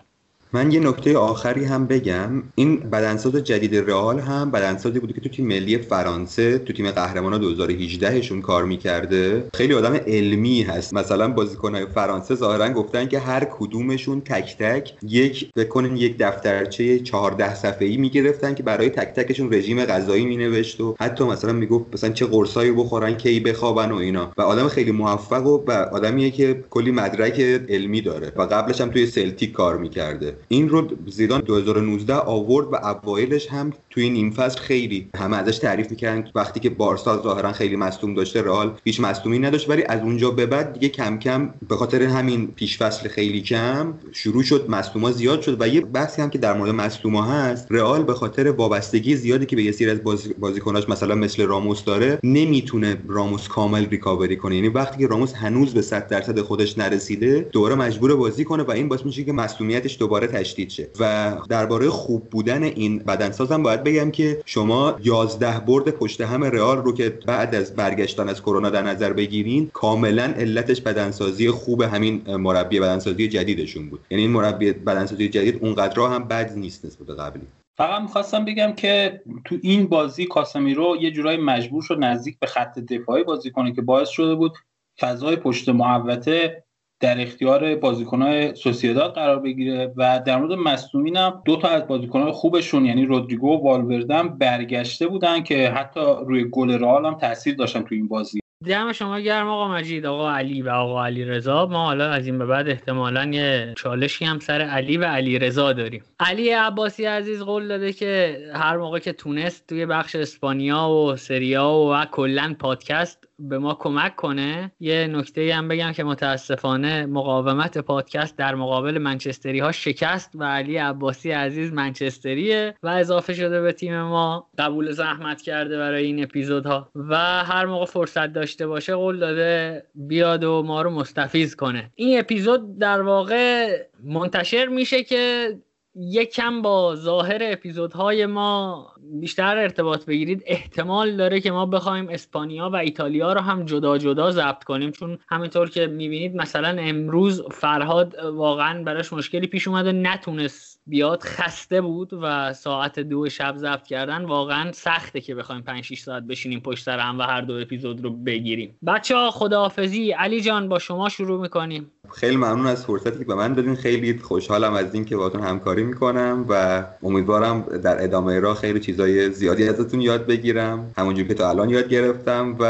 من 0.55 0.71
یه 0.71 0.79
نکته 0.79 1.17
آخری 1.17 1.65
هم 1.65 1.87
بگم. 1.87 2.43
این 2.55 2.79
بدنساز 2.79 3.35
جدید 3.35 3.75
رئال 3.75 4.19
هم 4.19 4.51
بدنسازی 4.51 4.99
بوده 4.99 5.13
که 5.13 5.21
تو 5.21 5.29
تیم 5.29 5.47
ملی 5.47 5.77
فرانسه 5.77 6.57
تو 6.57 6.73
تیم 6.73 6.91
قهرمانان 6.91 7.41
2018 7.41 8.21
شون 8.21 8.41
کار 8.41 8.65
می‌کرده. 8.65 9.47
خیلی 9.53 9.73
آدم 9.73 9.95
علمی 10.07 10.63
هست. 10.63 10.93
مثلا 10.93 11.27
بازیکنهای 11.27 11.85
فرانسه 11.85 12.35
ظاهرا 12.35 12.69
گفتن 12.69 13.07
که 13.07 13.19
هر 13.19 13.47
کدومشون 13.59 14.21
تک 14.21 14.57
تک 14.57 14.93
یک 15.03 15.53
بکنین 15.53 15.97
یک 15.97 16.17
دفترچه 16.19 16.99
14 16.99 17.55
صفحه‌ای 17.55 17.97
می‌گرفتن 17.97 18.53
که 18.53 18.63
برای 18.63 18.89
تک 18.89 19.13
تکشون 19.13 19.53
رژیم 19.53 19.85
غذایی 19.85 20.25
مینوشت 20.25 20.81
و 20.81 20.95
حتی 20.99 21.23
مثلا 21.23 21.53
می‌گفت 21.53 21.85
مثلا 21.93 22.09
چه 22.09 22.25
قرصایی 22.25 22.71
بخورن 22.71 23.13
کی 23.13 23.39
بخوابن 23.39 23.91
و 23.91 23.95
اینا. 23.95 24.31
و 24.37 24.41
آدم 24.41 24.67
خیلی 24.67 24.91
موفق 24.91 25.45
و, 25.45 25.63
و 25.67 25.71
آدمیه 25.71 26.31
که 26.31 26.63
کلی 26.69 26.91
مدرک 26.91 27.39
علمی 27.69 28.01
داره. 28.01 28.31
و 28.35 28.41
قبلش 28.41 28.81
هم 28.81 28.89
توی 28.89 29.05
سلتیک 29.05 29.51
کار 29.51 29.77
می‌کرده. 29.77 30.37
این 30.47 30.69
رو 30.69 30.87
زیدان 31.07 31.41
2019 31.41 32.15
آورد 32.15 32.67
و 32.71 32.75
اوایلش 32.75 33.47
هم 33.47 33.73
توی 33.89 34.09
نیم 34.09 34.31
فصل 34.31 34.59
خیلی 34.59 35.07
همه 35.15 35.37
ازش 35.37 35.57
تعریف 35.57 35.91
می‌کردن 35.91 36.29
وقتی 36.35 36.59
که 36.59 36.69
بارسا 36.69 37.23
ظاهرا 37.23 37.51
خیلی 37.51 37.75
مصدوم 37.75 38.13
داشته 38.13 38.41
رئال 38.41 38.71
هیچ 38.83 38.99
مصدومی 38.99 39.39
نداشت. 39.39 39.69
ولی 39.69 39.83
از 39.83 40.01
اونجا 40.01 40.31
به 40.31 40.45
بعد 40.45 40.73
دیگه 40.73 40.89
کم 40.89 41.19
کم 41.19 41.53
به 41.69 41.75
خاطر 41.75 42.03
همین 42.03 42.47
پیش 42.47 42.77
فصل 42.77 43.09
خیلی 43.09 43.41
کم 43.41 43.93
شروع 44.11 44.43
شد 44.43 44.69
مصدوما 44.69 45.11
زیاد 45.11 45.41
شد 45.41 45.61
و 45.61 45.67
یه 45.67 45.81
بحثی 45.81 46.21
هم 46.21 46.29
که 46.29 46.37
در 46.37 46.57
مورد 46.57 46.71
مصدوما 46.71 47.23
هست 47.23 47.67
رئال 47.69 48.03
به 48.03 48.13
خاطر 48.13 48.51
وابستگی 48.51 49.15
زیادی 49.15 49.45
که 49.45 49.55
به 49.55 49.63
یه 49.63 49.71
سری 49.71 49.89
از 49.89 49.99
بازیکناش 50.39 50.89
مثلا 50.89 51.15
مثل 51.15 51.45
راموس 51.45 51.83
داره 51.83 52.19
نمی‌تونه 52.23 52.97
راموس 53.07 53.47
کامل 53.47 53.85
ریکاوری 53.89 54.35
کنه. 54.35 54.55
یعنی 54.55 54.67
وقتی 54.67 54.97
که 54.97 55.07
راموس 55.07 55.33
هنوز 55.33 55.73
به 55.73 55.81
100 55.81 56.07
درصد 56.07 56.41
خودش 56.41 56.77
نرسیده 56.77 57.49
دوباره 57.51 57.75
مجبور 57.75 58.15
بازی 58.15 58.43
کنه 58.43 58.63
و 58.63 58.71
این 58.71 58.89
باعث 58.89 59.05
میشه 59.05 59.23
که 59.23 59.33
مصدومیتش 59.33 59.99
دوباره 59.99 60.27
تشدید 60.35 60.69
شه 60.69 60.87
و 60.99 61.35
درباره 61.49 61.89
خوب 61.89 62.29
بودن 62.29 62.63
این 62.63 62.99
بدنسازم 62.99 63.63
باید 63.63 63.83
بگم 63.83 64.11
که 64.11 64.41
شما 64.45 64.95
11 65.03 65.59
برد 65.59 65.89
پشت 65.89 66.21
هم 66.21 66.43
رئال 66.43 66.77
رو 66.77 66.93
که 66.93 67.09
بعد 67.09 67.55
از 67.55 67.75
برگشتن 67.75 68.29
از 68.29 68.41
کرونا 68.41 68.69
در 68.69 68.81
نظر 68.81 69.13
بگیرین 69.13 69.69
کاملا 69.73 70.23
علتش 70.23 70.81
بدنسازی 70.81 71.49
خوب 71.49 71.81
همین 71.81 72.21
مربی 72.27 72.79
بدنسازی 72.79 73.27
جدیدشون 73.27 73.89
بود. 73.89 73.99
یعنی 74.09 74.21
این 74.21 74.31
مربی 74.31 74.71
بدنسازی 74.71 75.29
جدید 75.29 75.59
اونقدر 75.61 76.01
هم 76.01 76.27
بد 76.27 76.57
نیست 76.57 76.85
نسبت 76.85 77.19
قبلی. 77.19 77.47
فقط 77.77 78.01
می‌خواستم 78.01 78.45
بگم 78.45 78.71
که 78.71 79.21
تو 79.45 79.57
این 79.61 79.87
بازی 79.87 80.25
کاسمیرو 80.25 80.97
یه 81.01 81.11
جورایی 81.11 81.37
مجبور 81.37 81.83
شد 81.83 81.97
نزدیک 81.99 82.39
به 82.39 82.47
خط 82.47 82.79
دفاعی 82.79 83.23
بازی 83.23 83.51
کنه 83.51 83.73
که 83.73 83.81
باعث 83.81 84.09
شده 84.09 84.35
بود 84.35 84.53
فضای 84.99 85.35
پشت 85.35 85.69
محوطه 85.69 86.63
در 86.99 87.21
اختیار 87.21 87.75
بازیکنهای 87.75 88.55
سوسیداد 88.55 89.13
قرار 89.13 89.39
بگیره 89.39 89.93
و 89.97 90.21
در 90.25 90.37
مورد 90.37 90.51
مصدومین 90.51 91.17
هم 91.17 91.41
دو 91.45 91.55
تا 91.55 91.67
از 91.67 91.87
بازیکنهای 91.87 92.31
خوبشون 92.31 92.85
یعنی 92.85 93.05
رودریگو 93.05 93.47
و 93.47 93.63
والوردن 93.63 94.37
برگشته 94.37 95.07
بودن 95.07 95.43
که 95.43 95.69
حتی 95.69 95.99
روی 96.25 96.45
گل 96.51 96.71
رئال 96.71 97.05
هم 97.05 97.15
تاثیر 97.15 97.55
داشتن 97.55 97.81
تو 97.81 97.95
این 97.95 98.07
بازی. 98.07 98.39
دم 98.65 98.91
شما 98.91 99.19
گرم 99.19 99.47
آقا 99.47 99.67
مجید 99.67 100.05
آقا 100.05 100.31
علی 100.31 100.61
و 100.61 100.69
آقا 100.69 101.05
علی 101.05 101.25
رضا 101.25 101.65
ما 101.65 101.85
حالا 101.85 102.09
از 102.09 102.25
این 102.25 102.37
به 102.37 102.45
بعد 102.45 102.69
احتمالا 102.69 103.25
یه 103.25 103.73
چالشی 103.77 104.25
هم 104.25 104.39
سر 104.39 104.61
علی 104.61 104.97
و 104.97 105.05
علی 105.05 105.39
رضا 105.39 105.73
داریم. 105.73 106.03
علی 106.19 106.49
عباسی 106.49 107.05
عزیز 107.05 107.41
قول 107.41 107.67
داده 107.67 107.93
که 107.93 108.39
هر 108.53 108.77
موقع 108.77 108.99
که 108.99 109.13
تونست 109.13 109.67
توی 109.67 109.85
بخش 109.85 110.15
اسپانیا 110.15 110.89
و 110.89 111.15
سریا 111.15 111.71
و 111.71 112.05
کلا 112.11 112.55
پادکست 112.59 113.27
به 113.39 113.57
ما 113.57 113.73
کمک 113.73 114.15
کنه 114.15 114.71
یه 114.79 115.07
نکته 115.07 115.55
هم 115.55 115.67
بگم 115.67 115.91
که 115.91 116.03
متاسفانه 116.03 117.05
مقاومت 117.05 117.77
پادکست 117.77 118.37
در 118.37 118.55
مقابل 118.55 118.97
منچستری 118.97 119.59
ها 119.59 119.71
شکست 119.71 120.31
و 120.35 120.43
علی 120.43 120.77
عباسی 120.77 121.31
عزیز 121.31 121.73
منچستریه 121.73 122.75
و 122.83 122.87
اضافه 122.87 123.33
شده 123.33 123.61
به 123.61 123.71
تیم 123.71 124.01
ما. 124.01 124.49
قبول 124.57 124.91
زحمت 124.91 125.41
کرده 125.41 125.77
برای 125.77 126.05
این 126.05 126.23
اپیزودها. 126.23 126.89
و 126.95 127.15
هر 127.43 127.65
موقع 127.65 127.85
فرصت 127.85 128.33
داشته 128.33 128.67
باشه 128.67 128.95
قول 128.95 129.19
داده 129.19 129.83
بیاد 129.95 130.43
و 130.43 130.63
ما 130.63 130.81
رو 130.81 130.89
مستفیز 130.89 131.55
کنه. 131.55 131.91
این 131.95 132.19
اپیزود 132.19 132.79
در 132.79 133.01
واقع 133.01 133.77
منتشر 134.03 134.65
میشه 134.65 135.03
که 135.03 135.55
یکم 135.95 136.61
با 136.61 136.95
ظاهر 136.95 137.39
اپیزودهای 137.41 138.25
ما 138.25 138.87
بیشتر 139.19 139.57
ارتباط 139.57 140.05
بگیرید. 140.05 140.43
احتمال 140.45 141.15
داره 141.15 141.41
که 141.41 141.51
ما 141.51 141.65
بخوایم 141.65 142.09
اسپانیا 142.09 142.69
و 142.69 142.75
ایتالیا 142.75 143.33
رو 143.33 143.41
هم 143.41 143.65
جدا 143.65 143.97
جدا 143.97 144.31
ضبط 144.31 144.63
کنیم 144.63 144.91
چون 144.91 145.19
همینطور 145.29 145.69
که 145.69 145.87
می‌بینید 145.87 146.35
مثلا 146.35 146.81
امروز 146.81 147.43
فرهاد 147.51 148.15
واقعا 148.33 148.83
براش 148.83 149.13
مشکلی 149.13 149.47
پیش 149.47 149.67
اومده 149.67 149.91
نتونست 149.91 150.81
بیاد. 150.87 151.23
خسته 151.23 151.81
بود 151.81 152.09
و 152.21 152.53
ساعت 152.53 152.99
دو 152.99 153.29
شب 153.29 153.55
ضبط 153.57 153.87
کردن. 153.87 154.25
واقعا 154.25 154.71
سخته 154.71 155.21
که 155.21 155.35
بخوایم 155.35 155.61
5 155.61 155.83
6 155.83 155.99
ساعت 155.99 156.23
بشینیم 156.23 156.59
پشت 156.59 156.83
سر 156.83 156.99
هم 156.99 157.19
و 157.19 157.21
هر 157.21 157.41
دو 157.41 157.53
اپیزود 157.53 158.03
رو 158.03 158.09
بگیریم. 158.09 158.77
بچه 158.87 159.15
ها 159.15 159.31
خداحافظی. 159.31 160.11
علی 160.11 160.41
جان 160.41 160.69
با 160.69 160.79
شما 160.79 161.09
شروع 161.09 161.41
می‌کنیم. 161.41 161.91
خیلی 162.13 162.35
ممنون 162.35 162.67
از 162.67 162.85
فرصتی 162.85 163.19
که 163.19 163.25
به 163.25 163.35
من 163.35 163.53
دادین. 163.53 163.75
خیلی 163.75 164.19
خوشحالم 164.19 164.73
از 164.73 164.93
اینکه 164.93 165.17
باهاتون 165.17 165.41
همکاری 165.41 165.84
می‌کنم 165.85 166.45
و 166.49 166.83
امیدوارم 167.03 167.61
در 167.61 168.03
ادامه 168.03 168.39
راه 168.39 168.55
خیلی 168.55 168.79
چیزای 168.79 169.29
زیادی 169.29 169.69
ازتون 169.69 170.01
یاد 170.01 170.25
بگیرم. 170.25 170.93
همونجوری 170.97 171.27
که 171.27 171.33
تا 171.33 171.49
الان 171.49 171.69
یاد 171.69 171.89
گرفتم 171.89 172.55
و 172.59 172.63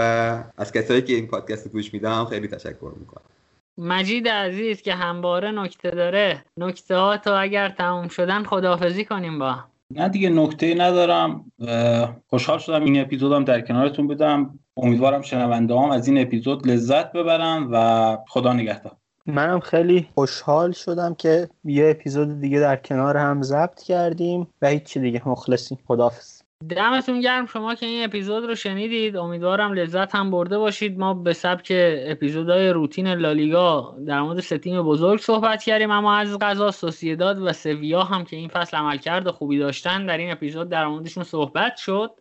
از 0.58 0.72
کسایی 0.72 1.02
که 1.02 1.14
این 1.14 1.28
پادکست 1.28 1.72
گوش 1.72 1.94
میدم 1.94 2.26
خیلی 2.26 2.48
تشکر 2.48 2.92
می‌کنم. 3.00 3.24
مجید 3.78 4.28
عزیز 4.28 4.82
که 4.82 4.94
همباره 4.94 5.52
نکته 5.52 5.92
داره. 5.92 6.44
نکته 6.58 6.96
ها 6.96 7.18
تا 7.18 7.38
اگر 7.38 7.70
تموم 7.70 8.08
شدن 8.08 8.44
خداحافظی 8.44 9.06
کنیم 9.06 9.40
با 9.40 9.56
نه 9.92 10.10
دیگه 10.10 10.30
نکته 10.30 10.76
ندارم. 10.78 11.52
خوشحال 12.30 12.60
شدم 12.60 12.84
این 12.84 13.02
اپیزودم 13.02 13.44
در 13.44 13.62
کنارتون 13.62 14.08
بدم. 14.08 14.60
امیدوارم 14.78 15.22
شنونده 15.22 15.74
هم 15.74 15.92
از 15.92 16.08
این 16.08 16.22
اپیزود 16.22 16.68
لذت 16.68 17.12
ببرم 17.12 17.70
و 17.72 18.18
خدا 18.28 18.54
نگهدار. 18.54 18.96
منم 19.28 19.60
خیلی 19.60 20.10
خوشحال 20.16 20.72
شدم 20.72 21.16
که 21.16 21.50
یه 21.64 21.90
اپیزود 21.90 22.42
دیگه 22.42 22.60
در 22.60 22.76
کنار 22.76 23.18
هم 23.18 23.42
ضبط 23.44 23.84
کردیم 23.84 24.48
و 24.62 24.68
هیچی 24.68 25.00
دیگه. 25.00 25.30
مخلصیم. 25.30 25.80
خداحافظ. 25.88 26.35
دمتون 26.70 27.20
گرم. 27.20 27.46
شما 27.46 27.76
که 27.76 27.86
این 27.86 28.04
اپیزود 28.04 28.46
رو 28.46 28.56
شنیدید 28.56 29.18
امیدوارم 29.18 29.74
لذت 29.74 30.16
هم 30.16 30.32
برده 30.32 30.58
باشید. 30.58 31.00
ما 31.00 31.14
به 31.14 31.34
سبک 31.34 31.68
اپیزودهای 32.08 32.70
روتین 32.70 33.08
لالیگا 33.08 33.96
در 34.08 34.22
مورد 34.22 34.40
سه 34.40 34.58
تیم 34.58 34.82
بزرگ 34.82 35.20
صحبت 35.20 35.64
کردیم. 35.64 35.92
اما 35.92 36.16
از 36.16 36.40
غذا 36.40 36.72
سوسیداد 36.72 37.42
و 37.42 37.54
سویا 37.54 38.04
هم 38.04 38.24
که 38.24 38.36
این 38.36 38.50
فصل 38.50 38.78
عملکرد 38.78 39.32
خوبی 39.32 39.58
داشتن 39.58 40.06
در 40.06 40.18
این 40.18 40.32
اپیزود 40.32 40.70
در 40.70 40.88
موردشون 40.88 41.24
صحبت 41.24 41.78
شد 41.78 42.12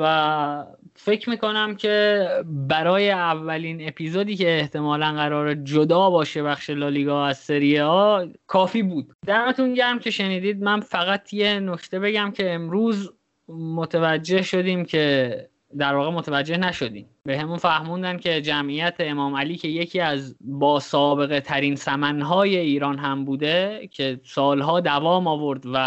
و 0.00 0.64
فکر 0.94 1.30
می‌کنم 1.30 1.76
که 1.76 2.26
برای 2.44 3.10
اولین 3.10 3.88
اپیزودی 3.88 4.36
که 4.36 4.58
احتمالا 4.58 5.12
قرار 5.12 5.54
جدا 5.54 6.10
باشه 6.10 6.42
بخش 6.42 6.70
لالیگا 6.70 7.26
از 7.26 7.38
سری 7.38 7.76
ها 7.76 8.26
کافی 8.46 8.82
بود. 8.82 9.06
دمتون 9.26 9.74
گرم 9.74 9.98
که 9.98 10.10
شنیدید. 10.10 10.62
من 10.62 10.80
فقط 10.80 11.32
یه 11.32 11.60
نکته 11.60 11.98
بگم 11.98 12.30
که 12.30 12.54
امروز 12.54 13.12
متوجه 13.48 14.42
شدیم 14.42 14.84
که 14.84 15.50
در 15.78 15.94
واقع 15.94 16.10
متوجه 16.10 16.56
نشدیم. 16.56 17.06
به 17.26 17.38
همون 17.38 17.56
فهموندن 17.56 18.18
که 18.18 18.40
جمعیت 18.40 18.94
امام 18.98 19.36
علی 19.36 19.56
که 19.56 19.68
یکی 19.68 20.00
از 20.00 20.36
با 20.40 20.80
سابقه 20.80 21.40
ترین 21.40 21.76
سمنهای 21.76 22.56
ایران 22.56 22.98
هم 22.98 23.24
بوده 23.24 23.88
که 23.92 24.20
سالها 24.24 24.80
دوام 24.80 25.26
آورد 25.26 25.62
و 25.74 25.78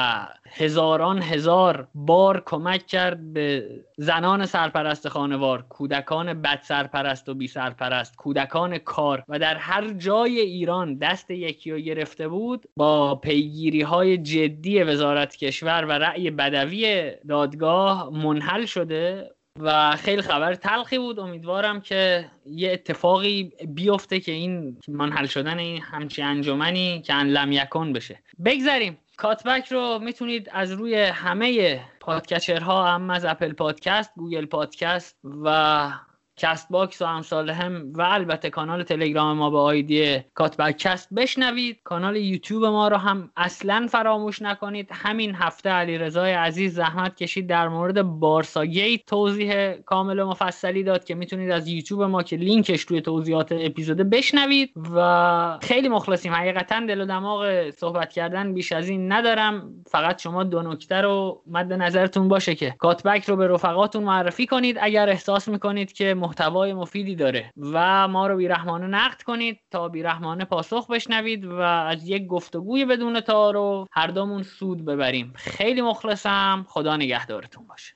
هزاران 0.51 1.21
هزار 1.21 1.87
بار 1.95 2.43
کمک 2.45 2.87
کرد 2.87 3.33
به 3.33 3.69
زنان 3.97 4.45
سرپرست 4.45 5.09
خانوار 5.09 5.65
کودکان 5.69 6.41
بد 6.41 6.59
سرپرست 6.63 7.29
و 7.29 7.33
بی 7.33 7.47
سرپرست 7.47 8.15
کودکان 8.15 8.77
کار. 8.77 9.23
و 9.27 9.39
در 9.39 9.55
هر 9.55 9.89
جای 9.89 10.39
ایران 10.39 10.97
دست 10.97 11.31
یکی 11.31 11.71
رو 11.71 11.77
گرفته 11.77 12.27
بود 12.27 12.65
با 12.77 13.15
پیگیری 13.15 13.81
های 13.81 14.17
جدی 14.17 14.83
وزارت 14.83 15.35
کشور 15.35 15.85
و 15.85 15.91
رأی 15.91 16.31
بدوی 16.31 17.11
دادگاه 17.27 18.09
منحل 18.09 18.65
شده 18.65 19.29
و 19.59 19.95
خیلی 19.95 20.21
خبر 20.21 20.55
تلخی 20.55 20.97
بود. 20.97 21.19
امیدوارم 21.19 21.81
که 21.81 22.31
یه 22.45 22.71
اتفاقی 22.71 23.51
بیفته 23.67 24.19
که 24.19 24.31
این 24.31 24.77
منحل 24.87 25.25
شدن 25.25 25.59
این 25.59 25.81
همچی 25.81 26.21
انجمنی 26.21 27.01
که 27.01 27.13
کان 27.13 27.27
لم 27.27 27.51
یکن 27.51 27.93
بشه. 27.93 28.19
بگذریم. 28.45 28.97
کاتبک 29.17 29.67
رو 29.71 29.99
می‌تونید 29.99 30.49
از 30.51 30.71
روی 30.71 30.95
همه 30.95 31.79
podcatcher 31.99 32.79
ها 32.79 32.87
هم 32.87 33.09
از 33.09 33.25
اپل 33.25 33.53
پادکست 33.53 34.11
گوگل 34.15 34.45
پادکست 34.45 35.19
و 35.43 35.89
کست 36.37 36.67
باکس 36.69 37.01
و 37.01 37.05
امثال 37.05 37.49
هم 37.49 37.93
و 37.93 38.01
البته 38.01 38.49
کانال 38.49 38.83
تلگرام 38.83 39.37
ما 39.37 39.49
به 39.49 39.57
آیدی 39.57 40.19
کاتبک 40.33 40.77
کست 40.77 41.13
بشنوید. 41.13 41.79
کانال 41.83 42.15
یوتیوب 42.15 42.65
ما 42.65 42.87
رو 42.87 42.97
هم 42.97 43.31
اصلا 43.37 43.87
فراموش 43.91 44.41
نکنید. 44.41 44.89
همین 44.91 45.35
هفته 45.35 45.69
علی 45.69 45.97
رضای 45.97 46.31
عزیز 46.31 46.75
زحمت 46.75 47.15
کشید 47.15 47.47
در 47.47 47.67
مورد 47.67 48.01
بارسا 48.01 48.65
گیت 48.65 49.05
توضیح 49.05 49.71
کامل 49.71 50.19
و 50.19 50.29
مفصلی 50.29 50.83
داد 50.83 51.03
که 51.03 51.15
می‌تونید 51.15 51.51
از 51.51 51.67
یوتیوب 51.67 52.03
ما 52.03 52.23
که 52.23 52.35
لینکش 52.35 52.85
توی 52.85 53.01
توضیحات 53.01 53.51
اپیزود 53.51 53.97
بشنوید 53.97 54.71
و 54.95 55.59
خیلی 55.61 55.89
مخلصیم. 55.89 56.33
حقیقتا 56.33 56.79
دل 56.79 57.01
و 57.01 57.05
دماغ 57.05 57.69
صحبت 57.69 58.13
کردن 58.13 58.53
بیش 58.53 58.71
از 58.71 58.89
این 58.89 59.11
ندارم. 59.11 59.73
فقط 59.87 60.21
شما 60.21 60.43
دو 60.43 60.61
نکته 60.61 61.01
رو 61.01 61.41
مد 61.47 61.73
نظرتون 61.73 62.27
باشه 62.27 62.55
که 62.55 62.75
کاتبک 62.77 63.29
رو 63.29 63.35
به 63.35 63.47
رفقاتون 63.47 64.03
معرفی 64.03 64.45
کنید. 64.45 64.77
اگر 64.81 65.09
احساس 65.09 65.47
می‌کنید 65.47 65.93
که 65.93 66.13
محتوای 66.27 66.73
مفیدی 66.73 67.15
داره 67.15 67.53
و 67.57 68.07
ما 68.07 68.27
رو 68.27 68.37
بیرحمانه 68.37 68.87
نقد 68.87 69.21
کنید 69.21 69.59
تا 69.71 69.89
بیرحمانه 69.89 70.45
پاسخ 70.45 70.87
بشنوید 70.87 71.45
و 71.45 71.59
از 71.61 72.09
یک 72.09 72.27
گفتگوی 72.27 72.85
بدون 72.85 73.15
رو 73.25 73.85
هر 73.91 74.07
دومون 74.07 74.43
سود 74.43 74.85
ببریم. 74.85 75.33
خیلی 75.35 75.81
مخلصم. 75.81 76.65
خدا 76.69 76.97
نگهدارتون 76.97 77.67
باشه. 77.67 77.93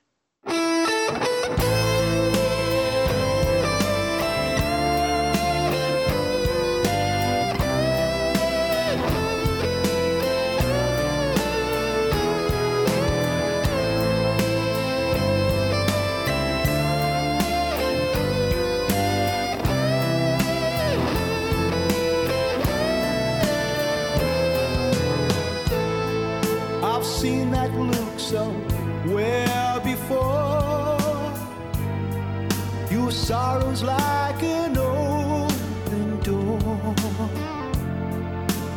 Sorrow's 33.22 33.84
like 33.84 34.42
an 34.42 34.76
open 34.76 36.20
door. 36.20 36.58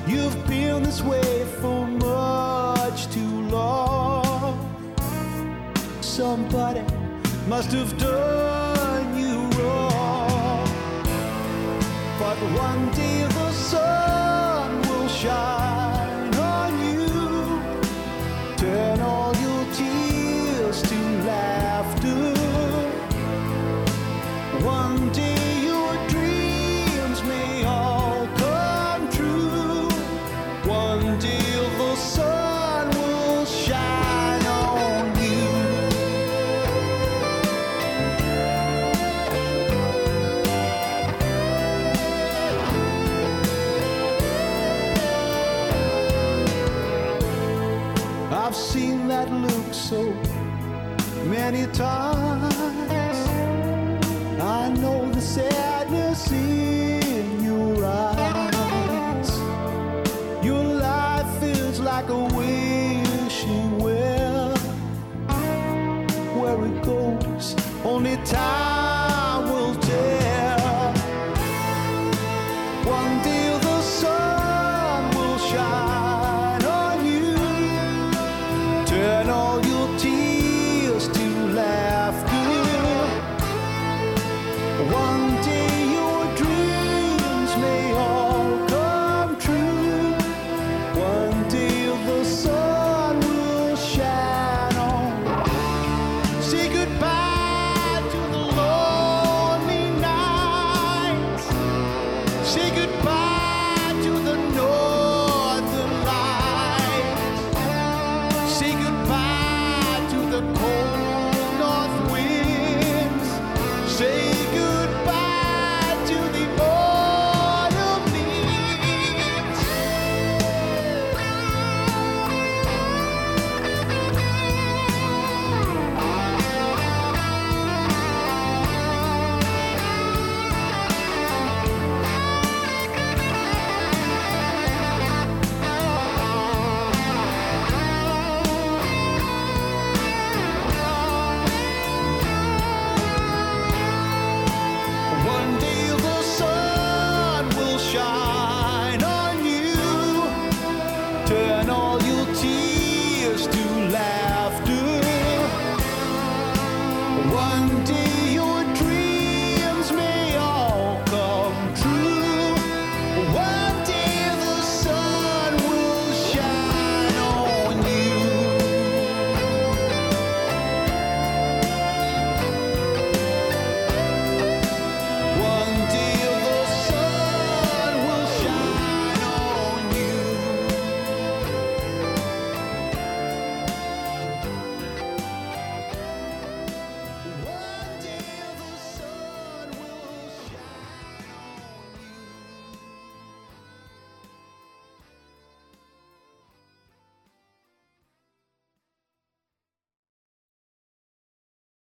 You've 0.08 0.38
been 0.48 0.84
this 0.84 1.02
way 1.02 1.46
for 1.62 1.88
much 1.88 3.08
too 3.08 3.42
long. 3.50 4.56
Somebody 6.02 6.84
must 7.48 7.72
have 7.72 7.98
done 7.98 9.18
you 9.18 9.50
wrong. 9.58 10.68
But 12.20 12.38
one 12.68 12.92
day 12.92 13.24
the 13.24 13.52
sun 13.52 14.82
will 14.88 15.08
shine 15.08 15.65
look 49.48 49.74
so 49.74 50.02
many 51.26 51.66
times. 51.68 52.56
I 54.42 54.70
know 54.70 55.12
the 55.12 55.22
sad 55.22 55.75